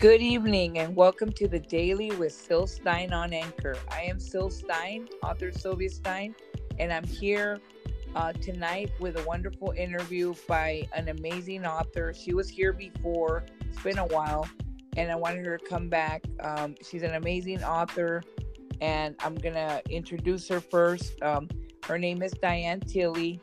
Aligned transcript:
Good 0.00 0.22
evening 0.22 0.78
and 0.78 0.96
welcome 0.96 1.30
to 1.32 1.46
the 1.46 1.58
Daily 1.58 2.10
with 2.12 2.32
Sil 2.32 2.64
Stein 2.66 3.12
on 3.12 3.34
Anchor. 3.34 3.76
I 3.90 4.00
am 4.04 4.18
Sil 4.18 4.48
Stein, 4.48 5.06
author 5.22 5.52
Sylvia 5.52 5.90
Stein, 5.90 6.34
and 6.78 6.90
I'm 6.90 7.04
here 7.04 7.60
uh, 8.16 8.32
tonight 8.32 8.92
with 8.98 9.18
a 9.18 9.22
wonderful 9.24 9.74
interview 9.76 10.32
by 10.48 10.88
an 10.94 11.10
amazing 11.10 11.66
author. 11.66 12.14
She 12.14 12.32
was 12.32 12.48
here 12.48 12.72
before, 12.72 13.44
it's 13.60 13.82
been 13.82 13.98
a 13.98 14.06
while, 14.06 14.48
and 14.96 15.12
I 15.12 15.16
wanted 15.16 15.44
her 15.44 15.58
to 15.58 15.66
come 15.66 15.90
back. 15.90 16.24
Um, 16.40 16.76
she's 16.82 17.02
an 17.02 17.16
amazing 17.16 17.62
author, 17.62 18.22
and 18.80 19.14
I'm 19.20 19.34
going 19.34 19.54
to 19.54 19.82
introduce 19.90 20.48
her 20.48 20.62
first. 20.62 21.20
Um, 21.20 21.46
her 21.84 21.98
name 21.98 22.22
is 22.22 22.32
Diane 22.32 22.80
Tilley. 22.80 23.38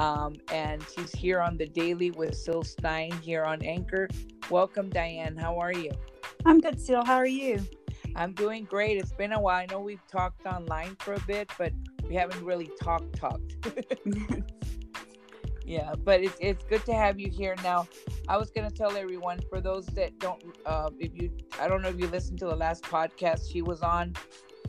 Um, 0.00 0.34
and 0.50 0.84
she's 0.92 1.12
here 1.12 1.40
on 1.40 1.56
the 1.56 1.66
daily 1.66 2.10
with 2.10 2.34
Sil 2.34 2.64
Stein 2.64 3.12
here 3.22 3.44
on 3.44 3.62
Anchor. 3.62 4.08
Welcome, 4.50 4.90
Diane. 4.90 5.36
How 5.36 5.58
are 5.58 5.72
you? 5.72 5.92
I'm 6.44 6.60
good, 6.60 6.80
Sil. 6.80 7.04
How 7.04 7.16
are 7.16 7.26
you? 7.26 7.64
I'm 8.16 8.32
doing 8.32 8.64
great. 8.64 8.98
It's 8.98 9.12
been 9.12 9.32
a 9.32 9.40
while. 9.40 9.60
I 9.62 9.66
know 9.70 9.80
we've 9.80 10.06
talked 10.10 10.44
online 10.46 10.96
for 11.00 11.14
a 11.14 11.20
bit, 11.20 11.50
but 11.56 11.72
we 12.08 12.14
haven't 12.14 12.44
really 12.44 12.70
talked 12.80 13.14
talked. 13.16 13.56
yeah, 15.64 15.94
but 16.04 16.22
it's 16.22 16.36
it's 16.40 16.64
good 16.64 16.84
to 16.86 16.92
have 16.92 17.18
you 17.18 17.30
here 17.30 17.54
now. 17.62 17.86
I 18.28 18.36
was 18.36 18.50
gonna 18.50 18.70
tell 18.70 18.96
everyone 18.96 19.40
for 19.48 19.60
those 19.60 19.86
that 19.86 20.18
don't, 20.18 20.42
uh, 20.66 20.90
if 20.98 21.14
you, 21.14 21.30
I 21.60 21.68
don't 21.68 21.80
know 21.80 21.88
if 21.88 21.98
you 21.98 22.08
listened 22.08 22.38
to 22.40 22.46
the 22.46 22.56
last 22.56 22.84
podcast 22.84 23.50
she 23.50 23.62
was 23.62 23.80
on. 23.82 24.14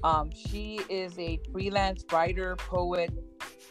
Um, 0.04 0.32
she 0.32 0.82
is 0.90 1.18
a 1.18 1.40
freelance 1.52 2.04
writer, 2.12 2.56
poet, 2.58 3.12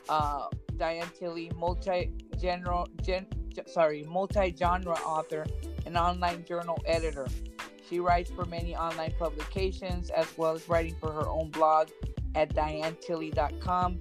uh, 0.09 0.47
Diane 0.77 1.11
Tilley, 1.19 1.51
multi-general, 1.57 2.89
gen, 3.03 3.27
sorry, 3.67 4.05
multi-genre 4.05 4.95
author 5.07 5.47
and 5.87 5.97
online 5.97 6.45
journal 6.45 6.79
editor. 6.87 7.27
She 7.89 8.01
writes 8.01 8.31
for 8.31 8.45
many 8.47 8.75
online 8.75 9.13
publications 9.19 10.11
as 10.11 10.27
well 10.37 10.55
as 10.55 10.69
writing 10.69 10.97
for 11.01 11.13
her 11.13 11.29
own 11.29 11.51
blog 11.51 11.91
at 12.35 12.55
dianetilley.com. 12.55 14.01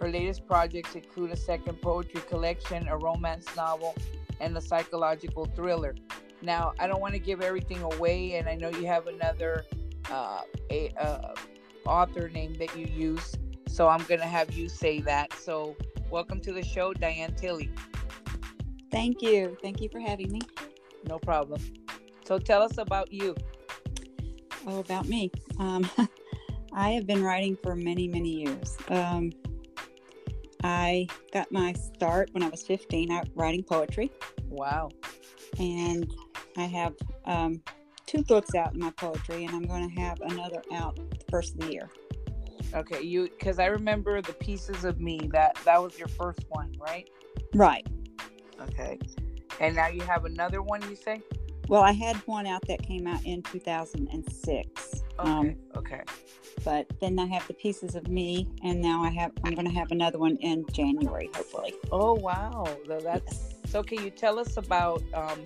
Her 0.00 0.08
latest 0.08 0.46
projects 0.46 0.94
include 0.94 1.30
a 1.30 1.36
second 1.36 1.80
poetry 1.82 2.22
collection, 2.28 2.88
a 2.88 2.96
romance 2.96 3.46
novel, 3.54 3.94
and 4.40 4.56
a 4.56 4.60
psychological 4.60 5.44
thriller. 5.44 5.94
Now, 6.42 6.72
I 6.78 6.86
don't 6.86 7.00
want 7.00 7.12
to 7.14 7.20
give 7.20 7.42
everything 7.42 7.82
away, 7.82 8.36
and 8.36 8.48
I 8.48 8.54
know 8.54 8.70
you 8.70 8.86
have 8.86 9.06
another 9.06 9.64
uh, 10.10 10.40
a, 10.70 10.90
uh, 10.98 11.34
author 11.84 12.30
name 12.30 12.54
that 12.54 12.76
you 12.76 12.86
use, 12.86 13.36
so 13.68 13.88
I'm 13.88 14.02
going 14.04 14.20
to 14.20 14.26
have 14.26 14.52
you 14.54 14.68
say 14.68 15.00
that. 15.02 15.34
So, 15.34 15.76
welcome 16.10 16.40
to 16.40 16.52
the 16.52 16.64
show, 16.64 16.94
Diane 16.94 17.34
Tilley. 17.34 17.70
Thank 18.90 19.22
you. 19.22 19.56
Thank 19.62 19.80
you 19.80 19.88
for 19.88 20.00
having 20.00 20.32
me. 20.32 20.40
No 21.06 21.18
problem. 21.18 21.60
So 22.24 22.38
tell 22.38 22.62
us 22.62 22.78
about 22.78 23.12
you. 23.12 23.36
Oh, 24.66 24.80
about 24.80 25.08
me. 25.08 25.30
Um, 25.58 25.88
I 26.72 26.90
have 26.90 27.06
been 27.06 27.22
writing 27.22 27.56
for 27.62 27.74
many, 27.74 28.08
many 28.08 28.28
years. 28.28 28.76
Um, 28.88 29.32
I 30.62 31.06
got 31.32 31.50
my 31.50 31.72
start 31.72 32.30
when 32.32 32.42
I 32.42 32.48
was 32.48 32.62
15 32.62 33.10
out 33.10 33.28
writing 33.34 33.62
poetry. 33.62 34.10
Wow. 34.48 34.90
And 35.58 36.12
I 36.56 36.64
have 36.64 36.94
um, 37.24 37.62
two 38.06 38.22
books 38.22 38.54
out 38.54 38.74
in 38.74 38.80
my 38.80 38.90
poetry, 38.90 39.44
and 39.44 39.54
I'm 39.54 39.62
going 39.62 39.88
to 39.88 40.00
have 40.00 40.20
another 40.20 40.62
out 40.72 40.96
the 40.96 41.24
first 41.30 41.54
of 41.54 41.60
the 41.60 41.72
year. 41.72 41.90
Okay, 42.72 43.02
you 43.02 43.24
because 43.24 43.58
I 43.58 43.66
remember 43.66 44.22
the 44.22 44.34
pieces 44.34 44.84
of 44.84 45.00
me 45.00 45.28
that 45.32 45.56
that 45.64 45.82
was 45.82 45.98
your 45.98 46.08
first 46.08 46.44
one, 46.50 46.72
right? 46.78 47.08
Right. 47.54 47.84
Okay. 48.60 48.98
And 49.60 49.76
now 49.76 49.88
you 49.88 50.02
have 50.02 50.24
another 50.24 50.62
one, 50.62 50.82
you 50.88 50.96
say? 50.96 51.22
Well, 51.68 51.82
I 51.82 51.92
had 51.92 52.16
one 52.26 52.46
out 52.46 52.66
that 52.66 52.82
came 52.82 53.06
out 53.06 53.24
in 53.24 53.42
2006. 53.42 55.02
Okay. 55.20 55.30
Um, 55.30 55.56
okay. 55.76 56.02
But 56.64 56.90
then 57.00 57.18
I 57.18 57.26
have 57.26 57.46
the 57.46 57.54
pieces 57.54 57.94
of 57.94 58.08
me, 58.08 58.48
and 58.64 58.80
now 58.80 59.04
I 59.04 59.10
have 59.10 59.32
I'm 59.44 59.54
going 59.54 59.68
to 59.68 59.74
have 59.74 59.92
another 59.92 60.18
one 60.18 60.36
in 60.38 60.66
January, 60.72 61.30
hopefully. 61.32 61.74
Oh 61.92 62.14
wow! 62.14 62.64
So 62.86 63.00
that's 63.00 63.32
yes. 63.32 63.54
so. 63.66 63.82
Can 63.82 64.02
you 64.02 64.10
tell 64.10 64.38
us 64.38 64.56
about 64.56 65.02
um, 65.14 65.42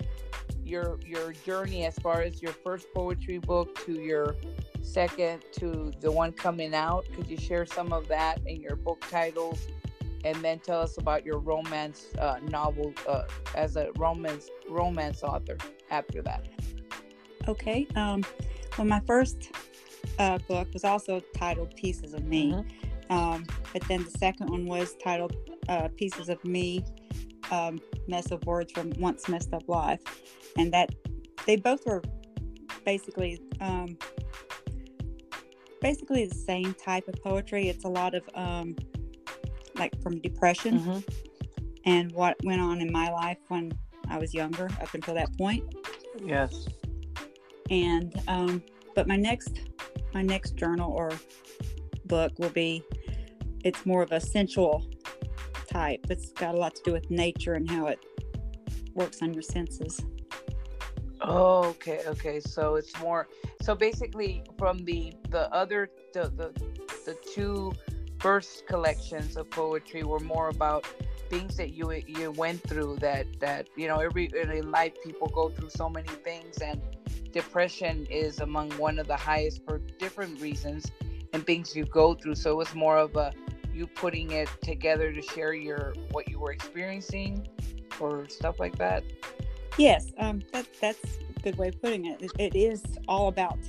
your 0.63 0.99
your 1.05 1.31
journey 1.31 1.85
as 1.85 1.97
far 1.99 2.21
as 2.21 2.41
your 2.41 2.51
first 2.51 2.87
poetry 2.93 3.37
book 3.37 3.77
to 3.85 3.93
your 3.93 4.35
second 4.81 5.43
to 5.53 5.93
the 6.01 6.11
one 6.11 6.31
coming 6.31 6.73
out? 6.73 7.05
Could 7.15 7.29
you 7.29 7.37
share 7.37 7.65
some 7.65 7.93
of 7.93 8.07
that 8.07 8.39
in 8.45 8.61
your 8.61 8.75
book 8.75 9.05
titles 9.09 9.67
and 10.25 10.35
then 10.43 10.59
tell 10.59 10.81
us 10.81 10.97
about 10.97 11.23
your 11.23 11.37
romance 11.37 12.07
uh, 12.19 12.37
novel 12.49 12.93
uh, 13.07 13.23
as 13.55 13.77
a 13.77 13.91
romance 13.97 14.49
romance 14.67 15.23
author 15.23 15.55
after 15.91 16.21
that. 16.23 16.47
Okay. 17.47 17.87
Um, 17.95 18.23
well, 18.77 18.87
my 18.87 19.01
first 19.01 19.51
uh, 20.17 20.39
book 20.47 20.67
was 20.73 20.83
also 20.83 21.21
titled 21.37 21.75
Pieces 21.75 22.13
of 22.13 22.25
Me, 22.25 22.51
mm-hmm. 22.51 23.13
um, 23.13 23.45
but 23.71 23.83
then 23.87 24.03
the 24.03 24.17
second 24.17 24.49
one 24.49 24.65
was 24.65 24.95
titled 25.01 25.35
uh, 25.69 25.87
Pieces 25.95 26.27
of 26.27 26.43
Me, 26.43 26.83
um, 27.51 27.79
Mess 28.07 28.31
of 28.31 28.43
Words 28.45 28.71
from 28.71 28.91
Once 28.97 29.29
Messed 29.29 29.53
Up 29.53 29.69
Life, 29.69 30.01
and 30.57 30.73
that 30.73 30.89
they 31.45 31.55
both 31.55 31.85
were 31.85 32.01
basically 32.83 33.39
um, 33.61 33.95
basically 35.81 36.25
the 36.25 36.35
same 36.35 36.73
type 36.73 37.07
of 37.07 37.15
poetry. 37.21 37.69
It's 37.69 37.85
a 37.85 37.89
lot 37.89 38.15
of 38.15 38.23
um, 38.33 38.75
like 39.77 39.99
from 40.01 40.19
depression 40.19 40.79
mm-hmm. 40.79 40.99
and 41.85 42.11
what 42.11 42.35
went 42.43 42.61
on 42.61 42.81
in 42.81 42.91
my 42.91 43.11
life 43.11 43.37
when 43.47 43.71
I 44.09 44.17
was 44.17 44.33
younger 44.33 44.69
up 44.81 44.93
until 44.93 45.13
that 45.15 45.35
point. 45.37 45.63
Yes. 46.23 46.67
And 47.69 48.13
um, 48.27 48.63
but 48.93 49.07
my 49.07 49.15
next 49.15 49.61
my 50.13 50.21
next 50.21 50.55
journal 50.55 50.91
or 50.91 51.11
book 52.05 52.31
will 52.37 52.49
be 52.49 52.83
it's 53.63 53.85
more 53.85 54.01
of 54.01 54.11
a 54.11 54.19
sensual 54.19 54.85
type. 55.67 56.05
It's 56.09 56.31
got 56.31 56.55
a 56.55 56.57
lot 56.57 56.75
to 56.75 56.81
do 56.83 56.93
with 56.93 57.09
nature 57.09 57.53
and 57.53 57.69
how 57.69 57.87
it 57.87 57.99
works 58.93 59.21
on 59.21 59.33
your 59.33 59.43
senses. 59.43 59.99
Oh, 61.21 61.65
okay, 61.69 62.01
okay. 62.05 62.39
So 62.39 62.75
it's 62.75 62.97
more 62.99 63.27
so 63.61 63.73
basically 63.75 64.43
from 64.57 64.85
the 64.85 65.13
the 65.29 65.51
other 65.53 65.89
the 66.13 66.29
the, 66.29 66.53
the 67.05 67.17
two 67.33 67.73
first 68.25 68.65
collections 68.65 69.37
of 69.37 69.47
poetry 69.51 70.01
were 70.01 70.19
more 70.19 70.49
about 70.49 70.83
things 71.29 71.55
that 71.57 71.73
you 71.73 71.91
you 72.07 72.31
went 72.31 72.59
through 72.63 72.97
that 72.97 73.27
that 73.39 73.67
you 73.75 73.87
know 73.87 73.99
every 73.99 74.31
in 74.33 74.71
life 74.71 74.93
people 75.03 75.27
go 75.27 75.47
through 75.49 75.69
so 75.69 75.87
many 75.87 76.09
things 76.29 76.57
and 76.57 76.81
depression 77.31 78.07
is 78.09 78.39
among 78.39 78.67
one 78.79 78.97
of 78.97 79.05
the 79.05 79.15
highest 79.15 79.63
for 79.63 79.77
different 79.99 80.41
reasons 80.41 80.91
and 81.33 81.45
things 81.45 81.75
you 81.75 81.85
go 81.85 82.15
through. 82.15 82.33
So 82.33 82.49
it 82.49 82.55
was 82.55 82.73
more 82.73 82.97
of 82.97 83.15
a 83.15 83.31
you 83.71 83.85
putting 83.85 84.31
it 84.31 84.49
together 84.63 85.13
to 85.13 85.21
share 85.21 85.53
your 85.53 85.93
what 86.09 86.27
you 86.27 86.39
were 86.39 86.51
experiencing 86.51 87.47
or 87.99 88.27
stuff 88.27 88.59
like 88.59 88.75
that? 88.79 89.03
Yes 89.77 90.11
um 90.17 90.41
that 90.51 90.65
that's 90.81 91.19
a 91.37 91.39
good 91.41 91.59
way 91.59 91.67
of 91.67 91.79
putting 91.79 92.05
it, 92.07 92.23
it, 92.23 92.31
it 92.39 92.55
is 92.55 92.81
all 93.07 93.27
about 93.27 93.59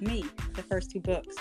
me 0.00 0.24
the 0.54 0.62
first 0.62 0.92
two 0.92 1.00
books 1.00 1.34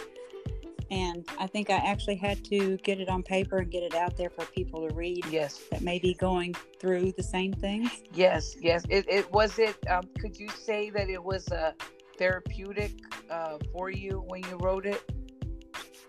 and 0.92 1.26
I 1.40 1.48
think 1.48 1.70
I 1.70 1.78
actually 1.78 2.18
had 2.18 2.44
to 2.46 2.78
get 2.78 3.00
it 3.00 3.08
on 3.08 3.24
paper 3.24 3.60
and 3.60 3.72
get 3.72 3.82
it 3.82 3.96
out 3.96 4.18
there 4.18 4.30
for 4.30 4.46
people 4.46 4.88
to 4.88 4.94
read. 4.94 5.26
Yes, 5.32 5.62
that 5.72 5.82
may 5.82 5.98
be 5.98 6.14
going 6.14 6.54
through 6.80 7.14
the 7.14 7.24
same 7.24 7.54
things. 7.54 7.90
Yes, 8.14 8.56
yes. 8.60 8.84
It, 8.90 9.06
it 9.08 9.32
was 9.32 9.58
it. 9.58 9.76
Um, 9.90 10.04
could 10.20 10.38
you 10.38 10.50
say 10.50 10.90
that 10.90 11.10
it 11.10 11.24
was 11.24 11.48
a 11.48 11.74
therapeutic 12.18 12.92
uh, 13.30 13.58
for 13.72 13.90
you 13.90 14.24
when 14.28 14.44
you 14.44 14.58
wrote 14.58 14.86
it? 14.86 15.02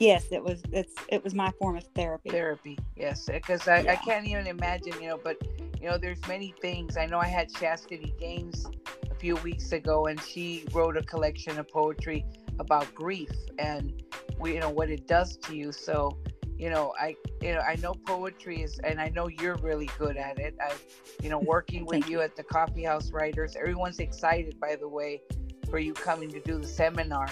Yes, 0.00 0.26
it 0.32 0.42
was. 0.42 0.62
It's 0.72 0.94
it 1.08 1.22
was 1.22 1.32
my 1.32 1.52
form 1.60 1.76
of 1.76 1.84
therapy. 1.94 2.30
Therapy, 2.30 2.76
yes, 2.96 3.28
because 3.32 3.68
I, 3.68 3.82
yeah. 3.82 3.92
I 3.92 3.96
can't 3.96 4.26
even 4.26 4.48
imagine, 4.48 4.94
you 5.00 5.08
know. 5.08 5.20
But 5.22 5.36
you 5.80 5.88
know, 5.88 5.96
there's 5.96 6.26
many 6.26 6.54
things. 6.60 6.96
I 6.96 7.06
know 7.06 7.20
I 7.20 7.26
had 7.26 7.54
Chastity 7.54 8.12
Gaines 8.18 8.66
a 9.08 9.14
few 9.14 9.36
weeks 9.36 9.70
ago, 9.70 10.06
and 10.06 10.20
she 10.20 10.66
wrote 10.72 10.96
a 10.96 11.02
collection 11.02 11.56
of 11.56 11.68
poetry 11.68 12.24
about 12.62 12.94
grief 12.94 13.30
and 13.58 14.02
we, 14.38 14.54
you 14.54 14.60
know 14.60 14.70
what 14.70 14.88
it 14.88 15.06
does 15.06 15.36
to 15.36 15.54
you. 15.54 15.72
So 15.72 16.16
you 16.58 16.70
know 16.70 16.92
i 17.00 17.16
you 17.40 17.52
know 17.52 17.60
i 17.60 17.74
know 17.76 17.92
poetry 18.06 18.62
is 18.62 18.78
and 18.84 19.00
i 19.00 19.08
know 19.08 19.26
you're 19.26 19.56
really 19.56 19.90
good 19.98 20.16
at 20.16 20.38
it. 20.38 20.54
I 20.60 20.72
you 21.20 21.28
know 21.28 21.38
working 21.54 21.84
with 21.84 22.08
you, 22.08 22.18
you 22.18 22.22
at 22.22 22.36
the 22.36 22.44
coffee 22.44 22.84
house 22.84 23.10
writers. 23.10 23.56
Everyone's 23.56 23.98
excited 23.98 24.58
by 24.60 24.76
the 24.76 24.88
way 24.88 25.22
for 25.68 25.78
you 25.78 25.92
coming 25.92 26.30
to 26.30 26.40
do 26.40 26.58
the 26.58 26.68
seminar 26.68 27.28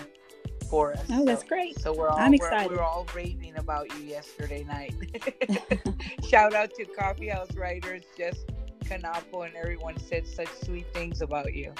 for 0.68 0.94
us. 0.94 1.04
Oh 1.10 1.24
that's 1.24 1.42
so, 1.42 1.48
great. 1.48 1.78
so 1.78 1.92
we're 1.92 2.08
all 2.08 2.18
I'm 2.18 2.34
excited. 2.34 2.70
We're, 2.70 2.78
we're 2.78 2.82
all 2.82 3.06
raving 3.14 3.56
about 3.56 3.86
you 3.94 4.04
yesterday 4.04 4.64
night. 4.64 4.94
Shout 6.28 6.52
out 6.54 6.74
to 6.74 6.84
coffee 6.84 7.28
house 7.28 7.54
writers 7.54 8.02
just 8.16 8.46
Canapo 8.90 9.46
and 9.46 9.54
everyone 9.54 9.98
said 9.98 10.26
such 10.26 10.48
sweet 10.64 10.86
things 10.92 11.22
about 11.22 11.54
you 11.54 11.72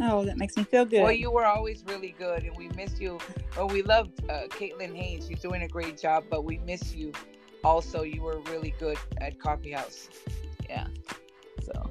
Oh, 0.00 0.24
that 0.24 0.36
makes 0.36 0.56
me 0.56 0.64
feel 0.64 0.84
good. 0.84 1.02
Well, 1.02 1.12
you 1.12 1.30
were 1.30 1.44
always 1.44 1.82
really 1.86 2.14
good, 2.16 2.44
and 2.44 2.56
we 2.56 2.68
miss 2.68 3.00
you. 3.00 3.18
Well, 3.56 3.68
we 3.68 3.82
loved 3.82 4.22
uh, 4.30 4.46
Caitlin 4.48 4.94
Haynes. 4.94 5.26
She's 5.26 5.40
doing 5.40 5.62
a 5.62 5.68
great 5.68 5.98
job, 5.98 6.24
but 6.30 6.44
we 6.44 6.58
miss 6.58 6.94
you. 6.94 7.12
Also, 7.64 8.02
you 8.02 8.22
were 8.22 8.38
really 8.42 8.74
good 8.78 8.96
at 9.20 9.38
Coffee 9.40 9.72
House. 9.72 10.08
Yeah. 10.68 10.86
So. 11.64 11.90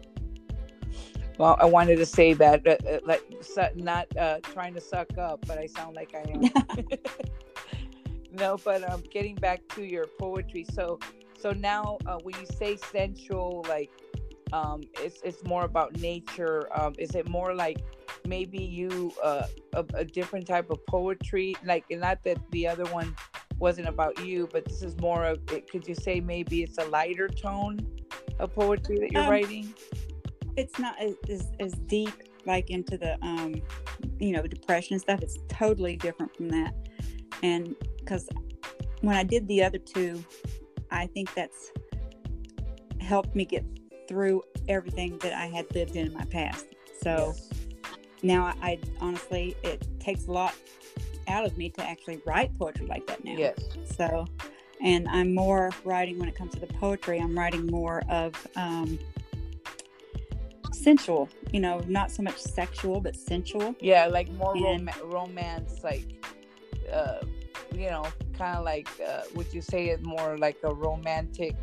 Well, 1.38 1.58
I 1.60 1.66
wanted 1.66 1.98
to 1.98 2.06
say 2.06 2.34
that, 2.34 2.66
uh, 2.66 2.78
uh, 2.90 3.00
like, 3.06 3.22
su- 3.42 3.62
not 3.76 4.08
uh, 4.18 4.40
trying 4.42 4.74
to 4.74 4.82
suck 4.82 5.18
up, 5.18 5.46
but 5.46 5.58
I 5.58 5.68
sound 5.68 5.96
like 5.96 6.16
I 6.16 6.32
am. 6.32 6.88
no, 8.32 8.58
but 8.64 8.90
um, 8.90 9.04
getting 9.12 9.36
back 9.36 9.62
to 9.76 9.84
your 9.84 10.08
poetry. 10.08 10.66
So, 10.74 10.98
so 11.38 11.52
now 11.52 11.98
uh, 12.06 12.18
when 12.24 12.36
you 12.40 12.46
say 12.46 12.78
sensual, 12.78 13.66
like, 13.68 13.92
um, 14.54 14.82
it's 15.02 15.22
it's 15.24 15.44
more 15.44 15.64
about 15.66 15.98
nature. 15.98 16.68
Um, 16.80 16.94
is 16.98 17.16
it 17.16 17.28
more 17.28 17.54
like 17.54 17.84
maybe 18.26 18.60
you 18.60 19.12
uh, 19.24 19.48
a, 19.74 19.86
a 19.94 20.06
different 20.06 20.48
type 20.48 20.70
of 20.70 20.86
poetry? 20.88 21.56
Like, 21.66 21.86
not 21.90 22.24
that 22.24 22.40
the 22.52 22.68
other 22.68 22.86
one 22.86 23.16
wasn't 23.60 23.88
about 23.88 24.26
you, 24.26 24.48
but 24.52 24.66
this 24.66 24.84
is 24.84 24.98
more 25.00 25.26
of. 25.26 25.40
It, 25.52 25.70
could 25.70 25.88
you 25.88 25.96
say 25.96 26.20
maybe 26.20 26.64
it's 26.64 26.78
a 26.78 26.86
lighter 26.86 27.28
tone 27.28 27.80
of 28.40 28.54
poetry 28.54 29.00
that 29.00 29.12
you're 29.12 29.24
Um, 29.24 29.30
writing? 29.30 29.74
it's 30.58 30.80
not 30.80 30.96
as, 31.00 31.16
as, 31.60 31.74
deep 31.86 32.24
like 32.46 32.70
into 32.70 32.98
the 32.98 33.18
um 33.22 33.54
you 34.20 34.32
know 34.32 34.42
depression 34.42 34.94
and 34.94 35.02
stuff 35.02 35.22
it's 35.22 35.38
totally 35.48 35.96
different 35.98 36.36
from 36.36 36.50
that 36.50 36.74
and 37.44 37.76
because 38.00 38.28
when 39.02 39.16
i 39.16 39.24
did 39.24 39.48
the 39.48 39.64
other 39.64 39.78
two 39.78 40.24
i 40.92 41.06
think 41.08 41.34
that's 41.36 41.72
helped 43.00 43.36
me 43.36 43.46
get 43.46 43.64
through 44.08 44.44
everything 44.68 45.18
that 45.20 45.34
i 45.34 45.46
had 45.48 45.66
lived 45.76 45.96
in 45.96 46.08
in 46.08 46.14
my 46.14 46.26
past 46.26 46.66
so 47.02 47.34
Yes. 47.36 47.50
now 48.24 48.46
I, 48.46 48.54
I 48.62 48.80
honestly 49.02 49.56
it 49.64 49.86
takes 50.00 50.28
a 50.28 50.32
lot 50.32 50.54
out 51.28 51.46
of 51.46 51.58
me 51.58 51.70
to 51.72 51.84
actually 51.84 52.22
write 52.26 52.58
poetry 52.58 52.88
like 52.88 53.06
that 53.08 53.24
now 53.24 53.36
Yes. 53.38 53.60
so 53.96 54.26
and 54.82 55.08
i'm 55.10 55.34
more 55.36 55.72
writing 55.84 56.18
when 56.20 56.30
it 56.30 56.36
comes 56.36 56.54
to 56.54 56.60
the 56.60 56.68
poetry 56.68 57.20
i'm 57.20 57.38
writing 57.38 57.66
more 57.68 58.04
of 58.10 58.34
um 58.56 58.98
sensual 60.72 61.28
you 61.52 61.60
know 61.60 61.80
not 61.88 62.12
so 62.12 62.22
much 62.24 62.38
sexual 62.38 63.00
but 63.02 63.16
sensual 63.16 63.76
Yeah, 63.82 64.06
like 64.08 64.30
more 64.32 64.56
And- 64.56 64.90
rom- 65.02 65.12
romance, 65.12 65.84
like, 65.84 66.06
uh, 66.92 67.20
you 67.74 67.90
know, 67.90 68.06
kind 68.38 68.58
of 68.58 68.64
like, 68.64 68.88
uh, 69.06 69.24
would 69.36 69.54
you 69.54 69.62
say 69.62 69.90
it 69.90 70.04
more 70.04 70.38
like 70.38 70.58
a 70.64 70.74
romantic 70.74 71.56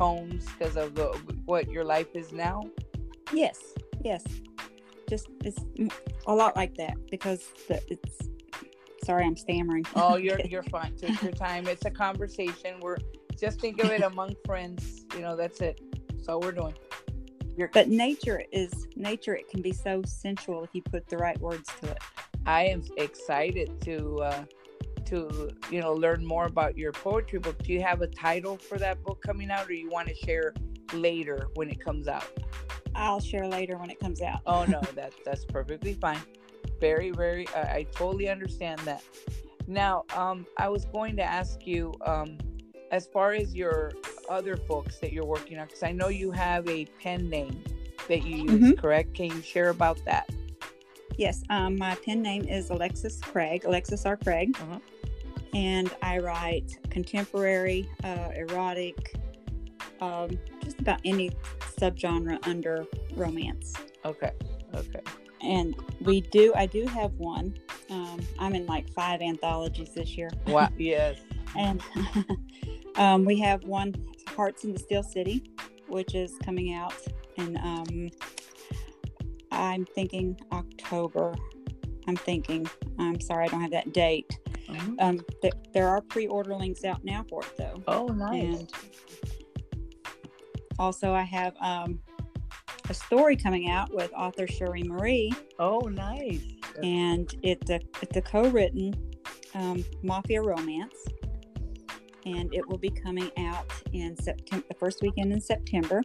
tones 0.00 0.46
because 0.58 0.76
of 0.76 0.94
the 0.94 1.08
what 1.44 1.70
your 1.70 1.84
life 1.84 2.08
is 2.14 2.32
now? 2.32 2.62
yes 3.32 3.58
yes 4.02 4.24
just 5.08 5.28
it's 5.44 5.62
a 6.26 6.34
lot 6.34 6.56
like 6.56 6.74
that 6.74 6.94
because 7.10 7.42
the, 7.68 7.80
it's 7.88 8.18
sorry 9.04 9.24
i'm 9.24 9.36
stammering 9.36 9.84
Oh, 9.94 10.16
you're 10.24 10.40
you're 10.40 10.62
fine. 10.64 10.94
Take 10.96 11.20
your 11.22 11.32
time. 11.32 11.66
It's 11.66 11.84
a 11.84 11.90
conversation. 11.90 12.80
We're 12.80 12.98
just 13.38 13.60
think 13.60 13.82
of 13.82 13.90
it 13.90 14.02
among 14.12 14.36
friends. 14.46 15.04
You 15.14 15.20
know, 15.20 15.36
that's 15.36 15.60
it. 15.60 15.80
That's 16.08 16.28
all 16.28 16.40
we're 16.40 16.52
doing. 16.52 16.74
You're, 17.56 17.70
but 17.72 17.88
nature 17.88 18.42
is 18.52 18.72
nature 18.96 19.34
it 19.34 19.48
can 19.48 19.60
be 19.60 19.72
so 19.72 20.02
sensual 20.06 20.64
if 20.64 20.70
you 20.72 20.82
put 20.82 21.08
the 21.08 21.18
right 21.18 21.38
words 21.40 21.68
to 21.80 21.90
it 21.90 21.98
I 22.46 22.64
am 22.66 22.82
excited 22.96 23.80
to 23.82 24.16
uh, 24.22 24.44
to 25.10 25.50
you 25.70 25.80
know 25.80 25.92
learn 25.92 26.24
more 26.24 26.46
about 26.46 26.76
your 26.78 26.92
poetry 26.92 27.38
book. 27.38 27.58
Do 27.62 27.72
you 27.72 27.82
have 27.82 28.00
a 28.00 28.06
title 28.06 28.56
for 28.56 28.78
that 28.78 29.02
book 29.04 29.20
coming 29.22 29.50
out, 29.50 29.68
or 29.68 29.72
you 29.72 29.90
want 29.90 30.08
to 30.08 30.14
share 30.14 30.54
later 30.92 31.48
when 31.54 31.68
it 31.70 31.80
comes 31.84 32.08
out? 32.08 32.26
i'll 32.96 33.20
share 33.20 33.46
later 33.46 33.78
when 33.78 33.88
it 33.88 34.00
comes 34.00 34.20
out 34.20 34.40
Oh 34.46 34.64
no, 34.64 34.80
that 34.96 35.12
that's 35.24 35.44
perfectly 35.44 35.94
fine. 35.94 36.20
Very, 36.80 37.10
very. 37.10 37.46
I, 37.54 37.60
I 37.60 37.86
totally 37.92 38.28
understand 38.28 38.80
that. 38.80 39.02
Now, 39.68 40.04
um, 40.16 40.46
I 40.56 40.68
was 40.68 40.86
going 40.86 41.14
to 41.16 41.22
ask 41.22 41.66
you, 41.66 41.94
um, 42.04 42.36
as 42.90 43.06
far 43.06 43.32
as 43.32 43.54
your 43.54 43.92
other 44.28 44.56
books 44.56 44.98
that 44.98 45.12
you're 45.12 45.26
working 45.26 45.58
on, 45.58 45.66
because 45.66 45.82
I 45.84 45.92
know 45.92 46.08
you 46.08 46.30
have 46.32 46.66
a 46.68 46.86
pen 47.00 47.28
name 47.28 47.62
that 48.08 48.24
you 48.24 48.36
use, 48.36 48.72
Mhm. 48.72 48.78
correct? 48.78 49.14
Can 49.14 49.26
you 49.26 49.42
share 49.42 49.68
about 49.68 50.00
that? 50.06 50.28
Yes, 51.16 51.44
um, 51.50 51.76
my 51.78 51.94
pen 51.96 52.22
name 52.22 52.44
is 52.48 52.70
Alexis 52.70 53.20
Craig, 53.20 53.64
Alexis 53.64 54.04
R. 54.06 54.16
Craig, 54.16 54.56
Uh-huh. 54.60 54.78
And 55.54 55.90
I 56.02 56.18
write 56.18 56.78
contemporary, 56.90 57.88
uh, 58.04 58.30
erotic, 58.36 59.16
um, 60.00 60.38
just 60.62 60.80
about 60.80 61.00
any 61.04 61.30
subgenre 61.78 62.38
under 62.46 62.86
romance. 63.16 63.74
Okay. 64.04 64.32
Okay. 64.74 65.00
And 65.42 65.74
we 66.02 66.20
do, 66.20 66.52
I 66.54 66.66
do 66.66 66.86
have 66.86 67.12
one. 67.14 67.54
Um, 67.90 68.20
I'm 68.38 68.54
in 68.54 68.66
like 68.66 68.88
five 68.92 69.20
anthologies 69.20 69.90
this 69.94 70.16
year, 70.16 70.30
Wow. 70.46 70.68
yes. 70.78 71.18
and 71.56 71.82
um, 72.96 73.24
we 73.24 73.38
have 73.40 73.64
one, 73.64 73.94
Hearts 74.36 74.64
in 74.64 74.72
the 74.72 74.78
Steel 74.78 75.02
City, 75.02 75.50
which 75.88 76.14
is 76.14 76.34
coming 76.44 76.72
out, 76.72 76.94
and 77.36 77.56
um, 77.58 78.10
I'm 79.50 79.84
thinking 79.84 80.38
October. 80.52 81.34
I'm 82.06 82.16
thinking. 82.16 82.68
I'm 82.98 83.20
sorry, 83.20 83.46
I 83.46 83.48
don't 83.48 83.60
have 83.60 83.72
that 83.72 83.92
date. 83.92 84.38
Mhm. 84.80 84.94
Um, 85.00 85.20
th- 85.42 85.54
there 85.72 85.88
are 85.88 86.00
pre-order 86.00 86.54
links 86.54 86.84
out 86.84 87.04
now 87.04 87.24
for 87.28 87.42
it 87.42 87.56
though, 87.56 87.82
Oh, 87.86 88.06
nice. 88.08 88.60
and 88.60 88.72
also 90.78 91.12
I 91.12 91.22
have 91.22 91.54
um, 91.60 91.98
a 92.88 92.94
story 92.94 93.36
coming 93.36 93.68
out 93.70 93.92
with 93.94 94.10
author 94.14 94.46
Cherie 94.46 94.82
Marie, 94.82 95.32
oh, 95.58 95.80
nice. 95.80 96.40
and 96.82 97.32
it's 97.42 97.70
a 97.70 97.80
it's 98.02 98.16
a 98.16 98.22
co-written 98.22 98.94
um, 99.54 99.84
mafia 100.02 100.40
romance, 100.42 100.94
and 102.24 102.52
it 102.54 102.66
will 102.68 102.78
be 102.78 102.90
coming 102.90 103.30
out 103.38 103.66
in 103.92 104.16
September, 104.16 104.64
the 104.68 104.74
first 104.74 105.02
weekend 105.02 105.32
in 105.32 105.40
September, 105.40 106.02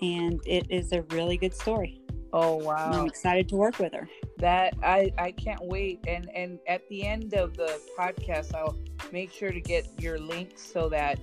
and 0.00 0.40
it 0.46 0.66
is 0.70 0.92
a 0.92 1.02
really 1.10 1.36
good 1.36 1.52
story. 1.54 2.00
Oh, 2.36 2.56
wow. 2.56 2.90
I'm 2.92 3.06
excited 3.06 3.48
to 3.50 3.56
work 3.56 3.78
with 3.78 3.92
her. 3.92 4.08
That 4.38 4.74
I 4.82 5.12
I 5.18 5.30
can't 5.30 5.64
wait. 5.64 6.00
And 6.08 6.28
and 6.34 6.58
at 6.66 6.86
the 6.88 7.06
end 7.06 7.32
of 7.34 7.56
the 7.56 7.80
podcast, 7.96 8.56
I'll 8.56 8.76
make 9.12 9.30
sure 9.30 9.52
to 9.52 9.60
get 9.60 9.86
your 10.00 10.18
links 10.18 10.60
so 10.60 10.88
that 10.88 11.20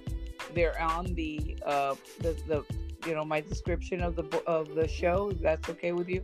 they're 0.55 0.81
on 0.81 1.13
the 1.13 1.57
uh 1.65 1.95
the 2.19 2.31
the 2.47 2.63
you 3.05 3.13
know 3.13 3.25
my 3.25 3.41
description 3.41 4.01
of 4.01 4.15
the 4.15 4.23
of 4.47 4.73
the 4.73 4.87
show. 4.87 5.33
That's 5.33 5.67
okay 5.67 5.91
with 5.91 6.07
you? 6.07 6.23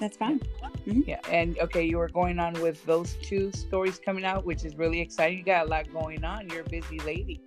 That's 0.00 0.16
fine. 0.16 0.40
Yeah. 0.86 1.20
And 1.30 1.58
okay, 1.58 1.84
you 1.84 1.98
were 1.98 2.08
going 2.08 2.38
on 2.38 2.54
with 2.62 2.82
those 2.86 3.14
two 3.22 3.52
stories 3.52 3.98
coming 3.98 4.24
out, 4.24 4.46
which 4.46 4.64
is 4.64 4.76
really 4.78 5.00
exciting. 5.02 5.36
You 5.36 5.44
got 5.44 5.66
a 5.66 5.68
lot 5.68 5.92
going 5.92 6.24
on. 6.24 6.48
You're 6.48 6.62
a 6.62 6.70
busy 6.70 6.98
lady, 7.00 7.42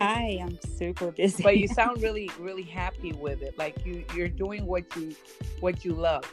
I 0.00 0.38
am 0.40 0.58
super 0.76 1.10
busy. 1.10 1.42
but 1.42 1.56
you 1.56 1.68
sound 1.80 2.02
really 2.02 2.30
really 2.38 2.62
happy 2.62 3.12
with 3.12 3.42
it. 3.42 3.56
Like 3.58 3.84
you 3.84 4.04
you're 4.14 4.28
doing 4.28 4.66
what 4.66 4.84
you 4.96 5.14
what 5.60 5.84
you 5.84 5.92
love. 5.92 6.24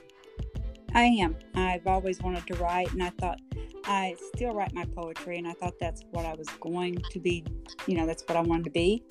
I 0.93 1.03
am. 1.03 1.35
I've 1.53 1.85
always 1.85 2.19
wanted 2.21 2.47
to 2.47 2.55
write, 2.55 2.91
and 2.93 3.03
I 3.03 3.11
thought 3.11 3.39
I 3.85 4.15
still 4.33 4.53
write 4.53 4.73
my 4.73 4.85
poetry, 4.85 5.37
and 5.37 5.47
I 5.47 5.53
thought 5.53 5.73
that's 5.79 6.03
what 6.11 6.25
I 6.25 6.33
was 6.33 6.47
going 6.59 7.01
to 7.11 7.19
be. 7.19 7.43
You 7.87 7.97
know, 7.97 8.05
that's 8.05 8.23
what 8.23 8.37
I 8.37 8.41
wanted 8.41 8.65
to 8.65 8.71
be. 8.71 9.03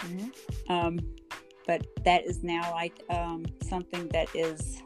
Um, 0.69 0.99
but 1.67 1.87
that 2.05 2.27
is 2.27 2.43
now 2.43 2.71
like 2.73 3.03
um, 3.11 3.47
something 3.63 4.09
that 4.09 4.29
is. 4.35 4.83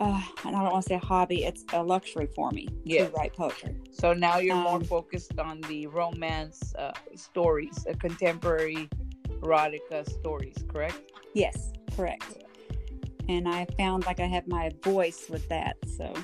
Uh, 0.00 0.20
I 0.44 0.50
don't 0.50 0.62
want 0.62 0.82
to 0.84 0.88
say 0.88 0.94
a 0.94 0.98
hobby; 0.98 1.44
it's 1.44 1.64
a 1.72 1.82
luxury 1.82 2.28
for 2.34 2.50
me 2.52 2.68
Yes. 2.84 3.10
to 3.10 3.16
write 3.16 3.34
poetry. 3.34 3.74
So 3.90 4.12
now 4.12 4.38
you're 4.38 4.54
more 4.56 4.76
Um, 4.76 4.84
focused 4.84 5.38
on 5.38 5.60
the 5.62 5.86
romance 5.88 6.72
uh, 6.78 6.92
stories, 7.16 7.84
uh, 7.88 7.94
contemporary 7.98 8.88
erotica 9.42 10.08
stories, 10.08 10.54
correct? 10.68 11.00
Yes, 11.34 11.72
correct. 11.96 12.38
And 13.28 13.48
I 13.48 13.66
found 13.76 14.06
like 14.06 14.20
I 14.20 14.26
have 14.26 14.46
my 14.46 14.70
voice 14.82 15.26
with 15.28 15.48
that. 15.48 15.76
So 15.96 16.14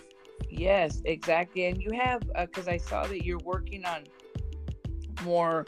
Yes, 0.49 1.03
exactly. 1.05 1.67
And 1.67 1.83
you 1.83 1.91
have, 1.93 2.23
because 2.37 2.69
I 2.69 2.77
saw 2.77 3.07
that 3.07 3.25
you're 3.25 3.41
working 3.45 3.85
on 3.85 4.05
more 5.25 5.67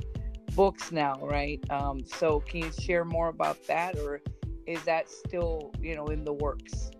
books 0.54 0.92
now, 0.92 1.18
right? 1.20 1.60
Um, 1.70 2.04
so 2.04 2.40
can 2.40 2.60
you 2.60 2.70
share 2.80 3.04
more 3.04 3.28
about 3.28 3.66
that, 3.66 3.98
or 3.98 4.20
is 4.66 4.82
that 4.84 5.10
still, 5.10 5.72
you 5.80 5.96
know, 5.96 6.06
in 6.06 6.24
the 6.24 6.32
works? 6.32 6.90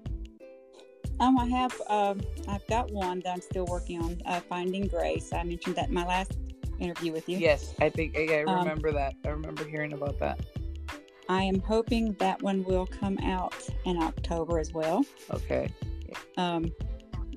Um, 1.18 1.38
I 1.38 1.46
have 1.46 1.80
um, 1.88 2.20
I've 2.49 2.66
got 2.66 2.90
one 2.90 3.20
that 3.20 3.32
I'm 3.32 3.40
still 3.40 3.64
working 3.66 4.02
on, 4.02 4.20
uh, 4.26 4.40
Finding 4.40 4.87
Grace. 4.87 5.32
I 5.32 5.42
mentioned 5.44 5.76
that 5.76 5.88
in 5.88 5.94
my 5.94 6.04
last 6.06 6.32
interview 6.78 7.12
with 7.12 7.28
you. 7.28 7.38
Yes, 7.38 7.75
I 7.80 7.88
think 7.88 8.16
I, 8.18 8.40
I 8.40 8.44
Um, 8.44 8.58
remember 8.58 8.92
that. 8.92 9.14
I 9.25 9.28
remember 9.30 9.64
hearing 9.66 9.92
about 9.94 10.18
that. 10.18 10.38
I 11.28 11.42
am 11.42 11.61
hoping 11.61 12.12
that 12.18 12.40
one 12.42 12.62
will 12.64 12.87
come 12.87 13.18
out 13.18 13.54
in 13.85 14.00
October 14.02 14.58
as 14.61 14.73
well. 14.73 15.04
Okay. 15.32 15.68
Um, 16.37 16.70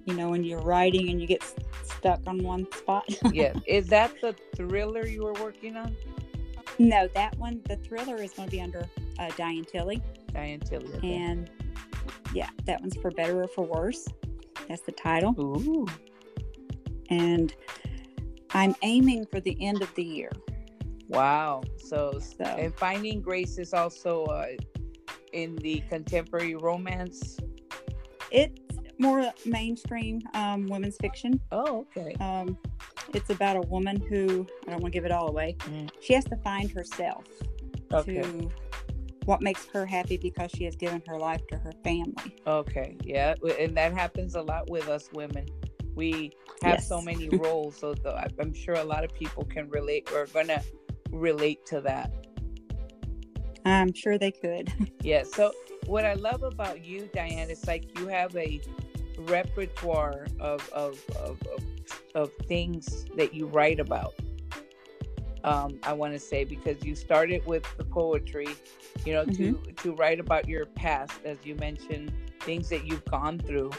you 0.06 0.14
know, 0.14 0.30
when 0.30 0.44
you're 0.44 0.62
writing 0.62 1.10
and 1.10 1.20
you 1.22 1.26
get 1.28 1.42
s- 1.42 1.56
stuck 1.84 2.20
on 2.28 2.44
one 2.44 2.68
spot. 2.74 3.06
Yeah. 3.34 3.54
is 3.66 3.88
that 3.88 4.12
the 4.22 4.36
thriller 4.56 5.08
you 5.08 5.24
were 5.24 5.34
working 5.34 5.76
on, 5.78 5.96
no, 6.78 7.08
that 7.16 7.38
one, 7.38 7.62
the 7.68 7.78
thriller 7.78 8.18
is 8.18 8.32
going 8.34 8.48
to 8.48 8.52
be 8.52 8.62
under 8.62 8.88
uh, 9.18 9.30
Diane 9.38 9.66
Tilley, 9.66 10.02
Diane 10.34 10.60
Tilley? 10.60 10.94
okay. 10.98 11.16
and 11.16 11.50
yeah, 12.34 12.50
that 12.66 12.82
one's 12.82 12.96
for 12.98 13.12
better 13.12 13.44
or 13.44 13.48
for 13.48 13.66
worse. 13.66 14.08
That's 14.68 14.82
the 14.82 14.92
title, 14.92 15.34
Ooh. 15.40 15.88
and 17.10 17.56
I'm 18.52 18.76
aiming 18.82 19.26
for 19.28 19.40
the 19.40 19.58
end 19.66 19.82
of 19.82 19.94
the 19.96 20.04
year. 20.04 20.32
Wow. 21.08 21.64
So, 21.78 22.20
So 22.20 22.44
and 22.44 22.74
Finding 22.76 23.22
Grace 23.22 23.58
is 23.58 23.74
also 23.74 24.26
uh, 24.26 24.46
in 25.34 25.56
the 25.58 25.82
contemporary 25.90 26.56
romance? 26.56 27.38
It's 28.32 28.60
more 29.00 29.32
mainstream 29.46 30.22
um, 30.34 30.68
women's 30.68 30.98
fiction. 30.98 31.40
Oh, 31.52 31.88
okay. 31.98 32.14
Um, 32.16 32.58
it's 33.14 33.30
about 33.30 33.56
a 33.58 33.62
woman 33.62 34.00
who 34.10 34.46
I 34.68 34.72
don't 34.72 34.82
want 34.82 34.94
to 34.94 34.98
give 34.98 35.06
it 35.06 35.12
all 35.12 35.30
away. 35.30 35.56
Mm. 35.62 35.90
She 36.00 36.14
has 36.14 36.26
to 36.26 36.36
find 36.38 36.70
herself 36.72 37.26
Okay. 37.92 38.22
to 38.22 38.52
what 39.26 39.42
makes 39.42 39.68
her 39.68 39.86
happy 39.86 40.18
because 40.18 40.52
she 40.52 40.64
has 40.64 40.76
given 40.76 41.02
her 41.08 41.18
life 41.18 41.46
to 41.48 41.58
her 41.58 41.72
family. 41.84 42.36
Okay. 42.48 42.98
Yeah, 43.04 43.36
and 43.60 43.76
that 43.78 43.94
happens 43.94 44.36
a 44.36 44.42
lot 44.42 44.70
with 44.70 44.88
us 44.88 45.10
women. 45.14 45.48
We 45.96 46.32
have 46.64 46.82
so 46.82 47.02
many 47.02 47.30
roles, 47.38 47.78
so 47.78 47.94
the, 47.94 48.16
I'm 48.40 48.54
sure 48.54 48.76
a 48.76 48.84
lot 48.84 49.04
of 49.04 49.14
people 49.14 49.46
can 49.46 49.70
relate 49.70 50.10
or 50.14 50.24
are 50.24 50.28
gonna 50.28 50.64
relate 51.12 51.66
to 51.68 51.82
that. 51.82 52.12
I'm 53.66 53.94
sure 53.94 54.18
they 54.18 54.32
could. 54.32 54.72
Yeah. 55.02 55.24
So 55.24 55.54
what 55.86 56.06
I 56.06 56.14
love 56.14 56.44
about 56.44 56.84
you, 56.84 57.10
Diane, 57.14 57.50
is 57.50 57.66
like 57.66 57.98
you 57.98 58.08
have 58.08 58.36
a 58.36 58.60
repertoire 59.18 60.28
of 60.40 60.68
of 60.70 61.02
of, 61.16 61.42
of, 61.48 61.64
of 62.16 62.32
things 62.48 63.06
that 63.16 63.34
you 63.34 63.48
write 63.48 63.80
about. 63.80 64.14
Um, 65.50 65.80
I 65.84 65.94
want 65.94 66.14
to 66.14 66.20
say 66.20 66.44
because 66.56 66.78
you 66.88 66.94
started 66.96 67.42
with 67.52 67.66
the 67.78 67.84
poetry, 67.84 68.50
you 69.06 69.14
know, 69.16 69.26
to 69.38 69.46
to 69.84 69.88
write 70.00 70.20
about 70.20 70.48
your 70.54 70.66
past, 70.84 71.14
as 71.26 71.38
you 71.48 71.56
mentioned, 71.56 72.12
things 72.42 72.70
that 72.70 72.86
you've 72.88 73.06
gone 73.06 73.40
through, 73.40 73.72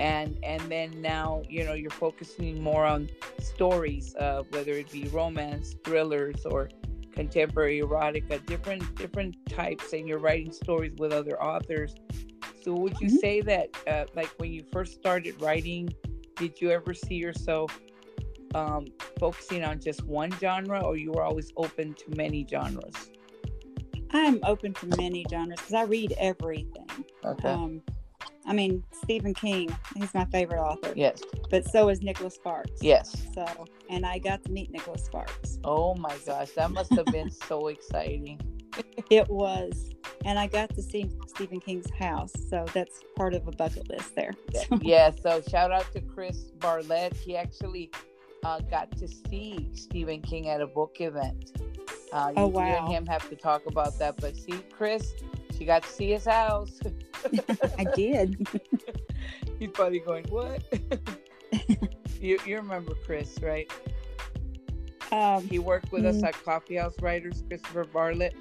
and 0.00 0.30
and 0.42 0.62
then 0.74 0.88
now 1.02 1.42
you 1.54 1.62
know 1.66 1.74
you're 1.74 1.98
focusing 2.06 2.62
more 2.62 2.84
on 2.94 3.08
stories, 3.38 4.06
uh, 4.16 4.42
whether 4.54 4.72
it 4.82 4.90
be 4.98 5.02
romance, 5.08 5.66
thrillers, 5.84 6.40
or 6.46 6.70
contemporary 7.12 7.80
erotica, 7.80 8.44
different 8.46 8.82
different 8.96 9.32
types, 9.48 9.92
and 9.92 10.02
you're 10.08 10.24
writing 10.28 10.52
stories 10.52 10.94
with 11.02 11.12
other 11.12 11.36
authors. 11.42 11.94
So 12.62 12.72
would 12.82 12.98
you 13.00 13.08
Mhm. 13.08 13.18
say 13.24 13.40
that, 13.42 13.68
uh, 13.86 14.04
like 14.14 14.30
when 14.38 14.50
you 14.52 14.64
first 14.72 14.94
started 14.94 15.34
writing, 15.40 15.84
did 16.36 16.60
you 16.60 16.70
ever 16.70 16.94
see 16.94 17.16
yourself 17.16 17.78
um, 18.54 18.86
focusing 19.18 19.64
on 19.64 19.80
just 19.80 20.04
one 20.04 20.30
genre, 20.38 20.80
or 20.80 20.96
you 20.96 21.12
were 21.12 21.22
always 21.22 21.52
open 21.56 21.94
to 21.94 22.16
many 22.16 22.46
genres? 22.48 23.10
I'm 24.12 24.40
open 24.44 24.74
to 24.74 24.86
many 24.96 25.26
genres 25.28 25.58
because 25.58 25.74
I 25.74 25.82
read 25.82 26.14
everything. 26.18 26.86
Okay. 27.24 27.48
Um, 27.48 27.82
I 28.46 28.52
mean, 28.52 28.84
Stephen 28.92 29.34
King, 29.34 29.74
he's 29.96 30.12
my 30.14 30.26
favorite 30.26 30.60
author, 30.60 30.92
yes. 30.94 31.22
but 31.50 31.66
so 31.66 31.88
is 31.88 32.02
Nicholas 32.02 32.34
Sparks. 32.34 32.82
Yes. 32.82 33.26
So, 33.34 33.46
and 33.88 34.04
I 34.04 34.18
got 34.18 34.44
to 34.44 34.50
meet 34.50 34.70
Nicholas 34.70 35.04
Sparks. 35.04 35.58
Oh 35.64 35.94
my 35.94 36.14
gosh, 36.26 36.50
that 36.50 36.70
must 36.70 36.92
have 36.94 37.06
been 37.06 37.30
so 37.48 37.68
exciting. 37.68 38.38
It 39.08 39.28
was, 39.28 39.90
and 40.24 40.38
I 40.38 40.46
got 40.46 40.74
to 40.74 40.82
see 40.82 41.10
Stephen 41.26 41.60
King's 41.60 41.90
house. 41.98 42.32
So 42.50 42.66
that's 42.74 43.00
part 43.16 43.34
of 43.34 43.46
a 43.48 43.52
bucket 43.52 43.88
list 43.88 44.14
there. 44.14 44.32
yeah. 44.82 45.10
So 45.22 45.40
shout 45.48 45.72
out 45.72 45.90
to 45.92 46.00
Chris 46.00 46.50
Bartlett. 46.58 47.14
He 47.14 47.36
actually 47.36 47.90
uh, 48.44 48.60
got 48.70 48.96
to 48.98 49.08
see 49.08 49.68
Stephen 49.74 50.20
King 50.20 50.48
at 50.48 50.60
a 50.60 50.66
book 50.66 50.96
event. 51.00 51.52
Uh, 52.12 52.32
Oh, 52.36 52.46
you, 52.48 52.52
you 52.52 52.60
and 52.60 52.86
wow. 52.86 52.92
him 52.92 53.06
have 53.06 53.28
to 53.28 53.36
talk 53.36 53.66
about 53.66 53.98
that. 53.98 54.20
But 54.20 54.36
see, 54.36 54.58
Chris, 54.70 55.12
she 55.56 55.64
got 55.64 55.82
to 55.82 55.88
see 55.88 56.10
his 56.12 56.24
house. 56.24 56.78
I 57.78 57.84
did. 57.96 58.46
He's 59.58 59.70
probably 59.70 59.98
going, 60.00 60.24
"What?" 60.28 60.62
you 62.20 62.38
you 62.46 62.56
remember 62.56 62.92
Chris, 63.06 63.38
right? 63.42 63.70
Um, 65.12 65.46
He 65.48 65.58
worked 65.58 65.92
with 65.92 66.04
us 66.04 66.16
Mm. 66.16 66.28
at 66.28 66.44
Coffee 66.44 66.76
House 66.76 66.94
Writers, 67.00 67.42
Christopher 67.48 67.84
Bartlett. 67.84 68.34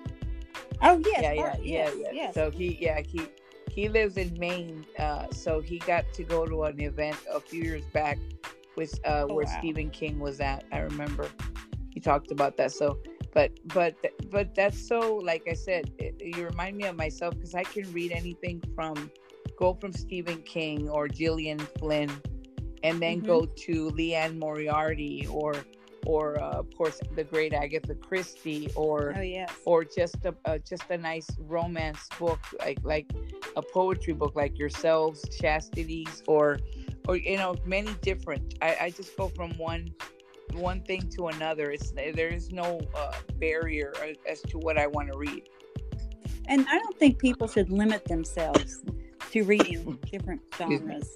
oh 0.82 1.02
yes, 1.06 1.22
yeah, 1.22 1.32
yeah, 1.34 1.56
yeah, 1.56 1.58
yes, 1.64 1.94
yeah. 1.98 2.10
yes. 2.12 2.34
So 2.34 2.52
he, 2.52 2.78
yeah, 2.80 3.02
he 3.02 3.22
he 3.70 3.90
lives 3.90 4.18
in 4.18 4.38
Maine. 4.40 4.86
Uh, 5.00 5.28
so 5.32 5.62
he 5.62 5.80
got 5.80 6.06
to 6.14 6.24
go 6.24 6.46
to 6.46 6.64
an 6.66 6.80
event 6.82 7.18
a 7.32 7.40
few 7.40 7.64
years 7.64 7.86
back, 7.94 8.18
with 8.76 8.94
uh, 9.06 9.26
Oh, 9.30 9.34
where 9.36 9.46
wow. 9.46 9.58
Stephen 9.60 9.90
King 9.90 10.20
was 10.20 10.40
at. 10.40 10.64
I 10.72 10.80
remember 10.80 11.30
he 11.90 12.00
talked 12.00 12.32
about 12.32 12.58
that. 12.58 12.72
So, 12.72 12.98
but 13.34 13.52
but 13.74 13.96
but 14.32 14.56
that's 14.56 14.88
so. 14.88 15.16
Like 15.16 15.44
I 15.50 15.54
said, 15.54 15.92
it, 16.00 16.16
you 16.20 16.46
remind 16.46 16.78
me 16.78 16.86
of 16.86 16.96
myself 16.96 17.36
because 17.36 17.54
I 17.56 17.64
can 17.64 17.92
read 17.94 18.12
anything 18.12 18.62
from 18.76 19.12
go 19.58 19.74
from 19.76 19.94
Stephen 19.94 20.42
King 20.44 20.90
or 20.90 21.08
Gillian 21.08 21.60
Flynn, 21.80 22.12
and 22.84 23.02
then 23.02 23.22
Mhm. 23.22 23.26
go 23.28 23.46
to 23.46 23.90
Liane 23.92 24.40
Moriarty 24.40 25.28
or 25.30 25.54
or 26.06 26.42
uh, 26.42 26.60
of 26.60 26.68
course 26.78 27.00
the 27.16 27.24
great 27.24 27.54
Agatha 27.54 27.96
Christie 27.96 28.70
or 28.76 29.14
oh 29.18 29.22
yes. 29.22 29.52
or 29.66 29.86
just 29.86 30.18
a, 30.26 30.36
a 30.46 30.60
just 30.60 30.84
a 30.90 30.98
nice 30.98 31.28
romance 31.40 32.10
book 32.20 32.40
like 32.60 32.80
like 32.84 33.10
a 33.56 33.62
poetry 33.62 34.14
book 34.14 34.34
like 34.36 34.58
yourselves 34.60 35.24
chastities 35.40 36.22
or 36.28 36.60
or 37.08 37.18
you 37.18 37.38
know 37.38 37.56
many 37.66 37.94
different 38.02 38.56
i, 38.62 38.78
I 38.82 38.90
just 38.90 39.16
go 39.18 39.28
from 39.30 39.58
one 39.58 39.94
one 40.54 40.82
thing 40.82 41.10
to 41.16 41.28
another 41.28 41.72
it's 41.72 41.92
there 41.92 42.30
is 42.30 42.52
no 42.52 42.80
uh, 42.96 43.14
barrier 43.40 43.94
as- 44.04 44.18
as 44.30 44.42
to 44.44 44.58
what 44.60 44.78
i 44.78 44.88
want 44.88 45.12
to 45.12 45.18
read 45.18 45.44
And 46.48 46.66
I 46.70 46.78
don't 46.78 46.98
think 47.00 47.20
people 47.20 47.48
should 47.48 47.70
limit 47.70 48.06
themselves 48.06 48.84
to 49.32 49.44
reading 49.44 49.98
different 50.12 50.42
genres 50.58 51.16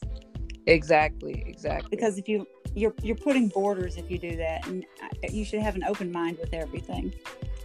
exactly 0.65 1.43
exactly 1.47 1.89
because 1.89 2.17
if 2.17 2.27
you 2.27 2.47
you're 2.75 2.93
you're 3.01 3.15
putting 3.15 3.47
borders 3.49 3.97
if 3.97 4.09
you 4.11 4.17
do 4.19 4.35
that, 4.37 4.65
and 4.67 4.85
you 5.29 5.43
should 5.45 5.61
have 5.61 5.75
an 5.75 5.83
open 5.83 6.11
mind 6.11 6.37
with 6.39 6.53
everything. 6.53 7.13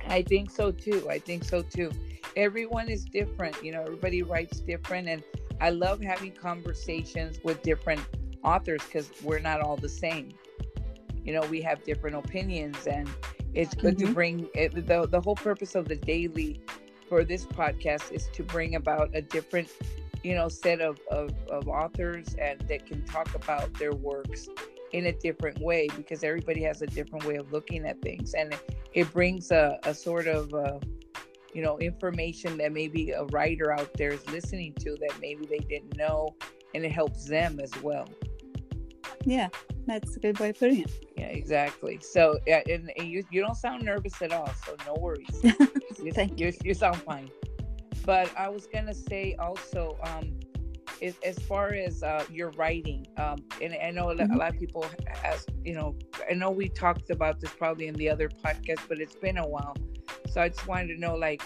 I 0.09 0.23
think 0.23 0.51
so 0.51 0.71
too. 0.71 1.09
I 1.11 1.19
think 1.19 1.45
so 1.45 1.63
too. 1.63 1.91
Everyone 2.37 2.89
is 2.89 3.05
different. 3.05 3.63
You 3.63 3.73
know, 3.73 3.83
everybody 3.83 4.23
writes 4.23 4.61
different. 4.61 5.09
And 5.09 5.23
I 5.63 5.71
love 5.71 6.01
having 6.03 6.33
conversations 6.33 7.39
with 7.45 7.63
different 7.63 8.01
authors 8.43 8.83
because 8.85 9.13
we're 9.23 9.39
not 9.39 9.61
all 9.61 9.77
the 9.77 9.89
same. 9.89 10.31
You 11.25 11.35
know, 11.35 11.43
we 11.47 11.63
have 11.63 11.85
different 11.85 12.17
opinions, 12.17 12.89
and 12.89 13.09
it's 13.55 13.73
good 13.73 13.97
to 13.99 14.07
Mhm. 14.07 14.15
bring 14.15 14.49
it, 14.55 14.75
the, 14.75 15.07
the 15.07 15.21
whole 15.21 15.37
purpose 15.37 15.77
of 15.77 15.87
the 15.87 15.95
daily 15.95 16.61
for 17.09 17.23
this 17.23 17.47
podcast 17.47 18.11
is 18.11 18.29
to 18.33 18.43
bring 18.43 18.75
about 18.75 19.11
a 19.15 19.23
different, 19.23 19.69
you 20.25 20.35
know, 20.35 20.49
set 20.49 20.81
of, 20.81 20.99
of, 21.13 21.31
of 21.49 21.69
authors 21.69 22.35
and 22.41 22.59
that 22.69 22.85
can 22.85 23.05
talk 23.05 23.33
about 23.37 23.73
their 23.75 23.93
works 23.93 24.49
in 24.93 25.07
a 25.07 25.13
different 25.13 25.61
way 25.61 25.89
because 25.97 26.25
everybody 26.25 26.63
has 26.65 26.83
a 26.83 26.87
different 26.89 27.25
way 27.25 27.37
of 27.37 27.53
looking 27.53 27.87
at 27.87 28.03
things. 28.03 28.35
And 28.35 28.53
it 28.95 29.13
brings 29.13 29.53
a, 29.53 29.79
a 29.85 29.95
sort 29.95 30.27
of 30.27 30.53
uh, 30.53 30.81
you 31.53 31.63
know 31.63 31.79
information 31.79 32.57
that 32.59 32.73
maybe 32.73 33.11
a 33.11 33.25
writer 33.27 33.73
out 33.73 33.91
there 33.99 34.11
is 34.13 34.27
listening 34.31 34.75
to 34.81 34.97
that 35.01 35.13
maybe 35.21 35.47
they 35.47 35.59
didn't 35.59 35.97
know 35.97 36.35
and 36.75 36.85
it 36.85 36.93
helps 36.93 37.27
them 37.29 37.61
as 37.61 37.71
well. 37.83 38.09
Yeah, 39.25 39.49
that's 39.87 40.17
a 40.17 40.21
good 40.21 40.39
way 40.41 40.51
of 40.51 40.59
putting 40.59 40.81
it. 40.81 40.91
yeah 41.17 41.27
exactly. 41.27 41.99
So 42.01 42.39
yeah 42.47 42.63
and, 42.69 42.91
and 42.97 43.09
you, 43.09 43.23
you 43.31 43.41
don't 43.41 43.57
sound 43.57 43.83
nervous 43.85 44.21
at 44.23 44.33
all 44.33 44.51
so 44.65 44.77
no 44.87 44.95
worries. 45.01 45.45
You, 46.03 46.11
Thank 46.13 46.41
you, 46.41 46.53
you. 46.65 46.75
sound 46.75 47.01
fine. 47.03 47.29
But 48.05 48.31
i 48.37 48.49
was 48.49 48.67
gonna 48.67 48.95
say 48.95 49.37
also 49.39 49.97
um 50.03 50.35
as, 51.03 51.17
as 51.25 51.39
far 51.39 51.69
as 51.75 52.03
uh, 52.03 52.25
your 52.31 52.51
writing 52.53 53.07
um 53.19 53.37
and 53.61 53.75
i 53.83 53.91
know 53.91 54.11
a 54.11 54.15
lot, 54.15 54.29
a 54.31 54.35
Mhm. 54.35 54.39
lot 54.39 54.49
of 54.55 54.59
people 54.59 54.85
ask 55.25 55.49
you 55.65 55.75
know 55.75 55.95
i 56.31 56.35
know 56.35 56.51
we 56.51 56.69
talked 56.69 57.11
about 57.11 57.41
this 57.41 57.51
probably 57.53 57.87
in 57.87 57.95
the 57.95 58.09
other 58.09 58.29
podcast 58.29 58.81
but 58.89 58.99
it's 59.01 59.15
been 59.17 59.39
a 59.39 59.47
while 59.47 59.77
so 60.29 60.41
i 60.41 60.49
just 60.49 60.67
wanted 60.67 60.89
to 60.89 61.01
know 61.01 61.15
like 61.15 61.43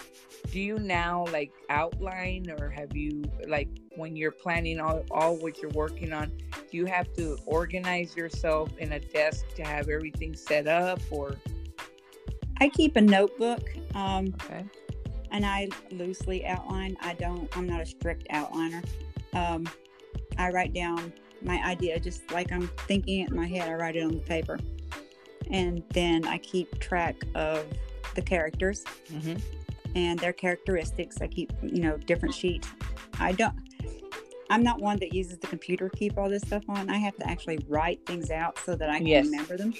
do 0.51 0.59
you 0.59 0.79
now 0.79 1.25
like 1.31 1.51
outline 1.69 2.49
or 2.59 2.69
have 2.69 2.95
you 2.95 3.23
like 3.47 3.67
when 3.95 4.15
you're 4.15 4.31
planning 4.31 4.79
all, 4.79 5.03
all 5.11 5.35
what 5.37 5.61
you're 5.61 5.71
working 5.71 6.13
on 6.13 6.31
do 6.69 6.77
you 6.77 6.85
have 6.85 7.11
to 7.13 7.37
organize 7.45 8.15
yourself 8.15 8.69
in 8.77 8.93
a 8.93 8.99
desk 8.99 9.45
to 9.55 9.63
have 9.63 9.89
everything 9.89 10.35
set 10.35 10.67
up 10.67 10.99
or 11.11 11.35
I 12.59 12.69
keep 12.69 12.95
a 12.95 13.01
notebook, 13.01 13.69
um, 13.93 14.33
okay 14.43 14.65
and 15.31 15.45
I 15.45 15.69
loosely 15.91 16.45
outline. 16.45 16.97
I 17.01 17.13
don't. 17.13 17.55
I'm 17.55 17.67
not 17.67 17.81
a 17.81 17.85
strict 17.85 18.27
outliner. 18.29 18.83
Um, 19.33 19.67
I 20.37 20.49
write 20.49 20.73
down 20.73 21.13
my 21.41 21.63
idea 21.63 21.99
just 21.99 22.29
like 22.31 22.51
I'm 22.51 22.67
thinking 22.87 23.21
it 23.21 23.29
in 23.29 23.35
my 23.35 23.47
head. 23.47 23.69
I 23.69 23.73
write 23.73 23.95
it 23.95 24.03
on 24.03 24.13
the 24.13 24.19
paper, 24.19 24.59
and 25.51 25.83
then 25.89 26.25
I 26.27 26.37
keep 26.37 26.79
track 26.79 27.15
of 27.35 27.65
the 28.15 28.21
characters 28.21 28.83
mm-hmm. 29.11 29.37
and 29.95 30.19
their 30.19 30.33
characteristics. 30.33 31.17
I 31.21 31.27
keep, 31.27 31.51
you 31.61 31.81
know, 31.81 31.97
different 31.97 32.33
sheets. 32.35 32.67
I 33.19 33.31
don't. 33.31 33.55
I'm 34.49 34.63
not 34.63 34.79
one 34.79 34.97
that 34.99 35.13
uses 35.13 35.37
the 35.39 35.47
computer 35.47 35.89
to 35.89 35.97
keep 35.97 36.17
all 36.17 36.29
this 36.29 36.43
stuff 36.43 36.63
on. 36.69 36.89
I 36.89 36.97
have 36.97 37.15
to 37.17 37.29
actually 37.29 37.59
write 37.67 38.05
things 38.05 38.31
out 38.31 38.57
so 38.65 38.75
that 38.75 38.89
I 38.89 38.97
can 38.99 39.07
Yes. 39.07 39.25
remember 39.25 39.57
them. 39.57 39.73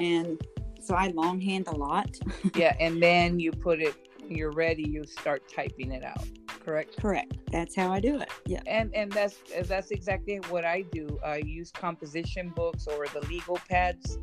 And 0.00 0.40
so 0.80 0.94
I 0.94 1.08
longhand 1.08 1.66
a 1.68 1.76
lot. 1.76 2.16
yeah 2.54 2.74
and 2.80 3.02
then 3.02 3.38
you 3.38 3.52
put 3.52 3.80
it 3.80 3.94
you're 4.28 4.52
ready 4.52 4.82
you 4.88 5.04
start 5.04 5.42
typing 5.54 5.92
it 5.92 6.04
out 6.04 6.24
correct 6.64 6.96
Correct. 7.00 7.34
That's 7.50 7.74
how 7.74 7.90
I 7.92 8.00
do 8.00 8.20
it. 8.20 8.28
Yeah. 8.46 8.60
and 8.66 8.94
and 8.94 9.10
that's 9.12 9.36
that's 9.64 9.90
exactly 9.90 10.36
what 10.50 10.64
i 10.66 10.82
do 10.92 11.18
i 11.24 11.36
use 11.38 11.70
composition 11.70 12.50
books 12.50 12.86
or 12.86 13.06
the 13.08 13.20
legal 13.26 13.58
pads 13.68 14.18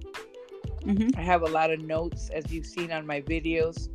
hmm 0.85 1.09
i 1.17 1.21
have 1.21 1.41
a 1.41 1.47
lot 1.47 1.71
of 1.71 1.79
notes 1.81 2.29
as 2.29 2.51
you've 2.51 2.65
seen 2.65 2.91
on 2.91 3.05
my 3.05 3.21
videos 3.21 3.89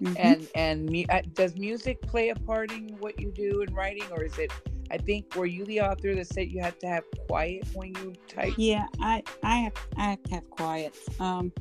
mm-hmm. 0.00 0.14
and 0.16 0.48
and 0.54 0.88
mu- 0.90 1.04
uh, 1.10 1.20
does 1.34 1.56
music 1.56 2.00
play 2.02 2.30
a 2.30 2.34
part 2.34 2.72
in 2.72 2.88
what 2.98 3.20
you 3.20 3.30
do 3.32 3.62
in 3.62 3.74
writing 3.74 4.04
or 4.12 4.22
is 4.24 4.38
it 4.38 4.52
i 4.90 4.96
think 4.96 5.34
were 5.36 5.46
you 5.46 5.64
the 5.66 5.80
author 5.80 6.14
that 6.14 6.26
said 6.26 6.48
you 6.48 6.60
had 6.60 6.78
to 6.80 6.86
have 6.86 7.04
quiet 7.28 7.66
when 7.74 7.94
you 7.96 8.14
type 8.28 8.54
yeah 8.56 8.86
i 9.00 9.22
i 9.42 9.56
have 9.56 9.74
i 9.96 10.04
have 10.10 10.22
to 10.22 10.34
have 10.34 10.50
quiet 10.50 10.94
um 11.18 11.52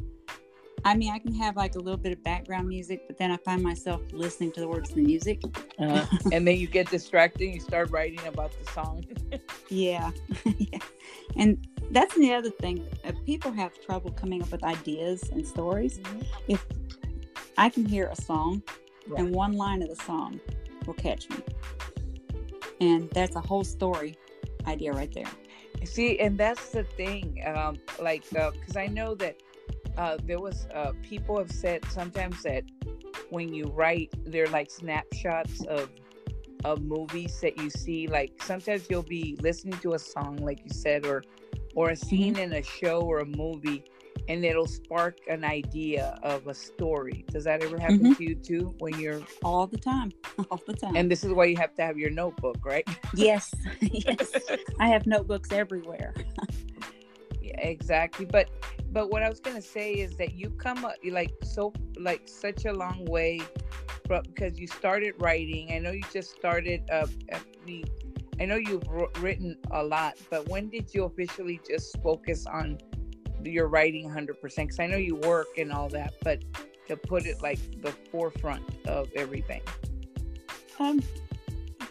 I 0.85 0.95
mean, 0.95 1.11
I 1.11 1.19
can 1.19 1.33
have 1.35 1.55
like 1.55 1.75
a 1.75 1.79
little 1.79 1.97
bit 1.97 2.11
of 2.13 2.23
background 2.23 2.67
music, 2.67 3.01
but 3.07 3.17
then 3.17 3.31
I 3.31 3.37
find 3.37 3.61
myself 3.61 4.01
listening 4.11 4.51
to 4.53 4.61
the 4.61 4.67
words 4.67 4.89
of 4.89 4.95
the 4.95 5.01
music. 5.01 5.41
Uh-huh. 5.77 6.05
and 6.31 6.47
then 6.47 6.57
you 6.57 6.67
get 6.67 6.89
distracted. 6.89 7.45
You 7.45 7.59
start 7.59 7.91
writing 7.91 8.25
about 8.27 8.51
the 8.59 8.71
song. 8.71 9.05
yeah. 9.69 10.11
yeah. 10.57 10.79
And 11.35 11.67
that's 11.91 12.15
the 12.15 12.33
other 12.33 12.49
thing. 12.49 12.87
If 13.03 13.15
people 13.25 13.51
have 13.51 13.71
trouble 13.85 14.11
coming 14.11 14.41
up 14.41 14.51
with 14.51 14.63
ideas 14.63 15.29
and 15.31 15.45
stories, 15.45 15.99
mm-hmm. 15.99 16.21
if 16.47 16.65
I 17.57 17.69
can 17.69 17.85
hear 17.85 18.07
a 18.07 18.15
song 18.15 18.63
yeah. 19.09 19.19
and 19.19 19.31
one 19.31 19.53
line 19.53 19.81
of 19.81 19.89
the 19.89 20.03
song 20.03 20.39
will 20.85 20.93
catch 20.93 21.29
me. 21.29 21.37
And 22.81 23.09
that's 23.11 23.35
a 23.35 23.41
whole 23.41 23.63
story 23.63 24.17
idea 24.65 24.93
right 24.93 25.11
there. 25.13 25.25
See, 25.85 26.19
and 26.19 26.37
that's 26.37 26.69
the 26.69 26.83
thing. 26.83 27.43
Um, 27.45 27.77
like, 28.01 28.23
because 28.29 28.75
uh, 28.75 28.79
I 28.79 28.87
know 28.87 29.15
that 29.15 29.41
uh, 29.97 30.17
there 30.23 30.39
was 30.39 30.67
uh, 30.73 30.93
people 31.01 31.37
have 31.37 31.51
said 31.51 31.83
sometimes 31.89 32.43
that 32.43 32.63
when 33.29 33.53
you 33.53 33.65
write, 33.65 34.13
they're 34.25 34.47
like 34.47 34.69
snapshots 34.71 35.63
of 35.65 35.89
of 36.65 36.81
movies 36.81 37.39
that 37.41 37.57
you 37.57 37.69
see. 37.69 38.07
Like 38.07 38.41
sometimes 38.43 38.87
you'll 38.89 39.03
be 39.03 39.37
listening 39.41 39.77
to 39.79 39.93
a 39.93 39.99
song, 39.99 40.37
like 40.37 40.59
you 40.63 40.71
said, 40.71 41.05
or 41.05 41.23
or 41.75 41.91
a 41.91 41.95
scene 41.95 42.35
mm-hmm. 42.35 42.43
in 42.43 42.53
a 42.53 42.63
show 42.63 43.01
or 43.01 43.19
a 43.19 43.25
movie, 43.25 43.83
and 44.27 44.45
it'll 44.45 44.67
spark 44.67 45.17
an 45.27 45.43
idea 45.43 46.19
of 46.23 46.47
a 46.47 46.53
story. 46.53 47.25
Does 47.31 47.43
that 47.45 47.63
ever 47.63 47.79
happen 47.79 47.99
mm-hmm. 47.99 48.13
to 48.13 48.23
you 48.23 48.35
too 48.35 48.75
when 48.79 48.99
you're 48.99 49.21
all 49.43 49.67
the 49.67 49.77
time, 49.77 50.11
all 50.51 50.61
the 50.65 50.73
time? 50.73 50.95
And 50.95 51.09
this 51.09 51.23
is 51.23 51.33
why 51.33 51.45
you 51.45 51.57
have 51.57 51.75
to 51.75 51.81
have 51.81 51.97
your 51.97 52.11
notebook, 52.11 52.57
right? 52.63 52.87
Yes, 53.13 53.53
yes. 53.81 54.31
I 54.79 54.87
have 54.87 55.05
notebooks 55.07 55.51
everywhere. 55.51 56.13
yeah, 57.41 57.59
exactly. 57.59 58.25
But 58.25 58.49
but 58.91 59.09
what 59.09 59.23
I 59.23 59.29
was 59.29 59.39
gonna 59.39 59.61
say 59.61 59.93
is 59.93 60.15
that 60.17 60.33
you 60.35 60.49
come 60.51 60.85
up 60.85 60.95
like 61.09 61.33
so 61.43 61.73
like 61.97 62.27
such 62.27 62.65
a 62.65 62.73
long 62.73 63.05
way, 63.05 63.41
from 64.05 64.23
because 64.23 64.59
you 64.59 64.67
started 64.67 65.15
writing. 65.19 65.71
I 65.71 65.79
know 65.79 65.91
you 65.91 66.03
just 66.11 66.31
started. 66.31 66.89
Uh, 66.91 67.07
the, 67.65 67.85
I 68.39 68.45
know 68.45 68.55
you've 68.55 68.87
written 69.19 69.57
a 69.71 69.83
lot, 69.83 70.17
but 70.29 70.47
when 70.47 70.69
did 70.69 70.93
you 70.93 71.03
officially 71.03 71.59
just 71.67 72.01
focus 72.01 72.45
on 72.45 72.77
your 73.43 73.67
writing 73.67 74.09
100%? 74.09 74.55
Because 74.55 74.79
I 74.79 74.87
know 74.87 74.97
you 74.97 75.15
work 75.15 75.57
and 75.57 75.71
all 75.71 75.89
that, 75.89 76.13
but 76.23 76.43
to 76.87 76.95
put 76.95 77.25
it 77.25 77.41
like 77.41 77.59
the 77.81 77.91
forefront 78.11 78.63
of 78.87 79.09
everything. 79.15 79.61
Um, 80.79 81.01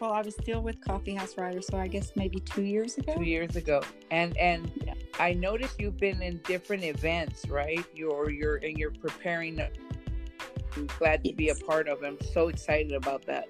well, 0.00 0.12
I 0.12 0.22
was 0.22 0.34
still 0.34 0.62
with 0.62 0.80
Coffee 0.80 1.14
House 1.14 1.36
Writers, 1.36 1.66
so 1.66 1.76
I 1.76 1.86
guess 1.86 2.12
maybe 2.16 2.38
two 2.40 2.62
years 2.62 2.96
ago. 2.98 3.14
Two 3.14 3.24
years 3.24 3.56
ago, 3.56 3.82
and 4.10 4.36
and 4.38 4.70
yeah. 4.86 4.94
I 5.18 5.32
noticed 5.34 5.80
you've 5.80 5.96
been 5.96 6.22
in 6.22 6.38
different 6.44 6.84
events, 6.84 7.48
right? 7.48 7.84
You're 7.94 8.30
you're 8.30 8.56
and 8.56 8.78
you're 8.78 8.92
preparing. 8.92 9.60
I'm 9.60 10.86
glad 10.98 11.24
to 11.24 11.30
yes. 11.30 11.36
be 11.36 11.48
a 11.48 11.54
part 11.54 11.88
of. 11.88 12.02
I'm 12.02 12.18
so 12.32 12.48
excited 12.48 12.92
about 12.92 13.26
that. 13.26 13.48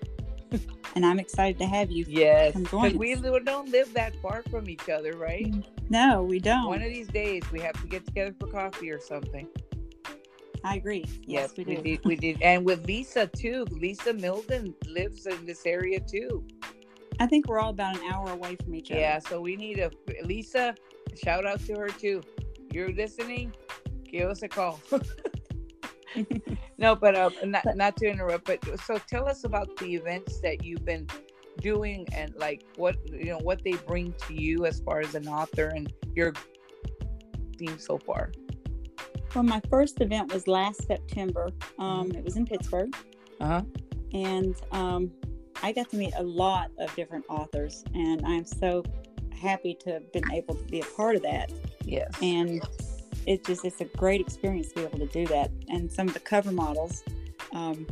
And 0.95 1.04
I'm 1.04 1.18
excited 1.18 1.59
to 1.59 1.66
have 1.66 1.90
you. 1.90 2.04
Yes, 2.09 2.54
because 2.54 2.95
we 2.95 3.14
don't 3.14 3.71
live 3.71 3.92
that 3.95 4.14
far 4.21 4.42
from 4.50 4.68
each 4.68 4.88
other, 4.88 5.12
right? 5.12 5.50
Mm, 5.50 5.64
no, 5.88 6.23
we 6.23 6.38
don't. 6.38 6.66
One 6.66 6.83
of 6.83 6.88
these 6.88 7.09
days, 7.09 7.42
we 7.52 7.61
have 7.61 7.80
to 7.80 7.87
get 7.87 8.04
together 8.07 8.35
for 8.38 8.47
coffee 8.49 8.90
or 8.90 9.00
something. 9.00 9.49
I 10.64 10.76
agree. 10.76 11.04
Yes, 11.25 11.52
yes 11.57 11.57
we, 11.57 11.64
we 11.64 11.83
did. 11.83 12.04
We 12.04 12.16
did, 12.16 12.42
and 12.42 12.64
with 12.64 12.87
Lisa 12.87 13.26
too. 13.26 13.64
Lisa 13.71 14.12
Milden 14.12 14.75
lives 14.87 15.26
in 15.26 15.47
this 15.47 15.64
area 15.66 16.00
too. 16.00 16.45
I 17.21 17.26
think 17.26 17.49
we're 17.49 17.58
all 17.58 17.71
about 17.71 17.97
an 17.97 18.13
hour 18.13 18.30
away 18.30 18.56
from 18.56 18.75
each 18.75 18.91
other. 18.91 19.00
Yeah, 19.00 19.19
so 19.19 19.41
we 19.41 19.56
need 19.56 19.78
a 19.78 19.91
Lisa. 20.25 20.75
Shout 21.17 21.47
out 21.47 21.60
to 21.67 21.75
her 21.75 21.89
too. 21.89 22.23
You're 22.71 22.93
listening? 22.93 23.52
Give 24.04 24.28
us 24.28 24.43
a 24.43 24.49
call. 24.49 24.80
no, 26.78 26.95
but 26.95 27.15
uh, 27.15 27.31
not 27.45 27.65
not 27.76 27.97
to 27.97 28.07
interrupt. 28.07 28.47
But 28.47 28.81
so 28.81 28.99
tell 28.99 29.28
us 29.28 29.45
about 29.45 29.76
the 29.76 29.95
events 29.95 30.41
that 30.41 30.65
you've 30.65 30.85
been 30.85 31.07
doing 31.61 32.07
and 32.13 32.35
like 32.37 32.65
what 32.76 32.97
you 33.13 33.26
know 33.26 33.39
what 33.39 33.63
they 33.65 33.73
bring 33.73 34.15
to 34.26 34.35
you 34.35 34.65
as 34.65 34.81
far 34.81 35.00
as 35.00 35.15
an 35.15 35.26
author 35.28 35.73
and 35.75 35.93
your 36.15 36.33
theme 37.59 37.78
so 37.78 37.99
far. 37.99 38.33
Well, 39.35 39.45
my 39.45 39.61
first 39.69 40.00
event 40.00 40.33
was 40.33 40.47
last 40.47 40.87
September. 40.87 41.50
Um, 41.78 42.11
it 42.13 42.25
was 42.25 42.37
in 42.37 42.47
Pittsburgh. 42.47 42.95
Uh-huh. 43.41 43.63
And 44.13 44.57
um, 44.73 45.11
I 45.63 45.73
got 45.73 45.91
to 45.91 45.97
meet 45.97 46.15
a 46.17 46.23
lot 46.23 46.71
of 46.78 46.95
different 46.97 47.26
authors, 47.28 47.85
and 47.95 48.25
I'm 48.25 48.47
so 48.47 48.83
happy 49.39 49.76
to 49.81 49.93
have 49.93 50.13
been 50.13 50.31
able 50.33 50.54
to 50.54 50.65
be 50.65 50.81
a 50.81 50.85
part 50.85 51.17
of 51.17 51.23
that. 51.23 51.52
Yes. 51.85 52.11
And 52.23 52.63
it 53.28 53.45
just 53.45 53.62
it's 53.67 53.82
a 53.82 53.84
great 53.84 54.23
experience 54.23 54.69
to 54.69 54.75
be 54.76 54.82
able 54.84 54.99
to 54.99 55.06
do 55.06 55.26
that. 55.26 55.50
And 55.69 55.93
some 55.93 56.08
of 56.08 56.14
the 56.14 56.21
cover 56.21 56.50
models 56.50 57.04
um, 57.52 57.86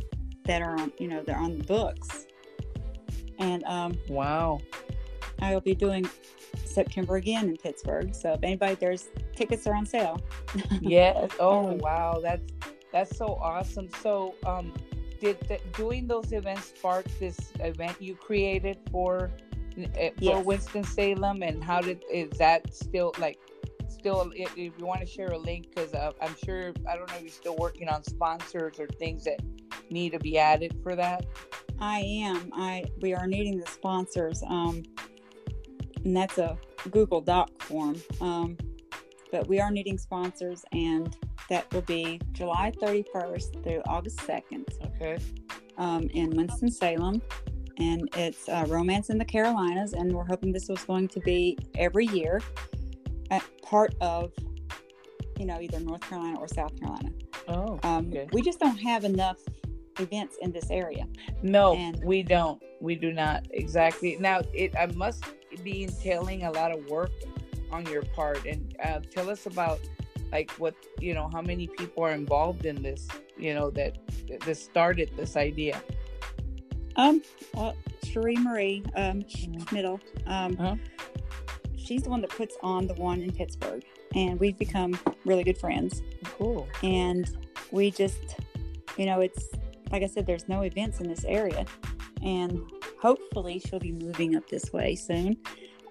that 0.45 0.63
are 0.63 0.75
on, 0.79 0.91
you 0.97 1.07
know, 1.07 1.21
they're 1.21 1.37
on 1.37 1.59
the 1.59 1.63
books. 1.63 2.25
And 3.37 3.63
um, 3.65 3.95
wow, 4.09 4.59
I 5.39 5.53
will 5.53 5.61
be 5.61 5.75
doing 5.75 6.09
September 6.65 7.17
again 7.17 7.49
in 7.49 7.57
Pittsburgh. 7.57 8.15
So 8.15 8.33
if 8.33 8.43
anybody 8.43 8.75
there's 8.75 9.09
tickets 9.35 9.67
are 9.67 9.75
on 9.75 9.85
sale. 9.85 10.19
yes. 10.81 11.29
Oh 11.39 11.67
um, 11.69 11.77
wow, 11.77 12.19
that's 12.21 12.51
that's 12.91 13.15
so 13.15 13.35
awesome. 13.35 13.89
So 14.01 14.33
um, 14.43 14.73
did 15.21 15.39
the, 15.41 15.59
doing 15.75 16.07
those 16.07 16.31
events 16.31 16.73
spark 16.75 17.05
this 17.19 17.37
event 17.59 18.01
you 18.01 18.15
created 18.15 18.79
for 18.91 19.29
eh, 19.77 20.09
for 20.17 20.23
yes. 20.23 20.45
Winston 20.45 20.83
Salem, 20.83 21.43
and 21.43 21.63
how 21.63 21.79
did 21.81 22.03
is 22.11 22.31
that 22.39 22.73
still 22.73 23.13
like? 23.19 23.37
Still, 24.07 24.31
if, 24.37 24.57
if 24.57 24.71
you 24.79 24.85
want 24.85 25.01
to 25.01 25.05
share 25.05 25.33
a 25.33 25.37
link, 25.37 25.67
because 25.67 25.93
uh, 25.93 26.13
I'm 26.21 26.33
sure 26.45 26.71
I 26.89 26.95
don't 26.95 27.09
know 27.09 27.17
if 27.17 27.23
you're 27.23 27.29
still 27.29 27.57
working 27.57 27.89
on 27.89 28.05
sponsors 28.05 28.79
or 28.79 28.87
things 28.87 29.25
that 29.25 29.41
need 29.89 30.13
to 30.13 30.19
be 30.19 30.37
added 30.37 30.79
for 30.81 30.95
that. 30.95 31.25
I 31.81 31.99
am. 31.99 32.49
I 32.53 32.85
we 33.01 33.13
are 33.13 33.27
needing 33.27 33.59
the 33.59 33.67
sponsors. 33.69 34.41
Um, 34.47 34.83
and 36.05 36.15
that's 36.15 36.37
a 36.37 36.57
Google 36.89 37.19
Doc 37.19 37.49
form. 37.61 38.01
Um, 38.21 38.55
but 39.29 39.45
we 39.49 39.59
are 39.59 39.71
needing 39.71 39.97
sponsors, 39.97 40.63
and 40.71 41.13
that 41.49 41.69
will 41.73 41.81
be 41.81 42.21
July 42.31 42.71
31st 42.81 43.61
through 43.61 43.81
August 43.87 44.19
2nd. 44.19 44.69
Okay. 44.85 45.21
Um, 45.77 46.03
in 46.13 46.29
Winston 46.29 46.71
Salem, 46.71 47.21
and 47.77 48.07
it's 48.15 48.47
uh, 48.47 48.63
Romance 48.69 49.09
in 49.09 49.17
the 49.17 49.25
Carolinas, 49.25 49.91
and 49.91 50.13
we're 50.13 50.23
hoping 50.23 50.53
this 50.53 50.69
was 50.69 50.81
going 50.85 51.09
to 51.09 51.19
be 51.19 51.57
every 51.75 52.05
year, 52.05 52.41
part 53.61 53.93
of, 54.01 54.31
you 55.39 55.45
know, 55.45 55.59
either 55.59 55.79
North 55.79 56.01
Carolina 56.01 56.39
or 56.39 56.47
South 56.47 56.77
Carolina. 56.79 57.11
Oh. 57.47 57.79
Um, 57.83 58.07
okay. 58.09 58.27
We 58.33 58.41
just 58.41 58.59
don't 58.59 58.77
have 58.77 59.03
enough 59.03 59.37
events 59.99 60.37
in 60.41 60.51
this 60.51 60.69
area. 60.69 61.07
No, 61.41 61.75
and, 61.75 62.03
we 62.03 62.23
don't. 62.23 62.61
We 62.79 62.95
do 62.95 63.11
not 63.11 63.45
exactly. 63.51 64.17
Now, 64.19 64.41
it 64.53 64.75
I 64.75 64.87
must 64.87 65.23
be 65.63 65.83
entailing 65.83 66.43
a 66.43 66.51
lot 66.51 66.71
of 66.71 66.85
work 66.89 67.11
on 67.71 67.85
your 67.87 68.03
part 68.03 68.45
and 68.45 68.75
uh, 68.83 68.99
tell 69.11 69.29
us 69.29 69.45
about 69.45 69.79
like 70.31 70.51
what 70.51 70.75
you 70.99 71.13
know 71.13 71.29
how 71.31 71.41
many 71.41 71.67
people 71.67 72.03
are 72.03 72.11
involved 72.11 72.65
in 72.65 72.81
this 72.81 73.07
you 73.37 73.53
know 73.53 73.69
that 73.69 73.97
this 74.45 74.61
started 74.63 75.09
this 75.15 75.37
idea 75.37 75.81
um 76.95 77.21
well 77.53 77.75
cherie 78.03 78.37
marie 78.37 78.83
um 78.95 79.21
schmidl 79.23 79.99
um 80.25 80.55
uh-huh. 80.59 80.75
She's 81.87 82.03
the 82.03 82.09
one 82.09 82.21
that 82.21 82.29
puts 82.29 82.57
on 82.61 82.85
the 82.87 82.93
one 82.95 83.21
in 83.21 83.31
pittsburgh 83.31 83.83
and 84.15 84.39
we've 84.39 84.57
become 84.57 84.99
really 85.25 85.43
good 85.43 85.57
friends 85.57 86.01
cool 86.23 86.67
and 86.83 87.37
we 87.71 87.89
just 87.89 88.35
you 88.97 89.05
know 89.05 89.21
it's 89.21 89.49
like 89.91 90.03
i 90.03 90.07
said 90.07 90.25
there's 90.25 90.49
no 90.49 90.61
events 90.61 90.99
in 90.99 91.07
this 91.07 91.23
area 91.25 91.65
and 92.23 92.61
hopefully 92.99 93.59
she'll 93.59 93.79
be 93.79 93.91
moving 93.91 94.35
up 94.35 94.47
this 94.49 94.73
way 94.73 94.95
soon. 94.95 95.37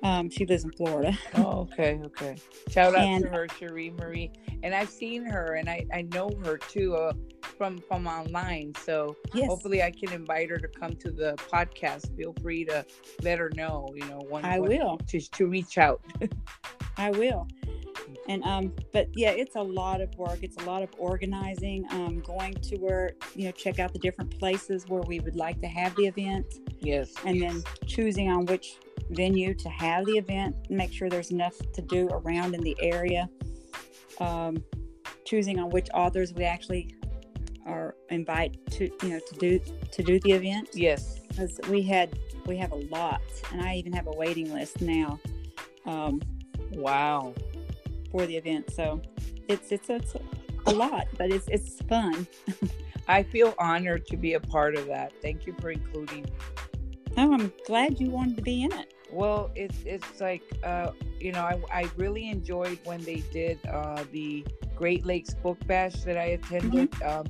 Um, 0.07 0.31
she 0.31 0.47
lives 0.47 0.62
in 0.62 0.71
Florida. 0.71 1.19
oh, 1.35 1.69
okay, 1.73 2.01
okay. 2.05 2.37
Shout 2.69 2.95
out 2.95 3.01
and, 3.01 3.25
to 3.25 3.29
her, 3.29 3.49
Cherie 3.59 3.92
Marie. 3.99 4.31
And 4.62 4.73
I've 4.73 4.88
seen 4.88 5.25
her, 5.25 5.55
and 5.55 5.69
I, 5.69 5.85
I 5.92 6.03
know 6.03 6.31
her 6.45 6.59
too 6.59 6.95
uh, 6.95 7.12
from 7.59 7.79
from 7.79 8.07
online. 8.07 8.73
So 8.85 9.16
yes. 9.35 9.49
hopefully, 9.49 9.83
I 9.83 9.90
can 9.90 10.12
invite 10.12 10.49
her 10.51 10.59
to 10.59 10.69
come 10.69 10.95
to 10.97 11.11
the 11.11 11.35
podcast. 11.53 12.16
Feel 12.16 12.35
free 12.40 12.64
to 12.66 12.87
let 13.23 13.40
her 13.40 13.51
know. 13.57 13.88
You 13.97 14.07
know, 14.07 14.21
one 14.29 14.45
I 14.45 14.61
will 14.61 14.99
to 15.09 15.21
to 15.21 15.47
reach 15.47 15.77
out. 15.77 16.01
I 16.97 17.11
will 17.11 17.49
and 18.29 18.42
um 18.45 18.73
but 18.92 19.09
yeah 19.14 19.31
it's 19.31 19.57
a 19.57 19.61
lot 19.61 20.01
of 20.01 20.14
work 20.16 20.38
it's 20.42 20.57
a 20.62 20.66
lot 20.66 20.83
of 20.83 20.88
organizing 20.99 21.85
um 21.90 22.21
going 22.21 22.55
to 22.55 22.77
where 22.77 23.12
you 23.35 23.45
know 23.45 23.51
check 23.51 23.79
out 23.79 23.92
the 23.92 23.99
different 23.99 24.38
places 24.38 24.88
where 24.88 25.03
we 25.03 25.19
would 25.21 25.37
like 25.37 25.61
to 25.61 25.66
have 25.66 25.95
the 25.97 26.07
event 26.07 26.47
yes 26.81 27.12
and 27.25 27.42
then 27.42 27.62
choosing 27.87 28.31
on 28.31 28.45
which 28.47 28.77
venue 29.11 29.55
to 29.55 29.69
have 29.69 30.05
the 30.07 30.16
event 30.19 30.55
make 30.69 30.92
sure 30.92 31.09
there's 31.09 31.31
enough 31.31 31.57
to 31.73 31.81
do 31.83 32.09
around 32.09 32.55
in 32.55 32.61
the 32.61 32.77
area 32.81 33.29
um 34.21 34.62
choosing 35.25 35.59
on 35.59 35.71
which 35.71 35.88
authors 35.95 36.33
we 36.33 36.45
actually 36.45 36.95
are 37.66 37.97
invite 38.11 38.59
to 38.71 38.90
you 39.03 39.09
know 39.09 39.19
to 39.19 39.35
do 39.38 39.61
to 39.90 40.03
do 40.03 40.19
the 40.21 40.33
event. 40.33 40.71
Yes, 40.73 41.21
because 41.29 41.59
we 41.69 41.83
had 41.83 42.19
we 42.47 42.57
have 42.57 42.73
a 42.73 42.77
lot, 42.77 43.21
and 43.53 43.61
I 43.61 43.75
even 43.75 43.92
have 43.92 44.07
a 44.07 44.12
waiting 44.12 44.53
list 44.53 44.81
now. 44.81 45.19
Um, 45.85 46.23
wow, 46.73 47.35
for 48.11 48.25
the 48.27 48.37
event, 48.37 48.73
so 48.73 49.03
it's 49.49 49.73
it's 49.73 49.90
it's 49.90 50.14
a 50.66 50.73
lot, 50.73 51.07
but 51.19 51.31
it's 51.31 51.49
it's 51.49 51.83
fun. 51.83 52.27
I 53.09 53.23
feel 53.23 53.55
honored 53.59 54.07
to 54.07 54.16
be 54.16 54.35
a 54.35 54.40
part 54.40 54.75
of 54.77 54.87
that. 54.87 55.12
Thank 55.23 55.47
you 55.47 55.55
for 55.61 55.71
including 55.71 56.23
me. 56.23 56.33
Oh, 57.16 57.33
I'm 57.33 57.53
glad 57.66 58.01
you 58.01 58.11
wanted 58.11 58.37
to 58.37 58.42
be 58.42 58.62
in 58.64 58.73
it. 58.73 58.92
Well, 59.11 59.51
it's 59.55 59.79
it's 59.85 60.21
like 60.21 60.42
uh, 60.62 60.90
you 61.21 61.33
know, 61.33 61.42
I, 61.42 61.61
I 61.73 61.90
really 61.97 62.29
enjoyed 62.29 62.79
when 62.85 63.03
they 63.03 63.23
did 63.33 63.59
uh, 63.66 64.05
the 64.12 64.45
Great 64.75 65.07
Lakes 65.07 65.35
Book 65.35 65.59
Bash 65.66 65.95
that 66.03 66.16
I 66.16 66.38
attended 66.38 66.90
mm-hmm. 66.90 67.21
um, 67.21 67.27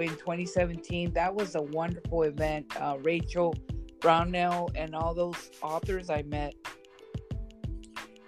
in 0.00 0.10
2017. 0.10 1.12
That 1.12 1.34
was 1.34 1.54
a 1.54 1.62
wonderful 1.62 2.22
event. 2.22 2.66
Uh, 2.78 2.98
Rachel 3.02 3.54
Brownell 4.00 4.70
and 4.74 4.94
all 4.94 5.14
those 5.14 5.50
authors 5.62 6.10
I 6.10 6.22
met 6.22 6.54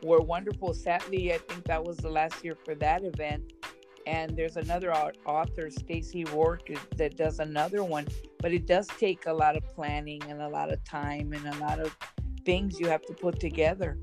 were 0.02 0.20
wonderful. 0.20 0.72
Sadly, 0.72 1.32
I 1.32 1.38
think 1.38 1.64
that 1.64 1.82
was 1.82 1.96
the 1.98 2.10
last 2.10 2.44
year 2.44 2.56
for 2.64 2.74
that 2.76 3.04
event. 3.04 3.52
And 4.06 4.36
there's 4.36 4.56
another 4.56 4.94
author, 4.94 5.70
Stacy 5.70 6.24
Rourke, 6.24 6.70
that 6.96 7.16
does 7.16 7.38
another 7.38 7.82
one. 7.82 8.06
But 8.38 8.52
it 8.52 8.66
does 8.66 8.86
take 8.86 9.26
a 9.26 9.32
lot 9.32 9.56
of 9.56 9.64
planning 9.74 10.22
and 10.28 10.42
a 10.42 10.48
lot 10.48 10.70
of 10.70 10.84
time 10.84 11.32
and 11.32 11.46
a 11.46 11.58
lot 11.58 11.80
of 11.80 11.96
things 12.44 12.78
you 12.78 12.88
have 12.88 13.02
to 13.06 13.14
put 13.14 13.40
together. 13.40 13.98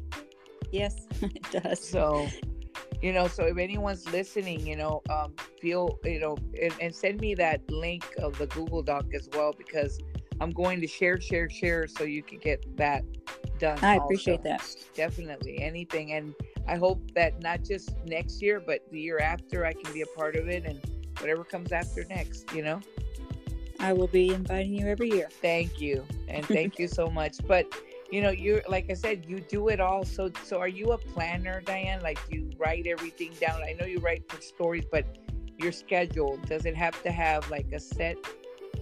Yes, 0.72 1.08
it 1.22 1.52
does. 1.52 1.88
So, 1.88 2.28
you 3.02 3.14
know, 3.14 3.28
so 3.28 3.44
if 3.46 3.58
anyone's 3.58 4.10
listening, 4.12 4.66
you 4.66 4.76
know, 4.76 5.02
um, 5.10 5.34
feel, 5.60 6.00
you 6.04 6.20
know, 6.20 6.38
and, 6.62 6.74
and 6.80 6.96
send 6.96 7.20
me 7.20 7.36
that 7.36 7.70
link 7.70 8.06
of 8.20 8.38
the 8.38 8.48
Google 8.48 8.82
Doc 8.82 9.06
as 9.14 9.30
well 9.34 9.54
because 9.58 10.00
I'm 10.40 10.52
going 10.52 10.82
to 10.82 10.88
share, 10.88 11.20
share, 11.20 11.50
share 11.50 11.88
so 11.88 12.04
you 12.04 12.24
can 12.24 12.40
get 12.40 12.66
that 12.78 13.04
done. 13.60 13.78
I 13.82 13.96
also. 13.96 14.06
appreciate 14.06 14.44
that. 14.44 14.76
Definitely. 14.96 15.62
Anything. 15.62 16.14
And 16.14 16.34
I 16.68 16.78
hope 16.78 17.00
that 17.14 17.42
not 17.42 17.64
just 17.64 17.96
next 18.06 18.42
year, 18.42 18.60
but 18.60 18.82
the 18.92 19.00
year 19.00 19.20
after, 19.20 19.66
I 19.66 19.74
can 19.74 19.94
be 19.94 20.02
a 20.02 20.18
part 20.18 20.36
of 20.36 20.48
it 20.48 20.66
and 20.66 20.80
whatever 21.20 21.44
comes 21.44 21.72
after 21.72 22.04
next, 22.06 22.52
you 22.54 22.64
know? 22.64 22.82
I 23.80 23.94
will 23.94 24.08
be 24.08 24.34
inviting 24.34 24.74
you 24.74 24.88
every 24.88 25.10
year. 25.10 25.28
Thank 25.42 25.82
you. 25.82 26.06
And 26.28 26.46
thank 26.58 26.80
you 26.80 26.88
so 26.88 27.08
much. 27.08 27.38
But 27.48 27.68
you 28.12 28.22
know 28.22 28.30
you're 28.30 28.62
like 28.68 28.90
i 28.90 28.94
said 28.94 29.26
you 29.26 29.40
do 29.40 29.70
it 29.70 29.80
all. 29.80 30.04
So 30.04 30.30
so 30.44 30.60
are 30.60 30.68
you 30.68 30.92
a 30.92 30.98
planner 30.98 31.62
diane? 31.62 32.02
Like 32.04 32.20
you 32.30 32.52
write 32.58 32.86
everything 32.86 33.32
down? 33.40 33.64
I 33.64 33.74
know 33.74 33.86
you 33.86 34.00
write 34.00 34.30
for 34.30 34.40
stories 34.42 34.86
but 34.92 35.06
your 35.58 35.72
schedule 35.72 36.38
does 36.46 36.66
it 36.66 36.76
have 36.76 37.02
to 37.04 37.12
have 37.12 37.50
like 37.50 37.72
a 37.72 37.80
set 37.80 38.18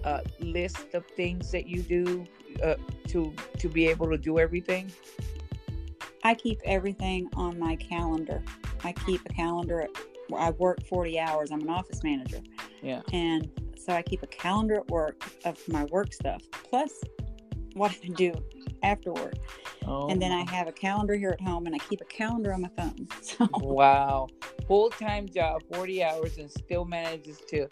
uh, 0.04 0.20
list 0.40 0.94
of 0.94 1.06
things 1.06 1.50
that 1.52 1.66
you 1.66 1.82
do 1.82 2.26
uh, 2.62 2.74
to 3.08 3.32
to 3.58 3.68
be 3.68 3.86
able 3.86 4.10
to 4.10 4.18
do 4.18 4.38
everything? 4.38 4.90
I 6.24 6.34
keep 6.34 6.60
everything 6.64 7.30
on 7.34 7.58
my 7.58 7.76
calendar. 7.76 8.42
I 8.84 8.92
keep 8.92 9.24
a 9.24 9.32
calendar. 9.32 9.86
I 10.36 10.50
work 10.50 10.84
40 10.86 11.18
hours. 11.18 11.50
I'm 11.50 11.62
an 11.62 11.70
office 11.70 12.02
manager. 12.02 12.40
Yeah. 12.82 13.02
And 13.12 13.48
so 13.78 13.94
i 13.94 14.02
keep 14.02 14.22
a 14.22 14.26
calendar 14.26 14.76
at 14.76 14.88
work 14.90 15.24
of 15.44 15.56
my 15.68 15.84
work 15.84 16.12
stuff. 16.12 16.42
Plus 16.68 16.92
what 17.74 17.96
i 18.04 18.08
do 18.08 18.32
afterward. 18.82 19.38
Oh. 19.86 20.08
And 20.08 20.20
then 20.20 20.32
I 20.32 20.42
oh. 20.42 20.46
have 20.46 20.68
a 20.68 20.72
calendar 20.72 21.14
here 21.16 21.30
at 21.30 21.40
home 21.40 21.66
and 21.66 21.74
I 21.74 21.78
keep 21.78 22.00
a 22.00 22.04
calendar 22.04 22.52
on 22.52 22.62
my 22.62 22.70
phone. 22.76 23.08
So. 23.22 23.48
Wow. 23.52 24.28
Full 24.66 24.90
time 24.90 25.28
job, 25.28 25.62
40 25.72 26.02
hours, 26.02 26.38
and 26.38 26.50
still 26.50 26.84
manages 26.84 27.38
to, 27.48 27.68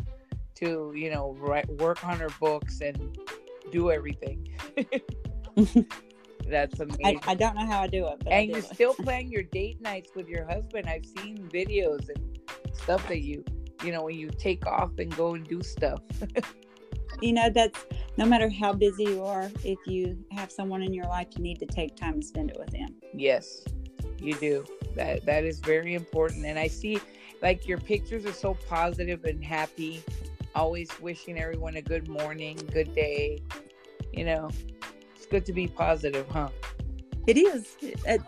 to 0.56 0.92
you 0.94 1.10
know, 1.10 1.36
write, 1.38 1.68
work 1.78 2.04
on 2.06 2.18
her 2.18 2.30
books 2.40 2.80
and 2.80 3.18
do 3.70 3.90
everything. 3.90 4.48
That's 6.48 6.80
amazing. 6.80 7.00
I, 7.04 7.32
I, 7.32 7.34
don't 7.34 7.56
know 7.56 7.66
how 7.66 7.82
I 7.82 7.86
do 7.86 8.06
it. 8.06 8.22
and 8.26 8.50
you're 8.50 8.62
still 8.62 8.94
playing 8.94 9.30
your 9.30 9.42
date 9.42 9.80
nights 9.80 10.10
with 10.14 10.28
your 10.28 10.46
husband. 10.46 10.88
I've 10.88 11.06
seen 11.06 11.48
videos 11.52 12.08
and 12.08 12.38
stuff 12.72 13.06
that 13.08 13.20
you, 13.20 13.44
you 13.84 13.92
know, 13.92 14.04
when 14.04 14.16
you 14.16 14.30
take 14.30 14.66
off 14.66 14.90
and 14.98 15.14
go 15.14 15.34
and 15.34 15.46
do 15.46 15.62
stuff. 15.62 16.00
You 17.20 17.33
know 17.33 17.50
that's 17.50 17.85
no 18.16 18.24
matter 18.24 18.48
how 18.48 18.72
busy 18.72 19.04
you 19.04 19.22
are 19.24 19.50
if 19.64 19.78
you 19.87 20.16
have 20.31 20.50
someone 20.50 20.83
in 20.83 20.92
your 20.92 21.07
life 21.07 21.28
you 21.37 21.42
need 21.42 21.59
to 21.59 21.66
take 21.66 21.96
time 21.96 22.14
and 22.14 22.24
spend 22.24 22.50
it 22.50 22.59
with 22.59 22.70
them. 22.70 22.94
Yes 23.14 23.64
you 24.20 24.35
do. 24.35 24.64
That 24.94 25.24
that 25.26 25.44
is 25.44 25.61
very 25.61 25.94
important. 25.94 26.44
And 26.44 26.59
i 26.59 26.66
see 26.66 27.00
like 27.42 27.66
your 27.66 27.78
pictures 27.78 28.26
are 28.26 28.33
so 28.33 28.54
positive 28.68 29.24
and 29.24 29.44
happy 29.44 30.02
always 30.54 30.88
wishing 31.00 31.38
everyone 31.38 31.76
a 31.76 31.83
good 31.83 32.09
morning 32.09 32.57
good 32.72 32.94
day 32.94 33.40
you 34.12 34.24
know. 34.24 34.50
It's 35.14 35.26
good 35.26 35.44
to 35.46 35.52
be 35.52 35.66
positive 35.66 36.26
huh? 36.28 36.48
It 37.26 37.37
is. 37.37 37.76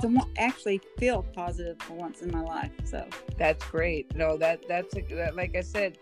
To 0.02 0.20
actually 0.36 0.80
feel 0.98 1.22
positive 1.34 1.80
for 1.80 1.94
once 1.94 2.20
in 2.20 2.30
my 2.30 2.42
life 2.42 2.70
so. 2.84 3.06
That's 3.38 3.64
great. 3.66 4.14
No 4.14 4.36
that 4.36 4.66
that's 4.68 4.94
a, 4.96 5.00
that, 5.14 5.36
like 5.36 5.56
i 5.56 5.62
said 5.62 5.98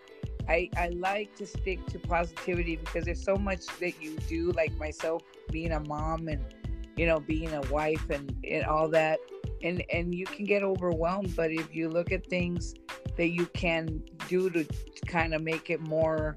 I, 0.49 0.69
I 0.75 0.89
like 0.89 1.35
to 1.35 1.45
stick 1.45 1.85
to 1.87 1.99
positivity 1.99 2.75
because 2.75 3.05
there's 3.05 3.23
so 3.23 3.35
much 3.35 3.67
that 3.79 4.01
you 4.01 4.17
do, 4.27 4.51
like 4.51 4.75
myself 4.77 5.21
being 5.51 5.71
a 5.71 5.79
mom 5.81 6.27
and 6.27 6.43
you 6.97 7.05
know 7.05 7.19
being 7.19 7.53
a 7.53 7.61
wife 7.71 8.09
and, 8.09 8.35
and 8.49 8.65
all 8.65 8.89
that, 8.89 9.19
and 9.63 9.83
and 9.93 10.13
you 10.13 10.25
can 10.25 10.45
get 10.45 10.63
overwhelmed. 10.63 11.35
But 11.35 11.51
if 11.51 11.73
you 11.75 11.87
look 11.89 12.11
at 12.11 12.25
things 12.27 12.73
that 13.15 13.29
you 13.29 13.45
can 13.47 14.01
do 14.27 14.49
to, 14.49 14.65
kind 15.05 15.33
of 15.35 15.43
make 15.43 15.69
it 15.69 15.81
more 15.81 16.35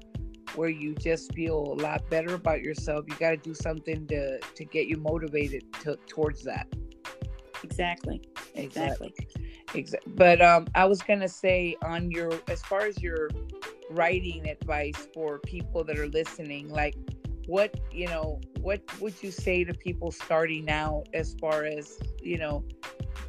where 0.55 0.69
you 0.69 0.93
just 0.95 1.33
feel 1.33 1.73
a 1.73 1.77
lot 1.81 2.07
better 2.09 2.35
about 2.35 2.61
yourself, 2.61 3.05
you 3.07 3.15
got 3.15 3.31
to 3.31 3.37
do 3.37 3.55
something 3.55 4.05
to 4.07 4.39
to 4.39 4.63
get 4.63 4.85
you 4.87 4.97
motivated 4.97 5.73
to, 5.81 5.97
towards 6.07 6.43
that. 6.43 6.67
Exactly. 7.63 8.21
Exactly. 8.53 9.13
Exactly. 9.73 10.13
But 10.15 10.41
um, 10.41 10.67
I 10.75 10.85
was 10.85 11.01
gonna 11.01 11.27
say 11.27 11.75
on 11.83 12.11
your 12.11 12.31
as 12.47 12.61
far 12.61 12.81
as 12.81 13.01
your 13.01 13.29
writing 13.93 14.47
advice 14.49 15.07
for 15.13 15.39
people 15.39 15.83
that 15.83 15.97
are 15.97 16.07
listening 16.07 16.69
like 16.69 16.95
what 17.47 17.79
you 17.91 18.07
know 18.07 18.39
what 18.61 18.81
would 19.01 19.13
you 19.21 19.31
say 19.31 19.63
to 19.63 19.73
people 19.73 20.11
starting 20.11 20.69
out 20.69 21.03
as 21.13 21.35
far 21.39 21.65
as 21.65 21.99
you 22.21 22.37
know 22.37 22.63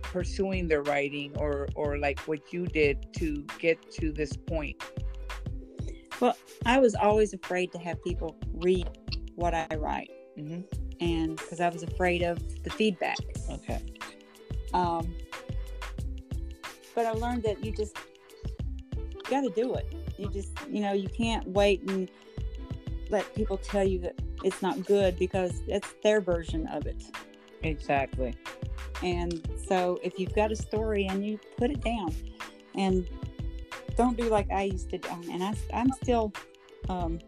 pursuing 0.03 0.68
their 0.68 0.83
writing 0.83 1.33
or 1.37 1.68
or 1.74 1.98
like 1.98 2.20
what 2.20 2.53
you 2.53 2.66
did 2.66 3.12
to 3.14 3.44
get 3.59 3.90
to 3.90 4.12
this 4.12 4.37
point? 4.37 4.83
Well 6.20 6.37
i 6.64 6.79
was 6.79 6.94
always 6.94 7.35
afraid 7.35 7.72
to 7.72 7.79
have 7.79 8.03
people 8.05 8.37
read 8.55 8.88
what 9.35 9.53
i 9.53 9.66
write 9.74 10.11
mm-hmm. 10.38 10.61
and 11.00 11.37
because 11.37 11.61
i 11.61 11.68
was 11.68 11.83
afraid 11.83 12.22
of 12.22 12.38
the 12.62 12.70
feedback. 12.70 13.18
Okay. 13.50 13.83
Um 14.72 15.14
but 16.94 17.07
i 17.07 17.11
learned 17.11 17.42
that 17.42 17.64
you 17.64 17.72
just 17.72 17.96
got 19.29 19.40
to 19.40 19.50
do 19.50 19.74
it 19.74 20.04
you 20.18 20.29
just, 20.29 20.53
you 20.70 20.81
know, 20.81 20.92
you 20.92 21.09
can't 21.09 21.46
wait 21.48 21.83
and 21.88 22.09
let 23.11 23.33
people 23.35 23.57
tell 23.57 23.85
you 23.85 23.98
that 24.00 24.14
it's 24.42 24.62
not 24.62 24.85
good 24.87 25.18
because 25.18 25.62
it's 25.66 25.94
their 26.03 26.20
version 26.20 26.66
of 26.68 26.87
it. 26.87 27.03
Exactly. 27.62 28.35
And 29.03 29.48
so 29.68 29.98
if 30.03 30.18
you've 30.18 30.35
got 30.35 30.53
a 30.53 30.57
story 30.57 31.07
and 31.07 31.24
you 31.24 31.38
put 31.57 31.70
it 31.70 31.81
down 31.81 32.14
and 32.74 33.09
don't 33.96 34.16
do 34.16 34.29
like 34.29 34.50
I 34.50 34.62
used 34.62 34.90
to 34.90 34.98
do, 34.98 35.09
and 35.31 35.42
I, 35.42 35.55
I'm 35.72 35.90
still, 35.92 36.33
um, 36.88 37.18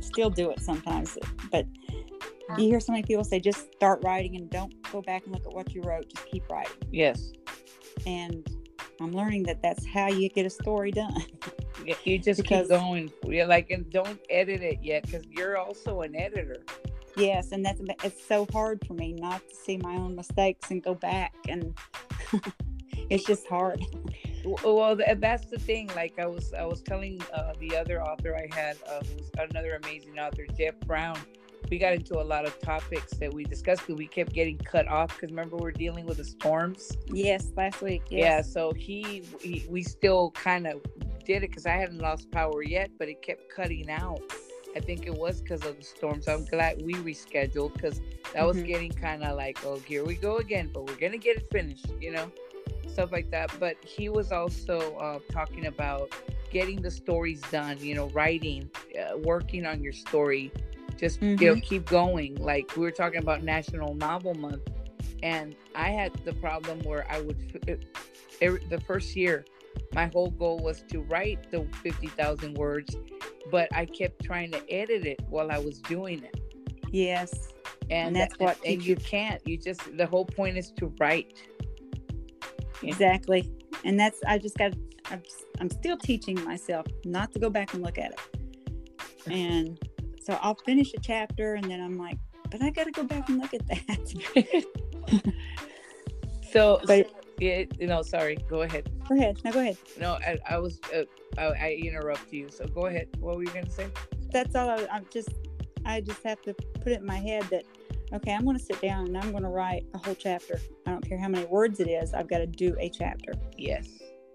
still 0.00 0.30
do 0.30 0.50
it 0.50 0.60
sometimes, 0.60 1.16
but 1.50 1.66
you 2.58 2.64
hear 2.64 2.80
so 2.80 2.92
many 2.92 3.02
people 3.02 3.24
say 3.24 3.40
just 3.40 3.72
start 3.72 4.02
writing 4.02 4.36
and 4.36 4.48
don't 4.50 4.72
go 4.90 5.02
back 5.02 5.24
and 5.24 5.34
look 5.34 5.46
at 5.46 5.52
what 5.52 5.74
you 5.74 5.82
wrote 5.82 6.08
just 6.08 6.26
keep 6.26 6.48
writing 6.50 6.76
yes 6.90 7.32
and 8.06 8.46
i'm 9.00 9.12
learning 9.12 9.42
that 9.42 9.60
that's 9.62 9.84
how 9.84 10.08
you 10.08 10.28
get 10.28 10.46
a 10.46 10.50
story 10.50 10.90
done 10.90 11.24
you 12.04 12.18
just 12.18 12.42
because, 12.42 12.68
keep 12.68 12.78
going. 12.78 13.12
You're 13.24 13.46
like, 13.46 13.70
and 13.70 13.88
don't 13.90 14.20
edit 14.30 14.62
it 14.62 14.78
yet 14.82 15.04
because 15.04 15.26
you're 15.28 15.56
also 15.56 16.02
an 16.02 16.14
editor. 16.16 16.62
Yes, 17.16 17.52
and 17.52 17.64
that's 17.64 17.80
it's 18.04 18.22
so 18.26 18.46
hard 18.52 18.86
for 18.86 18.92
me 18.94 19.14
not 19.14 19.40
to 19.48 19.54
see 19.54 19.78
my 19.78 19.96
own 19.96 20.14
mistakes 20.14 20.70
and 20.70 20.82
go 20.82 20.94
back, 20.94 21.34
and 21.48 21.74
it's 23.10 23.24
just 23.24 23.46
hard. 23.46 23.82
Well, 24.44 24.96
that's 24.96 25.46
the 25.46 25.58
thing. 25.58 25.90
Like 25.96 26.18
I 26.18 26.26
was, 26.26 26.52
I 26.52 26.64
was 26.64 26.82
telling 26.82 27.20
uh, 27.32 27.54
the 27.58 27.76
other 27.76 28.02
author 28.02 28.36
I 28.36 28.54
had, 28.54 28.76
uh, 28.88 29.00
who's 29.00 29.30
another 29.50 29.80
amazing 29.82 30.18
author, 30.18 30.46
Jeff 30.56 30.78
Brown. 30.80 31.18
We 31.70 31.78
got 31.78 31.94
into 31.94 32.20
a 32.20 32.22
lot 32.22 32.44
of 32.44 32.60
topics 32.60 33.14
that 33.14 33.32
we 33.32 33.42
discussed 33.42 33.86
because 33.86 33.98
we 33.98 34.06
kept 34.06 34.32
getting 34.32 34.58
cut 34.58 34.86
off. 34.86 35.08
Because 35.08 35.30
remember, 35.30 35.56
we 35.56 35.68
are 35.68 35.72
dealing 35.72 36.06
with 36.06 36.18
the 36.18 36.24
storms. 36.24 36.96
Yes, 37.06 37.50
last 37.56 37.82
week. 37.82 38.02
Yes. 38.08 38.20
Yeah, 38.20 38.42
so 38.42 38.72
he, 38.72 39.24
he 39.40 39.66
we 39.68 39.82
still 39.82 40.30
kind 40.32 40.68
of 40.68 40.80
did 41.26 41.42
it 41.42 41.50
because 41.50 41.66
I 41.66 41.72
hadn't 41.72 41.98
lost 41.98 42.30
power 42.30 42.62
yet, 42.62 42.90
but 42.98 43.08
it 43.08 43.20
kept 43.20 43.50
cutting 43.50 43.90
out. 43.90 44.20
I 44.74 44.80
think 44.80 45.06
it 45.06 45.14
was 45.14 45.40
because 45.40 45.64
of 45.64 45.76
the 45.78 45.84
storm. 45.84 46.22
So 46.22 46.34
I'm 46.34 46.44
glad 46.44 46.82
we 46.82 46.94
rescheduled 46.94 47.74
because 47.74 47.98
that 47.98 48.34
mm-hmm. 48.34 48.46
was 48.46 48.62
getting 48.62 48.92
kind 48.92 49.24
of 49.24 49.36
like, 49.36 49.58
oh, 49.64 49.78
here 49.78 50.04
we 50.04 50.14
go 50.14 50.36
again, 50.36 50.70
but 50.72 50.86
we're 50.86 50.96
going 50.96 51.12
to 51.12 51.18
get 51.18 51.36
it 51.36 51.48
finished, 51.50 51.86
you 52.00 52.12
know, 52.12 52.30
stuff 52.86 53.10
like 53.10 53.30
that. 53.30 53.50
But 53.58 53.76
he 53.82 54.08
was 54.08 54.32
also 54.32 54.96
uh, 54.96 55.18
talking 55.32 55.66
about 55.66 56.12
getting 56.50 56.80
the 56.80 56.90
stories 56.90 57.42
done 57.50 57.76
you 57.80 57.94
know 57.94 58.08
writing 58.10 58.70
uh, 58.98 59.16
working 59.18 59.66
on 59.66 59.82
your 59.82 59.92
story 59.92 60.52
just 60.96 61.20
Mm-hmm. 61.20 61.42
you 61.42 61.54
know 61.54 61.60
keep 61.60 61.84
going 61.84 62.34
like 62.36 62.74
we 62.76 62.82
were 62.82 62.90
talking 62.90 63.20
about 63.20 63.42
national 63.42 63.94
novel 63.94 64.34
month 64.34 64.62
and 65.22 65.54
i 65.74 65.90
had 65.90 66.14
the 66.24 66.32
problem 66.34 66.80
where 66.80 67.06
i 67.10 67.20
would 67.20 67.36
f- 67.54 67.78
it- 68.40 68.70
the 68.70 68.80
first 68.80 69.16
year 69.16 69.44
my 69.94 70.06
whole 70.06 70.30
goal 70.30 70.58
was 70.58 70.82
to 70.90 71.00
write 71.02 71.50
the 71.50 71.66
50000 71.82 72.54
words 72.54 72.96
but 73.50 73.68
i 73.74 73.84
kept 73.84 74.22
trying 74.24 74.50
to 74.50 74.60
edit 74.72 75.04
it 75.06 75.20
while 75.28 75.50
i 75.50 75.58
was 75.58 75.78
doing 75.80 76.22
it 76.22 76.40
Yes. 76.92 77.52
and, 77.90 78.08
And 78.08 78.16
that's 78.16 78.38
what 78.38 78.58
and 78.64 78.82
you 78.84 78.96
can't 78.96 79.40
you 79.46 79.56
just 79.58 79.80
the 79.96 80.06
whole 80.06 80.24
point 80.24 80.56
is 80.56 80.70
to 80.72 80.92
write 81.00 81.32
Exactly. 82.82 83.50
And 83.84 83.98
that's 83.98 84.20
I 84.26 84.38
just 84.38 84.56
got 84.58 84.74
I'm, 85.10 85.22
I'm 85.60 85.70
still 85.70 85.96
teaching 85.96 86.42
myself 86.44 86.86
not 87.04 87.32
to 87.32 87.38
go 87.38 87.48
back 87.48 87.72
and 87.74 87.82
look 87.82 87.96
at 87.98 88.12
it. 88.12 88.20
And 89.30 89.78
so 90.22 90.38
I'll 90.42 90.58
finish 90.66 90.92
a 90.94 91.00
chapter 91.00 91.54
and 91.54 91.64
then 91.70 91.80
I'm 91.80 91.96
like, 91.96 92.18
but 92.50 92.62
I 92.62 92.70
got 92.70 92.84
to 92.84 92.90
go 92.92 93.02
back 93.04 93.28
and 93.28 93.38
look 93.40 93.54
at 93.54 93.66
that. 93.68 94.64
so 96.52 96.80
But- 96.86 97.10
yeah, 97.38 97.64
you 97.78 97.86
know 97.86 98.02
sorry 98.02 98.36
go 98.48 98.62
ahead 98.62 98.90
go 99.08 99.14
ahead. 99.16 99.38
No, 99.44 99.52
go 99.52 99.60
ahead. 99.60 99.76
no 99.98 100.14
i, 100.26 100.38
I 100.48 100.58
was 100.58 100.80
uh, 100.94 101.04
I, 101.38 101.44
I 101.44 101.80
interrupt 101.82 102.32
you 102.32 102.48
so 102.50 102.66
go 102.66 102.86
ahead 102.86 103.08
what 103.20 103.36
were 103.36 103.42
you 103.44 103.50
gonna 103.50 103.70
say 103.70 103.88
That's 104.32 104.54
all 104.54 104.70
I, 104.70 104.86
I'm 104.90 105.06
just 105.10 105.30
I 105.84 106.00
just 106.00 106.22
have 106.24 106.42
to 106.42 106.54
put 106.54 106.92
it 106.92 107.00
in 107.00 107.06
my 107.06 107.18
head 107.18 107.44
that 107.44 107.64
okay, 108.12 108.32
I'm 108.32 108.44
going 108.44 108.56
to 108.56 108.62
sit 108.62 108.80
down 108.80 109.06
and 109.06 109.18
I'm 109.18 109.32
going 109.32 109.42
to 109.42 109.48
write 109.48 109.84
a 109.92 109.98
whole 109.98 110.14
chapter. 110.14 110.60
I 110.86 110.90
don't 110.90 111.06
care 111.08 111.18
how 111.18 111.26
many 111.26 111.44
words 111.46 111.80
it 111.80 111.88
is. 111.88 112.14
I've 112.14 112.28
got 112.28 112.38
to 112.38 112.46
do 112.46 112.76
a 112.78 112.88
chapter. 112.88 113.32
yes 113.56 113.88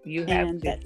you 0.04 0.26
have 0.26 0.48
and 0.48 0.62
to 0.62 0.68
that 0.68 0.84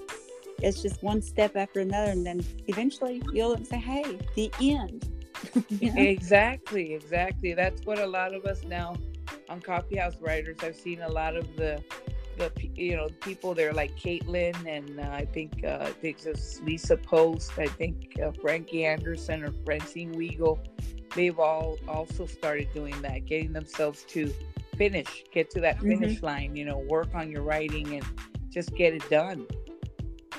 it's 0.62 0.82
just 0.82 1.02
one 1.04 1.22
step 1.22 1.56
after 1.56 1.80
another 1.80 2.12
and 2.12 2.26
then 2.26 2.44
eventually 2.68 3.22
you'll 3.34 3.50
look 3.50 3.58
and 3.58 3.68
say 3.68 3.78
hey 3.78 4.18
the 4.36 4.52
end 4.62 5.12
You 5.70 5.94
know? 5.94 6.02
exactly 6.02 6.94
exactly 6.94 7.54
that's 7.54 7.82
what 7.86 8.00
a 8.00 8.06
lot 8.06 8.34
of 8.34 8.46
us 8.46 8.64
now 8.64 8.96
on 9.50 9.62
coffee 9.62 9.98
house 9.98 10.16
writers 10.20 10.58
i've 10.64 10.76
seen 10.76 11.02
a 11.02 11.10
lot 11.10 11.36
of 11.36 11.56
the 11.56 11.84
the 12.38 12.52
you 12.76 12.96
know 12.96 13.08
people 13.22 13.54
there 13.54 13.74
like 13.74 13.96
caitlin 13.98 14.56
and 14.68 15.00
uh, 15.00 15.10
i 15.14 15.26
think 15.26 15.64
uh 15.64 15.78
i 15.82 15.92
think 15.92 16.18
it's 16.26 16.62
lisa 16.62 16.98
post 16.98 17.52
i 17.58 17.68
think 17.68 18.18
uh, 18.24 18.32
frankie 18.42 18.86
anderson 18.86 19.44
or 19.44 19.52
francine 19.66 20.14
weigel 20.16 20.60
they've 21.16 21.40
all 21.40 21.78
also 21.88 22.26
started 22.26 22.68
doing 22.74 23.00
that 23.02 23.26
getting 23.26 23.54
themselves 23.54 24.04
to 24.08 24.34
finish 24.78 25.24
get 25.32 25.50
to 25.50 25.60
that 25.62 25.78
Mhm. 25.78 25.88
finish 25.88 26.22
line 26.24 26.56
you 26.56 26.66
know 26.66 26.78
work 26.80 27.14
on 27.16 27.32
your 27.32 27.42
writing 27.42 27.94
and 27.96 28.06
just 28.50 28.74
get 28.76 28.94
it 28.94 29.08
done. 29.10 29.46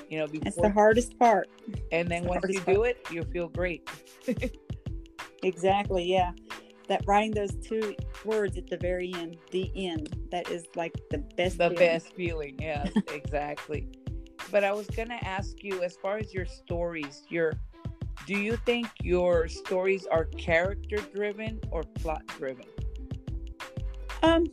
You 0.08 0.18
know 0.18 0.26
that's 0.26 0.56
before 0.56 0.68
the 0.68 0.72
hardest 0.72 1.18
part. 1.18 1.50
And 1.92 2.08
then 2.08 2.22
the 2.22 2.28
once 2.30 2.48
you 2.48 2.60
hardest 2.60 2.66
do 2.66 2.84
it 2.84 2.96
you 3.10 3.22
feel 3.24 3.48
great. 3.48 3.88
Exactly 5.42 6.04
yeah 6.04 6.32
that 6.88 7.02
writing 7.06 7.32
those 7.32 7.54
two 7.56 7.94
words 8.24 8.56
at 8.56 8.68
the 8.68 8.76
very 8.76 9.12
end 9.14 9.36
the 9.50 9.70
end 9.74 10.16
that 10.30 10.48
is 10.50 10.64
like 10.76 10.94
the 11.10 11.18
best 11.36 11.58
the 11.58 11.70
feeling. 11.70 11.76
best 11.76 12.14
feeling 12.14 12.56
yeah 12.60 12.86
exactly. 13.12 13.88
But 14.52 14.62
i 14.64 14.72
was 14.72 14.86
gonna 14.88 15.18
ask 15.22 15.62
you 15.62 15.82
as 15.82 15.96
far 15.96 16.18
as 16.18 16.32
your 16.32 16.46
stories 16.46 17.24
your 17.28 17.52
do 18.26 18.38
you 18.38 18.56
think 18.64 18.88
your 19.02 19.46
stories 19.48 20.06
are 20.06 20.24
character 20.24 20.96
driven 21.14 21.60
or 21.70 21.82
plot 21.84 22.26
driven? 22.38 22.64
Um 24.22 24.46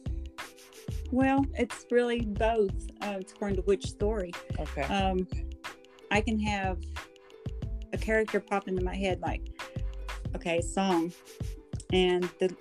well 1.11 1.45
it's 1.55 1.85
really 1.91 2.21
both 2.21 2.71
uh, 3.01 3.17
it's 3.19 3.33
according 3.33 3.57
to 3.57 3.61
which 3.63 3.85
story. 3.85 4.31
Okay. 4.59 4.83
Um 4.83 5.27
i 6.11 6.21
can 6.21 6.39
have 6.39 6.77
a 7.93 7.97
character 7.97 8.39
pop 8.39 8.67
into 8.67 8.83
my 8.83 8.95
head 8.95 9.19
like 9.21 9.41
okay 10.35 10.61
song 10.61 11.11
and 11.93 12.23
the 12.39 12.53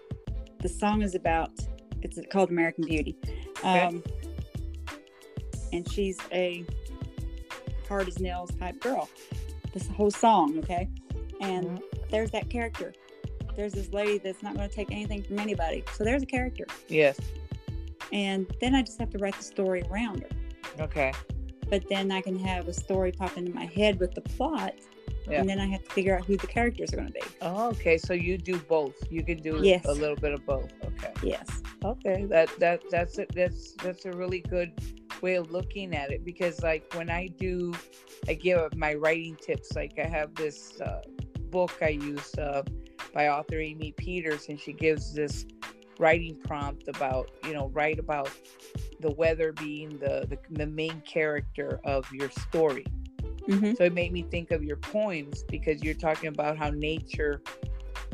the 0.61 0.69
song 0.69 1.03
is 1.03 1.15
about 1.17 1.51
it's 2.03 2.19
called 2.31 2.51
american 2.51 2.85
beauty. 2.85 3.17
Um 3.65 4.03
and 5.73 5.91
she's 5.91 6.19
a 6.33 6.65
hard 7.89 8.07
as 8.09 8.21
nails 8.21 8.51
type 8.61 8.79
girl. 8.81 9.09
This 9.73 9.89
whole 9.89 10.11
song 10.11 10.59
okay? 10.59 10.89
And 11.41 11.67
Mhm. 11.67 11.83
there's 12.11 12.31
that 12.31 12.49
character. 12.51 12.93
There's 13.57 13.73
this 13.73 13.93
lady 13.93 14.19
that's 14.19 14.43
not 14.43 14.55
going 14.55 14.69
to 14.69 14.75
take 14.75 14.91
anything 14.91 15.23
from 15.23 15.39
anybody. 15.39 15.85
So 15.95 16.05
there's 16.05 16.23
a 16.23 16.27
character. 16.27 16.65
Yes. 16.89 17.19
And 18.13 18.47
then 18.61 18.75
i 18.75 18.81
just 18.83 18.99
have 18.99 19.11
to 19.11 19.19
write 19.19 19.37
the 19.37 19.43
story 19.43 19.83
around 19.91 20.23
her. 20.23 20.29
Okay. 20.85 21.13
But 21.69 21.87
then 21.89 22.11
I 22.13 22.21
can 22.23 22.39
have 22.39 22.69
a 22.69 22.73
story 22.73 23.13
pop 23.13 23.37
into 23.37 23.53
my 23.53 23.67
head 23.67 23.99
with 24.01 24.15
the 24.15 24.21
plot, 24.23 24.75
Yeah. 25.31 25.41
and 25.41 25.49
then 25.49 25.61
I 25.61 25.67
have 25.67 25.85
to 25.85 25.91
figure 25.91 26.17
out 26.19 26.25
who 26.25 26.37
the 26.37 26.47
characters 26.47 26.93
are 26.93 26.97
going 26.97 27.09
to 27.09 27.13
be. 27.15 27.21
oh, 27.43 27.69
okay 27.71 27.97
so 27.99 28.13
you 28.13 28.37
do 28.39 28.59
both 28.59 28.95
you 29.11 29.23
can 29.23 29.39
do 29.39 29.61
Yes. 29.63 29.85
a 29.87 29.93
little 29.93 30.17
bit 30.17 30.33
of 30.33 30.45
both 30.45 30.73
okay 30.85 31.13
Yes. 31.23 31.47
okay 31.85 32.25
that 32.27 32.49
that 32.59 32.83
that's 32.91 33.19
it 33.19 33.31
that's 33.35 33.73
that's 33.83 34.05
a 34.05 34.13
really 34.13 34.41
good 34.41 34.73
way 35.21 35.35
of 35.37 35.51
looking 35.53 35.95
at 35.95 36.11
it 36.11 36.25
because 36.25 36.63
like 36.63 36.93
when 36.95 37.09
i 37.09 37.29
do 37.39 37.73
i 38.29 38.35
give 38.35 38.75
my 38.77 38.95
writing 38.95 39.37
tips 39.41 39.77
like 39.77 39.93
i 39.99 40.07
have 40.07 40.35
this 40.35 40.81
uh, 40.81 41.01
book 41.51 41.79
i 41.83 41.89
use 41.89 42.35
uh, 42.39 42.63
by 43.15 43.29
author 43.29 43.59
amy 43.61 43.93
peters 43.93 44.49
and 44.49 44.59
she 44.59 44.73
gives 44.73 45.15
this 45.15 45.47
writing 46.01 46.35
prompt 46.45 46.89
about 46.89 47.31
you 47.45 47.53
know 47.53 47.69
write 47.73 47.99
about 48.01 48.31
the 49.01 49.13
weather 49.13 49.53
being 49.53 49.91
the 49.99 50.27
the, 50.29 50.39
the 50.51 50.67
main 50.67 51.01
character 51.03 51.79
of 51.85 52.11
your 52.13 52.31
story 52.31 52.85
hmm 53.47 53.73
so 53.75 53.85
it 53.85 53.93
made 53.95 54.13
me 54.13 54.23
think 54.23 54.51
of 54.51 54.63
your 54.63 54.77
poems 54.77 55.45
because 55.51 55.83
you're 55.83 55.95
talking 55.95 56.29
about 56.29 56.57
how 56.57 56.71
nature 56.71 57.43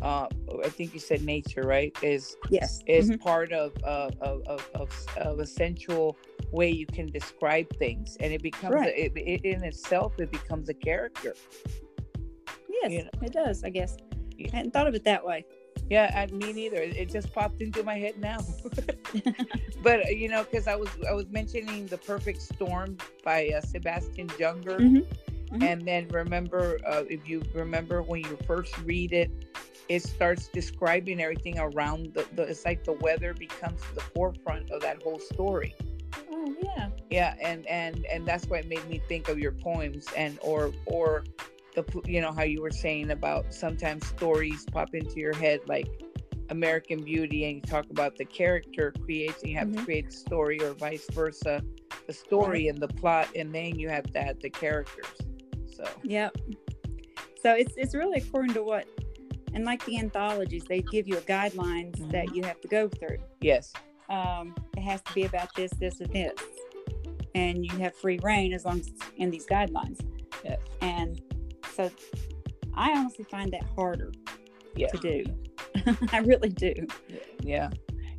uh 0.02 0.26
i 0.64 0.68
think 0.68 0.94
you 0.94 1.00
said 1.00 1.22
nature 1.22 1.62
right 1.62 1.96
is 2.02 2.36
Yes. 2.50 2.82
is 2.86 3.10
Mhm. 3.10 3.20
part 3.20 3.52
of, 3.52 3.72
uh, 3.84 4.10
of, 4.20 4.42
of, 4.46 4.70
of, 4.74 5.06
of 5.16 5.38
a 5.40 5.46
sensual 5.46 6.16
way 6.52 6.70
you 6.70 6.86
can 6.86 7.06
describe 7.06 7.66
things 7.78 8.16
and 8.20 8.32
it 8.32 8.42
becomes 8.42 8.74
Right. 8.74 8.88
a, 8.88 9.04
it, 9.06 9.12
it 9.16 9.44
in 9.44 9.64
itself 9.64 10.18
it 10.18 10.30
becomes 10.30 10.68
a 10.68 10.74
character 10.74 11.34
Yes, 12.82 12.92
you 12.92 13.02
know. 13.04 13.10
it 13.22 13.32
does. 13.32 13.64
I 13.64 13.70
guess. 13.70 13.96
Yeah. 14.36 14.50
I 14.52 14.56
hadn't 14.56 14.72
thought 14.72 14.86
of 14.86 14.94
it 14.94 15.02
that 15.04 15.24
way. 15.24 15.44
Yeah 15.90 16.12
I, 16.14 16.26
me 16.34 16.52
neither 16.52 16.76
it 16.78 17.10
just 17.10 17.32
popped 17.32 17.60
into 17.60 17.82
my 17.82 17.98
head 17.98 18.18
now 18.18 18.38
but 19.82 20.00
uh, 20.06 20.08
you 20.10 20.28
know 20.28 20.44
because 20.44 20.66
i 20.66 20.74
was 20.76 20.88
i 21.08 21.12
was 21.12 21.26
mentioning 21.30 21.86
the 21.86 21.98
perfect 21.98 22.40
storm 22.42 22.96
by 23.24 23.50
uh, 23.56 23.60
sebastian 23.60 24.28
junger 24.28 24.78
Mhm. 24.80 25.04
Mhm. 25.52 25.62
and 25.62 25.88
then 25.88 26.08
remember 26.08 26.78
uh, 26.86 27.04
if 27.08 27.26
you 27.28 27.42
remember 27.54 28.02
when 28.02 28.20
you 28.22 28.36
first 28.46 28.76
read 28.84 29.12
it 29.12 29.30
it 29.88 30.02
starts 30.02 30.48
describing 30.48 31.20
everything 31.22 31.58
around 31.58 32.12
the, 32.12 32.26
the 32.34 32.42
it's 32.42 32.64
like 32.66 32.84
the 32.84 32.92
weather 32.92 33.32
becomes 33.32 33.80
the 33.94 34.00
forefront 34.14 34.70
of 34.70 34.82
that 34.82 35.00
whole 35.02 35.18
story 35.18 35.74
Oh 36.30 36.54
yeah. 36.60 36.90
yeah 37.10 37.34
and 37.40 37.66
and 37.66 38.04
and 38.12 38.26
that's 38.26 38.46
what 38.46 38.66
made 38.66 38.86
me 38.88 39.00
think 39.08 39.28
of 39.28 39.38
your 39.38 39.52
poems 39.52 40.06
and 40.16 40.38
or 40.42 40.72
or 40.84 41.24
the 41.74 41.84
you 42.06 42.20
know 42.20 42.32
how 42.32 42.42
you 42.42 42.60
were 42.62 42.70
saying 42.70 43.10
about 43.10 43.52
sometimes 43.52 44.06
stories 44.06 44.64
pop 44.72 44.94
into 44.94 45.16
your 45.16 45.34
head 45.34 45.60
like 45.66 45.88
american 46.50 47.02
beauty 47.04 47.44
and 47.44 47.56
you 47.56 47.60
talk 47.62 47.84
about 47.90 48.16
the 48.16 48.24
character 48.24 48.92
creates 49.04 49.42
and 49.42 49.50
you 49.50 49.56
have 49.58 49.70
to 49.70 49.78
Mhm. 49.78 49.84
create 49.84 50.06
the 50.06 50.16
story 50.16 50.60
or 50.62 50.72
vice 50.74 51.06
versa 51.12 51.62
the 52.06 52.12
story 52.12 52.68
and 52.68 52.78
the 52.78 52.88
plot 52.88 53.28
and 53.36 53.54
then 53.54 53.78
you 53.78 53.88
have 53.88 54.04
to 54.04 54.18
add 54.18 54.40
the 54.40 54.50
characters 54.50 55.18
so 55.66 55.84
yeah, 56.02 56.30
So 57.40 57.52
it's 57.52 57.74
it's 57.76 57.94
really 57.94 58.18
according 58.18 58.54
to 58.54 58.64
what, 58.64 58.88
and 59.54 59.64
like 59.64 59.84
the 59.84 59.96
anthologies, 59.98 60.64
they 60.64 60.80
give 60.82 61.06
you 61.06 61.18
a 61.18 61.20
guidelines 61.20 62.10
that 62.10 62.34
you 62.34 62.42
have 62.42 62.60
to 62.62 62.68
go 62.68 62.88
through. 62.88 63.18
yes 63.40 63.72
Um, 64.08 64.56
it 64.76 64.80
has 64.80 65.00
to 65.02 65.12
be 65.14 65.24
about 65.24 65.54
this, 65.54 65.70
this, 65.78 66.00
and 66.00 66.10
this, 66.12 66.32
and 67.36 67.64
you 67.64 67.76
have 67.78 67.94
free 67.94 68.18
reign 68.24 68.52
as 68.54 68.64
long 68.64 68.80
as 68.80 68.88
it's 68.88 69.02
in 69.18 69.30
these 69.30 69.46
guidelines. 69.46 70.00
yes 70.42 70.58
And 70.80 71.20
so, 71.78 71.90
I 72.74 72.90
honestly 72.92 73.24
find 73.30 73.50
that 73.52 73.64
harder 73.76 74.12
yeah 74.74 74.88
to 74.88 74.98
do. 74.98 75.24
I 76.12 76.18
really 76.18 76.50
do. 76.50 76.74
yeah 77.42 77.70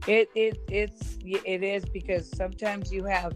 it 0.08 0.30
it 0.36 0.58
it's 0.70 1.18
it 1.24 1.62
is 1.64 1.84
because 1.86 2.30
sometimes 2.36 2.92
you 2.92 3.04
have 3.04 3.34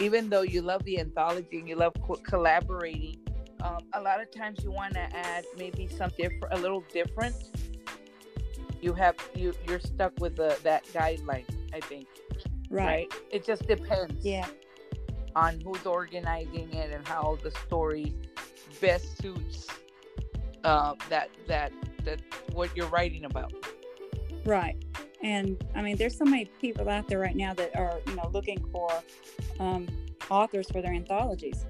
even 0.00 0.30
though 0.30 0.42
you 0.42 0.62
love 0.62 0.82
the 0.84 0.98
anthology 0.98 1.58
and 1.58 1.68
you 1.68 1.76
love 1.76 1.92
co- 2.06 2.20
collaborating 2.32 3.16
um, 3.62 3.78
a 3.92 4.00
lot 4.00 4.20
of 4.20 4.30
times 4.30 4.58
you 4.64 4.70
want 4.72 4.94
to 4.94 5.06
add 5.14 5.44
maybe 5.58 5.86
some 5.86 6.10
different 6.16 6.52
a 6.52 6.56
little 6.58 6.82
different 6.92 7.34
you 8.80 8.94
have 8.94 9.14
you 9.34 9.52
you're 9.68 9.80
stuck 9.80 10.12
with 10.20 10.36
the 10.36 10.58
that 10.62 10.84
guideline 10.86 11.44
i 11.74 11.80
think 11.80 12.06
Right. 12.70 13.12
it 13.32 13.44
just 13.44 13.66
depends 13.66 14.24
Yeah. 14.24 14.46
on 15.34 15.60
who's 15.64 15.84
organizing 15.84 16.72
it 16.72 16.92
and 16.92 17.06
how 17.06 17.36
the 17.42 17.50
story 17.66 18.14
best 18.80 19.20
suits 19.20 19.66
uh, 20.64 20.94
that 21.08 21.30
that 21.46 21.72
that 22.04 22.20
what 22.52 22.74
you're 22.76 22.88
writing 22.88 23.24
about 23.24 23.52
Right. 24.44 24.76
And 25.22 25.62
I 25.74 25.82
mean, 25.82 25.96
there's 25.96 26.16
so 26.16 26.24
many 26.24 26.46
people 26.60 26.88
out 26.88 27.08
there 27.08 27.18
right 27.18 27.36
now 27.36 27.52
that 27.54 27.76
are, 27.76 28.00
you 28.06 28.16
know, 28.16 28.30
looking 28.32 28.64
for 28.72 28.90
um, 29.58 29.86
authors 30.30 30.70
for 30.70 30.80
their 30.80 30.92
anthologies. 30.92 31.66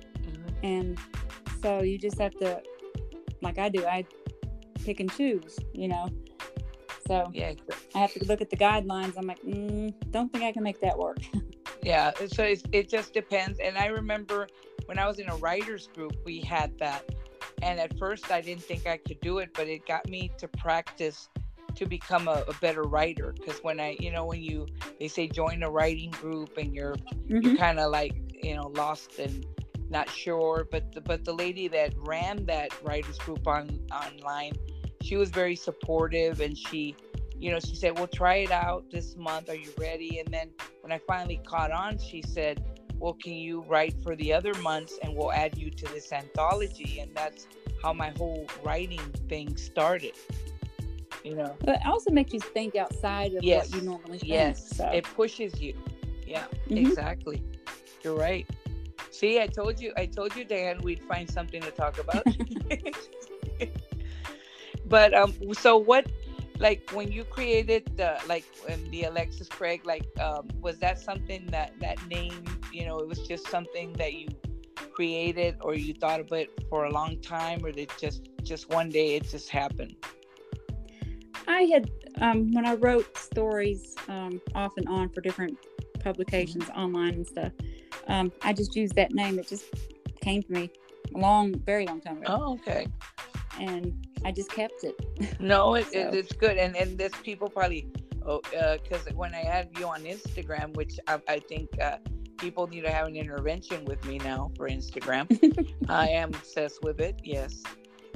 And 0.63 0.99
So 1.63 1.83
you 1.83 1.99
just 1.99 2.19
have 2.19 2.33
to, 2.39 2.63
like 3.43 3.59
I 3.59 3.69
do, 3.69 3.85
I 3.87 4.05
pick 4.85 5.01
and 5.01 5.11
choose, 5.13 5.59
you 5.73 5.89
know. 5.89 6.09
So 7.07 7.29
yeah, 7.35 7.55
I 7.95 7.99
have 7.99 8.13
to 8.15 8.25
look 8.27 8.41
at 8.41 8.51
the 8.51 8.57
guidelines. 8.57 9.15
I'm 9.17 9.27
like, 9.27 9.43
mm, 9.43 9.93
don't 10.11 10.33
think 10.33 10.45
I 10.45 10.53
can 10.53 10.63
make 10.63 10.81
that 10.81 10.97
work. 10.97 11.19
yeah. 11.83 12.13
So 12.33 12.45
it's, 12.45 12.63
it 12.73 12.89
just 12.89 13.13
depends. 13.13 13.59
And 13.59 13.77
I 13.77 13.87
remember 13.87 14.47
when 14.91 14.99
I 14.99 15.07
was 15.07 15.21
in 15.21 15.29
a 15.29 15.37
writers 15.37 15.89
group, 15.95 16.17
we 16.25 16.41
had 16.41 16.77
that. 16.81 17.05
And 17.63 17.79
at 17.79 17.97
first, 17.97 18.33
I 18.33 18.41
didn't 18.41 18.65
think 18.65 18.89
I 18.89 18.97
could 18.97 19.21
do 19.21 19.39
it, 19.39 19.51
but 19.55 19.69
it 19.69 19.87
got 19.87 20.09
me 20.09 20.33
to 20.39 20.49
practice 20.49 21.29
to 21.77 21.87
become 21.87 22.27
a, 22.27 22.43
a 22.49 22.55
better 22.55 22.83
writer. 22.83 23.33
Because 23.39 23.63
when 23.63 23.79
I, 23.79 23.97
you 24.01 24.11
know, 24.11 24.25
when 24.25 24.43
you 24.43 24.67
they 24.99 25.07
say 25.07 25.29
join 25.29 25.63
a 25.63 25.71
writing 25.71 26.11
group 26.11 26.59
and 26.59 26.75
you're 26.75 26.97
Mhm. 27.31 27.45
you're 27.45 27.57
kind 27.57 27.79
of 27.79 27.93
like 27.93 28.17
you 28.33 28.57
know 28.57 28.67
lost 28.75 29.21
and 29.21 29.47
not 29.89 30.11
sure 30.11 30.67
but 30.73 30.93
the, 30.93 31.01
but 31.01 31.25
the 31.25 31.33
lady 31.33 31.69
that 31.69 31.95
ran 31.99 32.45
that 32.47 32.71
writers 32.83 33.19
group 33.19 33.47
on 33.47 33.79
online 33.93 34.53
she 35.03 35.17
was 35.17 35.31
very 35.31 35.55
supportive 35.55 36.41
and 36.41 36.57
she 36.57 36.97
you 37.39 37.51
know 37.53 37.61
she 37.61 37.77
said 37.77 37.97
well 37.99 38.07
try 38.09 38.37
it 38.37 38.51
out 38.51 38.85
this 38.91 39.17
month 39.17 39.49
are 39.49 39.55
you 39.55 39.71
ready 39.79 40.19
and 40.21 40.29
then 40.33 40.49
when 40.83 40.93
i 40.93 40.99
finally 40.99 41.41
caught 41.45 41.71
on 41.71 41.99
she 41.99 42.23
said 42.23 42.63
well 43.01 43.15
can 43.15 43.33
you 43.33 43.63
write 43.63 43.95
for 44.03 44.15
the 44.17 44.33
other 44.33 44.55
months 44.57 44.99
and 45.03 45.15
we'll 45.17 45.33
add 45.33 45.57
you 45.59 45.71
to 45.71 45.87
this 45.95 46.13
anthology 46.13 47.01
and 47.01 47.11
that's 47.15 47.47
how 47.83 47.93
my 47.93 48.11
whole 48.19 48.47
writing 48.63 49.01
thing 49.29 49.57
started 49.57 50.15
you 51.25 51.35
know 51.35 51.57
But 51.61 51.77
it 51.77 51.87
also 51.87 52.11
makes 52.11 52.33
you 52.33 52.41
think 52.41 52.77
outside 52.77 53.35
of 53.35 53.43
Yes. 53.45 53.71
what 53.73 53.75
you 53.75 53.81
normally 53.83 54.19
think. 54.19 54.31
Yes, 54.31 54.77
So. 54.77 54.87
it 54.99 55.05
pushes 55.17 55.61
you. 55.61 55.75
Yeah, 56.27 56.47
Mhm. 56.69 56.87
exactly. 56.87 57.43
You're 58.03 58.17
right. 58.17 58.47
See, 59.11 59.41
I 59.41 59.47
told 59.47 59.81
you, 59.81 59.93
I 59.97 60.07
told 60.07 60.37
you, 60.37 60.45
Dan, 60.45 60.81
we'd 60.83 61.03
find 61.03 61.29
something 61.31 61.61
to 61.63 61.71
talk 61.73 61.99
about. 61.99 62.25
but 64.87 65.13
um, 65.15 65.35
so 65.53 65.77
what? 65.77 66.07
Like 66.59 66.91
when 66.93 67.11
you 67.11 67.25
created 67.25 67.83
the 67.97 68.21
like 68.29 68.45
when 68.65 68.91
the 68.91 69.05
Alexis 69.05 69.49
Craig, 69.49 69.81
like 69.85 70.07
um, 70.21 70.49
was 70.61 70.79
that 70.79 70.99
something 70.99 71.47
that 71.51 71.73
that 71.81 71.99
name? 72.09 72.45
You 72.73 72.87
know, 72.87 72.99
it 72.99 73.09
was 73.09 73.21
just 73.27 73.49
something 73.49 73.93
that 73.95 74.15
you 74.15 74.29
created, 74.93 75.57
or 75.61 75.75
you 75.75 75.95
thought 75.95 76.21
of 76.21 76.33
it 76.33 76.51
for 76.69 76.85
a 76.85 76.91
long 76.93 77.21
time, 77.21 77.65
or 77.65 77.73
did 77.73 77.91
just 77.99 78.29
just 78.43 78.69
one 78.71 78.89
day 78.91 79.17
it 79.17 79.25
just 79.29 79.49
happened? 79.49 79.97
I 81.49 81.63
had 81.63 81.91
um, 82.21 82.53
when 82.53 82.67
I 82.67 82.75
wrote 82.75 83.17
stories 83.17 83.95
um, 84.09 84.41
off 84.55 84.73
and 84.77 84.89
on 84.89 85.09
for 85.11 85.21
different 85.21 85.57
publications 86.01 86.69
online 86.77 87.15
and 87.15 87.27
stuff. 87.27 87.53
Um, 88.09 88.33
I 88.43 88.53
just 88.53 88.75
used 88.77 88.95
that 88.97 89.13
name. 89.13 89.39
It 89.39 89.49
just 89.49 89.65
came 90.21 90.43
to 90.43 90.53
me 90.53 90.71
a 91.15 91.19
long, 91.19 91.55
very 91.61 91.87
long 91.87 92.01
time 92.01 92.19
ago, 92.19 92.27
Oh, 92.41 92.53
okay. 92.55 92.87
and 93.61 93.95
I 94.25 94.33
just 94.33 94.51
kept 94.51 94.85
it. 94.85 95.41
No, 95.41 95.75
it, 95.81 95.87
So- 95.93 95.99
it, 95.99 96.15
it's 96.15 96.33
good, 96.33 96.57
and 96.57 96.77
and 96.77 96.97
there's 96.99 97.13
people 97.23 97.49
probably, 97.49 97.89
oh, 98.27 98.41
because 98.83 99.07
when 99.15 99.35
I 99.35 99.39
had 99.45 99.69
you 99.79 99.87
on 99.87 100.03
Instagram, 100.05 100.75
which 100.77 100.99
I, 101.07 101.21
I 101.29 101.39
think 101.41 101.69
uh, 101.81 101.97
people 102.41 102.67
need 102.67 102.83
to 102.83 102.91
have 102.91 103.07
an 103.07 103.17
intervention 103.17 103.85
with 103.85 104.05
me 104.07 104.19
now 104.19 104.51
for 104.57 104.69
Instagram. 104.69 105.27
I 105.89 106.09
am 106.09 106.31
obsessed 106.31 106.83
with 106.83 107.01
it. 107.01 107.21
Yes, 107.23 107.63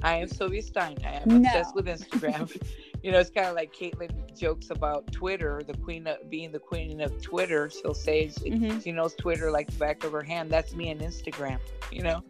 I 0.03 0.17
am 0.17 0.29
Sylvia 0.29 0.63
Stein. 0.63 0.97
I 1.05 1.21
am 1.23 1.29
No. 1.29 1.37
obsessed 1.37 1.75
with 1.75 1.87
Instagram. 1.87 2.51
you 3.03 3.13
know, 3.13 3.19
it's 3.19 3.31
kind 3.31 3.47
of 3.49 3.55
like 3.55 3.75
Caitlin 3.75 4.11
jokes 4.37 4.71
about 4.71 5.11
Twitter, 5.13 5.63
the 5.67 5.75
queen 5.79 6.07
of 6.07 6.29
being 6.31 6.51
the 6.53 6.59
queen 6.59 7.01
of 7.01 7.21
Twitter. 7.23 7.71
She'll 7.71 7.95
say 7.95 8.29
she, 8.29 8.51
Mhm. 8.51 8.83
she 8.83 8.93
knows 8.93 9.15
Twitter 9.15 9.51
like 9.51 9.71
the 9.71 9.79
back 9.79 10.05
of 10.05 10.13
her 10.13 10.23
hand. 10.23 10.51
That's 10.51 10.75
me 10.75 10.91
and 10.91 11.01
Instagram. 11.01 11.59
You 11.93 12.03
know, 12.03 12.25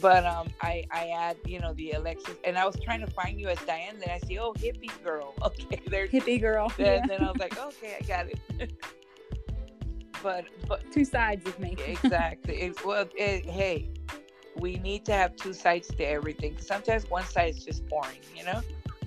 but 0.00 0.24
um, 0.24 0.48
I 0.60 0.84
I 0.92 1.08
add 1.08 1.36
you 1.46 1.58
know 1.58 1.72
the 1.74 1.92
Alexis, 1.92 2.36
and 2.44 2.56
I 2.56 2.64
was 2.66 2.76
trying 2.84 3.00
to 3.00 3.10
find 3.10 3.40
you 3.40 3.48
as 3.48 3.58
Diane. 3.66 3.96
Then 3.98 4.10
I 4.10 4.18
see 4.26 4.38
oh 4.38 4.52
hippie 4.54 4.90
girl. 5.02 5.34
Okay, 5.44 5.80
there's 5.88 6.10
Hippie 6.10 6.40
girl. 6.40 6.72
Then, 6.76 7.00
Yeah. 7.00 7.06
then 7.06 7.24
I 7.24 7.30
was 7.32 7.38
like 7.40 7.58
okay, 7.58 7.96
I 8.00 8.04
got 8.04 8.26
it. 8.28 8.72
But 10.24 10.46
but 10.66 10.90
Two 10.90 11.04
sides 11.04 11.46
of 11.46 11.56
me. 11.60 11.76
exactly. 11.86 12.54
It, 12.64 12.84
well, 12.84 13.06
it, 13.14 13.44
hey, 13.44 13.90
we 14.56 14.78
need 14.78 15.04
to 15.04 15.12
have 15.12 15.36
two 15.36 15.52
sides 15.52 15.88
to 15.98 16.02
everything. 16.02 16.56
sometimes 16.58 17.08
one 17.10 17.26
side 17.26 17.50
is 17.54 17.64
just 17.64 17.86
boring, 17.88 18.22
you 18.36 18.44
know. 18.44 18.60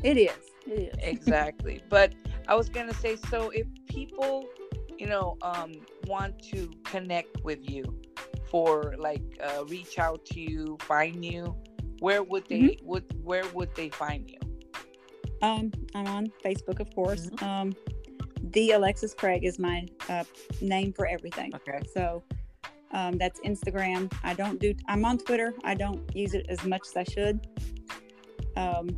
It 0.04 0.18
is. 0.18 0.38
It 0.68 0.80
is. 0.90 0.96
Exactly. 1.00 1.82
but 1.90 2.14
I 2.48 2.54
was 2.56 2.70
gonna 2.70 2.94
say, 2.94 3.18
so 3.32 3.50
if 3.50 3.66
people, 3.88 4.46
you 4.98 5.08
know, 5.08 5.38
um, 5.42 5.72
want 6.06 6.34
to 6.52 6.72
connect 6.86 7.44
with 7.44 7.68
you, 7.70 7.84
for 8.52 8.96
like 8.98 9.26
uh, 9.44 9.66
reach 9.66 10.00
out 10.00 10.24
to 10.26 10.40
you, 10.40 10.78
find 10.82 11.26
you, 11.26 11.56
where 12.00 12.24
would 12.24 12.46
they? 12.48 12.78
Would 12.84 13.06
where 13.24 13.46
would 13.54 13.74
they 13.76 13.90
find 13.90 14.30
you? 14.30 14.40
Um, 15.42 15.72
I'm 15.94 16.08
on 16.08 16.32
Facebook, 16.44 16.80
of 16.80 16.94
course. 16.96 17.28
Mm-hmm. 17.28 17.46
Um, 17.46 17.76
the 18.42 18.72
Alexis 18.72 19.14
Craig 19.14 19.44
is 19.44 19.60
my 19.60 19.86
uh, 20.10 20.24
name 20.62 20.94
for 20.94 21.06
everything. 21.08 21.54
Okay. 21.56 21.80
So 21.94 22.24
um, 22.92 23.18
that's 23.18 23.40
Instagram. 23.42 24.12
I 24.24 24.34
don't 24.34 24.60
do. 24.60 24.74
I'm 24.88 25.06
on 25.06 25.18
Twitter. 25.18 25.54
I 25.64 25.76
don't 25.76 26.04
use 26.16 26.34
it 26.34 26.46
as 26.50 26.64
much 26.64 26.82
as 26.88 26.98
I 26.98 27.04
should. 27.04 27.48
Um, 28.56 28.90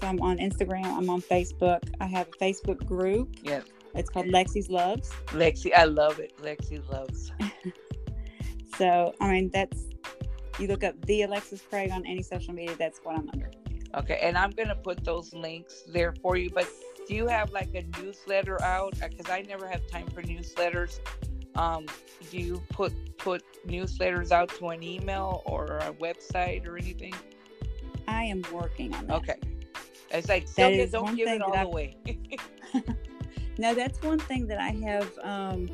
so 0.00 0.06
I'm 0.06 0.20
on 0.20 0.38
Instagram. 0.38 0.86
I'm 0.86 1.10
on 1.10 1.20
Facebook. 1.20 1.82
I 2.00 2.06
have 2.06 2.28
a 2.28 2.44
Facebook 2.44 2.84
group. 2.86 3.36
Yes. 3.42 3.64
It's 3.94 4.10
called 4.10 4.26
Lexi's 4.26 4.68
Loves. 4.68 5.10
Lexi, 5.28 5.74
I 5.74 5.84
love 5.84 6.20
it. 6.20 6.36
Lexi 6.38 6.86
loves. 6.88 7.32
So 8.78 9.12
I 9.20 9.32
mean, 9.32 9.50
that's 9.52 9.86
you 10.60 10.68
look 10.68 10.84
up 10.84 10.94
the 11.06 11.22
Alexis 11.22 11.60
Craig 11.68 11.90
on 11.90 12.06
any 12.06 12.22
social 12.22 12.54
media. 12.54 12.76
That's 12.78 13.00
what 13.02 13.18
I'm 13.18 13.28
under. 13.32 13.50
Okay, 13.96 14.20
and 14.22 14.38
I'm 14.38 14.50
gonna 14.50 14.76
put 14.76 15.04
those 15.04 15.34
links 15.34 15.82
there 15.88 16.14
for 16.22 16.36
you. 16.36 16.48
But 16.50 16.68
do 17.08 17.14
you 17.14 17.26
have 17.26 17.50
like 17.52 17.74
a 17.74 17.84
newsletter 18.00 18.62
out? 18.62 18.92
Because 19.00 19.30
I 19.30 19.42
never 19.42 19.66
have 19.66 19.86
time 19.88 20.06
for 20.08 20.22
newsletters. 20.22 21.00
Um, 21.54 21.86
do 22.30 22.38
you 22.38 22.62
put 22.68 22.92
put 23.16 23.42
newsletters 23.66 24.30
out 24.30 24.50
to 24.58 24.68
an 24.68 24.82
email 24.82 25.42
or 25.46 25.78
a 25.78 25.92
website 25.94 26.68
or 26.68 26.76
anything? 26.76 27.14
I 28.06 28.24
am 28.24 28.42
working 28.52 28.94
on 28.94 29.06
that. 29.06 29.16
Okay, 29.16 29.36
it's 30.10 30.28
like 30.28 30.46
That 30.54 30.72
is 30.72 30.92
don't 30.92 31.16
give 31.16 31.28
it 31.28 31.42
all 31.42 31.56
I- 31.56 31.62
away. 31.62 31.96
No, 33.60 33.74
that's 33.74 34.00
one 34.02 34.20
thing 34.20 34.46
that 34.46 34.60
I 34.60 34.70
have 34.86 35.18
um, 35.20 35.68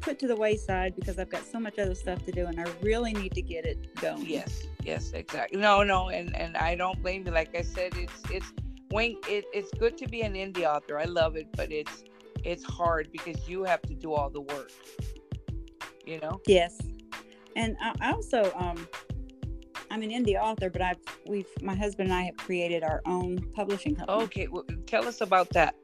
put 0.00 0.18
to 0.20 0.26
the 0.26 0.34
wayside 0.34 0.96
because 0.96 1.18
I've 1.18 1.28
got 1.28 1.44
so 1.44 1.60
much 1.60 1.78
other 1.78 1.94
stuff 1.94 2.24
to 2.24 2.32
do, 2.32 2.46
and 2.46 2.58
I 2.58 2.64
really 2.80 3.12
need 3.12 3.32
to 3.34 3.42
get 3.42 3.66
it 3.66 3.94
going. 3.96 4.24
yes, 4.24 4.66
yes, 4.82 5.12
exactly. 5.12 5.60
No, 5.60 5.82
no, 5.82 6.08
and 6.08 6.34
and 6.34 6.56
I 6.56 6.74
don't 6.74 7.00
blame 7.02 7.26
you. 7.26 7.32
Like 7.32 7.54
I 7.54 7.60
said, 7.60 7.92
it's 7.96 8.22
it's 8.30 8.50
when 8.90 9.16
it, 9.28 9.44
it's 9.52 9.70
good 9.78 9.96
to 9.98 10.08
be 10.08 10.22
an 10.22 10.34
indie 10.34 10.64
author. 10.64 10.98
I 10.98 11.04
love 11.04 11.36
it, 11.36 11.46
but 11.56 11.70
it's 11.72 12.04
it's 12.44 12.64
hard 12.64 13.08
because 13.12 13.48
you 13.48 13.64
have 13.64 13.82
to 13.82 13.94
do 13.94 14.12
all 14.12 14.30
the 14.30 14.40
work. 14.40 14.70
You 16.06 16.20
know. 16.20 16.40
Yes, 16.46 16.78
and 17.56 17.76
I 18.00 18.12
also 18.12 18.50
um, 18.56 18.86
I'm 19.90 20.02
an 20.02 20.10
indie 20.10 20.40
author, 20.40 20.70
but 20.70 20.80
I've 20.82 20.98
we've 21.26 21.46
my 21.62 21.74
husband 21.74 22.08
and 22.10 22.18
I 22.18 22.22
have 22.22 22.36
created 22.36 22.82
our 22.82 23.02
own 23.06 23.38
publishing 23.54 23.94
company. 23.96 24.22
Okay, 24.24 24.46
well, 24.48 24.64
tell 24.86 25.06
us 25.06 25.20
about 25.20 25.50
that. 25.50 25.74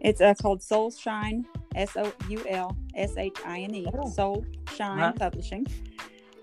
It's 0.00 0.20
uh, 0.20 0.34
called 0.34 0.62
Soul 0.62 0.90
Shine, 0.90 1.46
S 1.74 1.96
O 1.96 2.12
U 2.28 2.44
L 2.48 2.76
S 2.94 3.16
H 3.16 3.38
I 3.46 3.60
N 3.60 3.74
E, 3.74 3.86
Oh. 3.94 4.10
Soul 4.10 4.44
Shine 4.74 5.00
Uh-huh. 5.00 5.12
Publishing, 5.18 5.66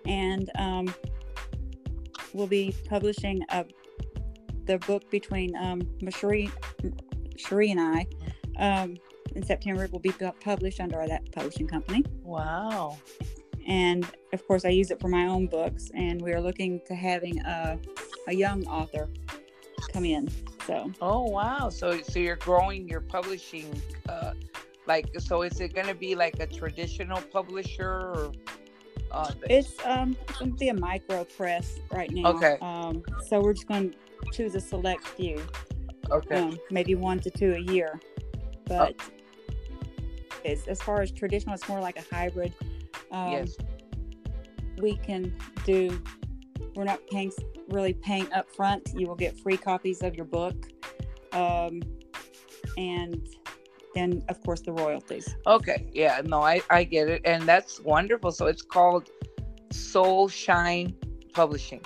and 0.07 0.49
um, 0.55 0.93
we'll 2.33 2.47
be 2.47 2.73
publishing 2.89 3.43
uh, 3.49 3.63
the 4.65 4.77
book 4.79 5.09
between 5.09 5.55
um, 5.55 5.81
Cherie 6.09 6.49
and 7.71 7.79
I. 7.79 8.07
Um, 8.57 8.97
in 9.35 9.43
September, 9.43 9.83
it 9.83 9.91
will 9.91 9.99
be 9.99 10.13
published 10.41 10.79
under 10.79 11.03
that 11.07 11.31
publishing 11.31 11.67
company, 11.67 12.03
Wow. 12.23 12.97
and 13.67 14.05
of 14.31 14.45
course, 14.47 14.63
I 14.65 14.69
use 14.69 14.91
it 14.91 14.99
for 14.99 15.07
my 15.07 15.25
own 15.25 15.47
books. 15.47 15.89
And 15.95 16.21
we 16.21 16.33
are 16.33 16.41
looking 16.41 16.81
to 16.87 16.93
having 16.93 17.39
a, 17.39 17.79
a 18.27 18.33
young 18.33 18.65
author 18.67 19.09
come 19.91 20.05
in. 20.05 20.29
So 20.67 20.91
Oh 21.01 21.23
wow. 21.23 21.69
So 21.69 22.01
so 22.01 22.19
you're 22.19 22.37
growing 22.37 22.87
your 22.87 23.01
publishing 23.01 23.69
uh 24.07 24.33
like 24.87 25.07
so 25.19 25.41
is 25.41 25.59
it 25.59 25.73
going 25.73 25.87
to 25.87 25.93
be 25.95 26.15
like 26.15 26.39
a 26.39 26.47
traditional 26.47 27.21
publisher 27.21 27.89
or 27.89 28.31
uh 29.11 29.31
It's 29.49 29.73
um 29.85 30.15
it's 30.29 30.39
gonna 30.39 30.51
be 30.51 30.69
a 30.69 30.73
micro 30.73 31.25
press 31.25 31.79
right 31.91 32.09
now. 32.11 32.27
Okay. 32.33 32.57
Um 32.61 33.03
so 33.27 33.41
we're 33.41 33.53
just 33.53 33.67
gonna 33.67 33.91
choose 34.31 34.55
a 34.55 34.61
select 34.61 35.07
few. 35.07 35.41
okay. 36.11 36.37
Um 36.37 36.59
maybe 36.71 36.95
one 36.95 37.19
to 37.21 37.29
two 37.29 37.53
a 37.53 37.59
year. 37.59 37.99
But 38.65 38.95
as 40.45 40.67
as 40.67 40.81
far 40.81 41.01
as 41.01 41.11
traditional, 41.11 41.55
it's 41.55 41.67
more 41.67 41.79
like 41.79 41.97
a 41.97 42.15
hybrid. 42.15 42.53
Um 43.11 43.31
yes. 43.31 43.55
we 44.81 44.95
can 44.97 45.35
do 45.65 46.01
we're 46.75 46.83
not 46.83 46.99
paying 47.11 47.31
really 47.69 47.93
paying 47.93 48.31
up 48.33 48.49
front. 48.51 48.89
You 48.95 49.07
will 49.07 49.15
get 49.15 49.37
free 49.39 49.57
copies 49.57 50.01
of 50.01 50.15
your 50.15 50.25
book. 50.25 50.55
Um 51.31 51.81
and 52.77 53.27
then 53.95 54.23
of 54.29 54.41
course 54.43 54.61
the 54.61 54.71
royalties. 54.71 55.35
Okay. 55.45 55.87
Yeah, 55.93 56.21
no, 56.25 56.41
I 56.41 56.61
I 56.69 56.83
get 56.83 57.09
it 57.09 57.21
and 57.25 57.43
that's 57.43 57.79
wonderful. 57.79 58.31
So 58.31 58.47
it's 58.47 58.61
called 58.61 59.09
Soul 59.71 60.27
Shine 60.27 60.95
Publishing. 61.33 61.81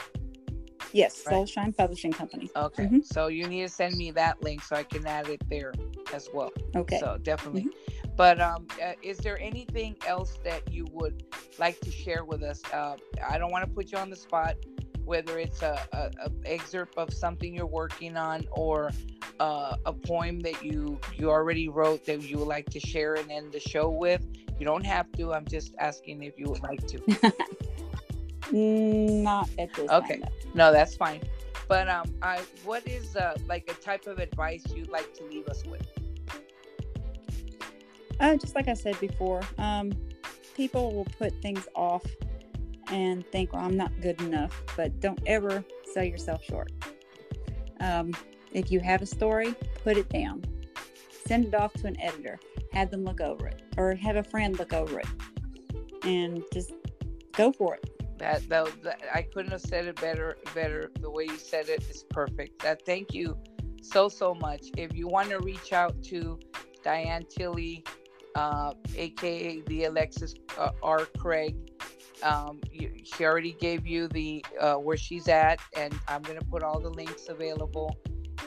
Yes, 0.93 1.23
right? 1.25 1.33
Soul 1.33 1.45
Shine 1.45 1.73
Publishing 1.73 2.11
Company. 2.11 2.49
Okay. 2.55 2.85
Mm-hmm. 2.85 3.01
So 3.01 3.27
you 3.27 3.47
need 3.47 3.63
to 3.63 3.69
send 3.69 3.95
me 3.95 4.11
that 4.11 4.41
link 4.41 4.63
so 4.63 4.75
I 4.75 4.83
can 4.83 5.05
add 5.05 5.27
it 5.27 5.41
there 5.49 5.73
as 6.13 6.29
well. 6.33 6.51
Okay. 6.75 6.99
So 6.99 7.17
definitely. 7.21 7.63
Mm-hmm. 7.63 8.13
But 8.15 8.41
um, 8.41 8.67
uh, 8.83 8.93
is 9.03 9.17
there 9.17 9.39
anything 9.39 9.95
else 10.07 10.39
that 10.43 10.71
you 10.71 10.87
would 10.91 11.23
like 11.59 11.79
to 11.81 11.91
share 11.91 12.25
with 12.25 12.41
us? 12.41 12.61
Uh, 12.73 12.97
I 13.27 13.37
don't 13.37 13.51
want 13.51 13.63
to 13.65 13.71
put 13.71 13.91
you 13.91 13.97
on 13.99 14.09
the 14.09 14.15
spot, 14.15 14.55
whether 15.05 15.37
it's 15.37 15.61
a, 15.61 15.79
a, 15.93 16.11
a 16.25 16.31
excerpt 16.45 16.97
of 16.97 17.13
something 17.13 17.53
you're 17.53 17.67
working 17.67 18.17
on 18.17 18.47
or 18.51 18.91
uh, 19.39 19.77
a 19.85 19.93
poem 19.93 20.39
that 20.39 20.63
you 20.63 20.99
you 21.15 21.29
already 21.29 21.69
wrote 21.69 22.05
that 22.07 22.23
you 22.23 22.39
would 22.39 22.47
like 22.47 22.69
to 22.71 22.79
share 22.79 23.15
and 23.15 23.31
end 23.31 23.51
the 23.51 23.59
show 23.59 23.89
with. 23.89 24.25
You 24.59 24.65
don't 24.65 24.85
have 24.85 25.11
to. 25.13 25.33
I'm 25.33 25.45
just 25.45 25.75
asking 25.77 26.23
if 26.23 26.39
you 26.39 26.49
would 26.49 26.63
like 26.63 26.85
to. 26.87 27.33
Not 28.51 29.49
at 29.59 29.73
this 29.73 29.89
okay. 29.89 30.19
Time, 30.19 30.29
no. 30.53 30.71
that's 30.71 30.95
fine. 30.95 31.21
But 31.67 31.89
um, 31.89 32.13
I 32.21 32.41
what 32.63 32.87
is 32.87 33.15
uh 33.15 33.37
like 33.47 33.69
a 33.69 33.73
type 33.73 34.07
of 34.07 34.19
advice 34.19 34.63
you'd 34.73 34.89
like 34.89 35.13
to 35.15 35.23
leave 35.25 35.47
us 35.47 35.65
with? 35.65 35.85
Uh, 38.19 38.35
just 38.35 38.55
like 38.55 38.67
I 38.67 38.73
said 38.73 38.99
before, 38.99 39.41
um, 39.57 39.91
people 40.55 40.93
will 40.93 41.07
put 41.19 41.39
things 41.41 41.67
off 41.75 42.03
and 42.89 43.25
think, 43.27 43.53
well, 43.53 43.63
I'm 43.63 43.77
not 43.77 43.91
good 44.01 44.19
enough, 44.21 44.63
but 44.75 44.99
don't 44.99 45.19
ever 45.27 45.63
sell 45.93 46.03
yourself 46.03 46.43
short. 46.43 46.71
Um, 47.79 48.13
if 48.53 48.71
you 48.71 48.79
have 48.79 49.01
a 49.01 49.05
story, 49.05 49.53
put 49.83 49.97
it 49.97 50.09
down. 50.09 50.43
Send 51.27 51.45
it 51.45 51.53
off 51.53 51.73
to 51.73 51.87
an 51.87 51.99
editor. 51.99 52.39
Have 52.71 52.89
them 52.89 53.03
look 53.03 53.21
over 53.21 53.47
it, 53.47 53.61
or 53.77 53.93
have 53.95 54.15
a 54.15 54.23
friend 54.23 54.57
look 54.57 54.73
over 54.73 54.99
it, 54.99 55.07
and 56.03 56.43
just 56.53 56.71
go 57.33 57.51
for 57.51 57.75
it. 57.75 57.96
That, 58.17 58.47
that, 58.49 58.83
that 58.83 59.01
I 59.13 59.21
couldn't 59.21 59.51
have 59.51 59.61
said 59.61 59.85
it 59.85 59.99
better. 60.01 60.37
Better 60.55 60.91
the 60.99 61.09
way 61.09 61.25
you 61.25 61.37
said 61.37 61.69
it 61.69 61.87
is 61.89 62.03
perfect. 62.09 62.63
That 62.63 62.85
thank 62.85 63.13
you 63.13 63.37
so 63.81 64.09
so 64.09 64.33
much. 64.33 64.67
If 64.77 64.95
you 64.95 65.07
want 65.07 65.29
to 65.29 65.39
reach 65.39 65.73
out 65.73 66.01
to 66.03 66.39
Diane 66.83 67.25
Tilley, 67.29 67.83
uh, 68.35 68.73
aka 68.95 69.61
the 69.67 69.85
Alexis 69.85 70.33
uh, 70.57 70.71
R. 70.81 71.05
Craig, 71.17 71.55
um, 72.23 72.59
you, 72.71 72.91
she 73.03 73.25
already 73.25 73.53
gave 73.53 73.85
you 73.85 74.07
the 74.07 74.43
uh, 74.59 74.75
where 74.75 74.97
she's 74.97 75.27
at, 75.27 75.59
and 75.75 75.93
I'm 76.07 76.21
gonna 76.21 76.41
put 76.41 76.63
all 76.63 76.79
the 76.79 76.89
links 76.89 77.29
available. 77.29 77.95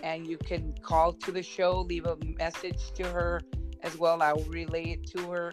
And 0.03 0.27
you 0.27 0.39
can 0.39 0.75
call 0.83 1.13
to 1.13 1.33
the 1.33 1.43
show, 1.43 1.83
leave 1.83 2.07
a 2.07 2.17
message 2.39 2.93
to 2.93 3.05
her 3.09 3.43
as 3.83 3.99
well. 3.99 4.23
I 4.23 4.33
will 4.33 4.45
relay 4.45 4.93
it 4.93 5.07
to 5.17 5.31
her, 5.31 5.53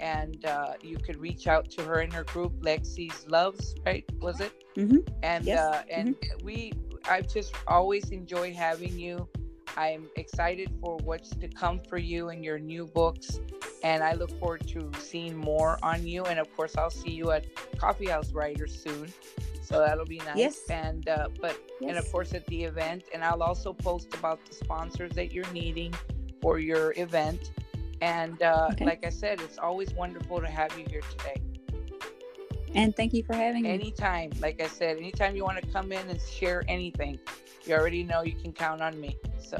and 0.00 0.44
uh, 0.44 0.74
you 0.82 0.96
could 0.98 1.16
reach 1.16 1.46
out 1.46 1.70
to 1.72 1.82
her 1.84 2.00
in 2.00 2.10
her 2.10 2.24
group, 2.24 2.52
Lexi's 2.60 3.26
Loves, 3.28 3.74
right? 3.84 4.04
Was 4.20 4.40
it? 4.40 4.52
Mm-hmm. 4.76 4.98
And 5.22 5.44
yes. 5.44 5.58
uh, 5.58 5.82
and 5.90 6.16
mm-hmm. 6.16 6.44
we, 6.44 6.72
I've 7.08 7.28
just 7.28 7.54
always 7.66 8.10
enjoyed 8.10 8.54
having 8.54 8.98
you. 8.98 9.28
I'm 9.76 10.08
excited 10.16 10.70
for 10.80 10.96
what's 11.04 11.30
to 11.30 11.48
come 11.48 11.80
for 11.88 11.98
you 11.98 12.30
and 12.30 12.44
your 12.44 12.58
new 12.58 12.86
books 12.86 13.38
and 13.82 14.02
I 14.02 14.14
look 14.14 14.30
forward 14.38 14.66
to 14.68 14.90
seeing 14.98 15.36
more 15.36 15.78
on 15.82 16.06
you. 16.06 16.24
And 16.24 16.38
of 16.38 16.54
course, 16.56 16.76
I'll 16.76 16.90
see 16.90 17.10
you 17.10 17.30
at 17.30 17.46
Coffee 17.78 18.06
House 18.06 18.32
Writers 18.32 18.80
soon, 18.80 19.12
so 19.62 19.80
that'll 19.80 20.04
be 20.04 20.18
nice. 20.18 20.36
Yes. 20.36 20.60
And 20.70 21.08
uh, 21.08 21.28
but 21.40 21.58
yes. 21.80 21.90
and 21.90 21.98
of 21.98 22.10
course 22.10 22.34
at 22.34 22.46
the 22.46 22.64
event, 22.64 23.04
and 23.12 23.22
I'll 23.22 23.42
also 23.42 23.72
post 23.72 24.14
about 24.14 24.44
the 24.46 24.54
sponsors 24.54 25.12
that 25.12 25.32
you're 25.32 25.50
needing 25.52 25.94
for 26.40 26.58
your 26.58 26.92
event. 26.96 27.50
And 28.00 28.42
uh, 28.42 28.68
okay. 28.72 28.84
like 28.84 29.04
I 29.04 29.10
said, 29.10 29.40
it's 29.40 29.58
always 29.58 29.92
wonderful 29.94 30.40
to 30.40 30.46
have 30.46 30.76
you 30.78 30.84
here 30.88 31.02
today. 31.18 31.40
And 32.74 32.94
thank 32.94 33.12
you 33.12 33.22
for 33.24 33.34
having 33.34 33.62
me. 33.62 33.70
Anytime, 33.70 34.30
like 34.40 34.60
I 34.60 34.68
said, 34.68 34.98
anytime 34.98 35.34
you 35.34 35.42
want 35.42 35.60
to 35.60 35.66
come 35.68 35.90
in 35.90 36.08
and 36.08 36.20
share 36.20 36.62
anything, 36.68 37.18
you 37.64 37.74
already 37.74 38.02
know 38.02 38.22
you 38.22 38.34
can 38.34 38.52
count 38.52 38.82
on 38.82 39.00
me. 39.00 39.16
So, 39.38 39.58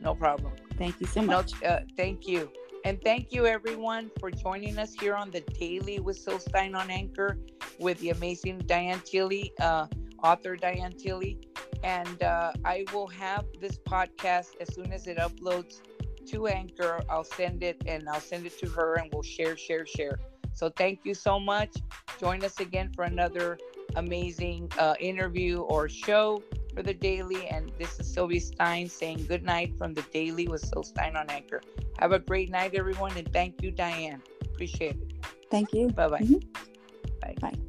no 0.00 0.14
problem. 0.14 0.52
Thank 0.76 1.00
you 1.00 1.06
so 1.06 1.22
much. 1.22 1.52
No, 1.62 1.68
uh, 1.68 1.80
thank 1.96 2.26
you. 2.26 2.50
And 2.84 3.00
thank 3.02 3.32
you, 3.32 3.46
everyone, 3.46 4.10
for 4.18 4.30
joining 4.30 4.78
us 4.78 4.94
here 4.94 5.14
on 5.14 5.30
the 5.30 5.40
Daily 5.40 6.00
with 6.00 6.16
Syl 6.16 6.38
Stein 6.38 6.74
on 6.74 6.90
Anchor 6.90 7.38
with 7.78 7.98
the 8.00 8.10
amazing 8.10 8.58
Diane 8.66 9.00
Tilley, 9.04 9.52
uh, 9.60 9.86
author 10.22 10.56
Diane 10.56 10.92
Tilley. 10.92 11.38
And 11.84 12.22
uh, 12.22 12.52
I 12.64 12.84
will 12.92 13.06
have 13.08 13.44
this 13.60 13.78
podcast 13.78 14.56
as 14.60 14.74
soon 14.74 14.92
as 14.92 15.06
it 15.06 15.18
uploads 15.18 15.80
to 16.28 16.46
Anchor. 16.46 17.00
I'll 17.08 17.24
send 17.24 17.62
it 17.62 17.82
and 17.86 18.08
I'll 18.08 18.20
send 18.20 18.46
it 18.46 18.58
to 18.58 18.68
her 18.70 18.94
and 18.94 19.10
we'll 19.12 19.22
share, 19.22 19.56
share, 19.56 19.86
share. 19.86 20.18
So 20.52 20.68
thank 20.68 21.00
you 21.04 21.14
so 21.14 21.38
much. 21.38 21.76
Join 22.18 22.44
us 22.44 22.58
again 22.60 22.92
for 22.94 23.04
another 23.04 23.58
amazing 23.96 24.70
uh, 24.78 24.94
interview 25.00 25.60
or 25.60 25.88
show 25.88 26.42
for 26.74 26.82
the 26.82 26.94
daily. 26.94 27.48
And 27.48 27.72
this 27.78 27.98
is 27.98 28.12
Sylvia 28.12 28.40
Stein 28.40 28.88
saying 28.88 29.26
good 29.26 29.44
night 29.44 29.76
from 29.78 29.94
the 29.94 30.02
daily 30.12 30.48
with 30.48 30.60
Syl 30.62 30.82
Stein 30.82 31.16
on 31.16 31.30
Anchor. 31.30 31.62
Have 31.98 32.12
a 32.12 32.18
great 32.18 32.50
night, 32.50 32.74
everyone. 32.74 33.16
And 33.16 33.32
thank 33.32 33.62
you, 33.62 33.70
Diane. 33.70 34.22
Appreciate 34.44 34.96
it. 34.96 35.26
Thank 35.50 35.72
you. 35.72 35.88
Bye-bye. 35.88 36.18
Mm-hmm. 36.20 36.38
Bye. 37.20 37.34
Bye. 37.40 37.59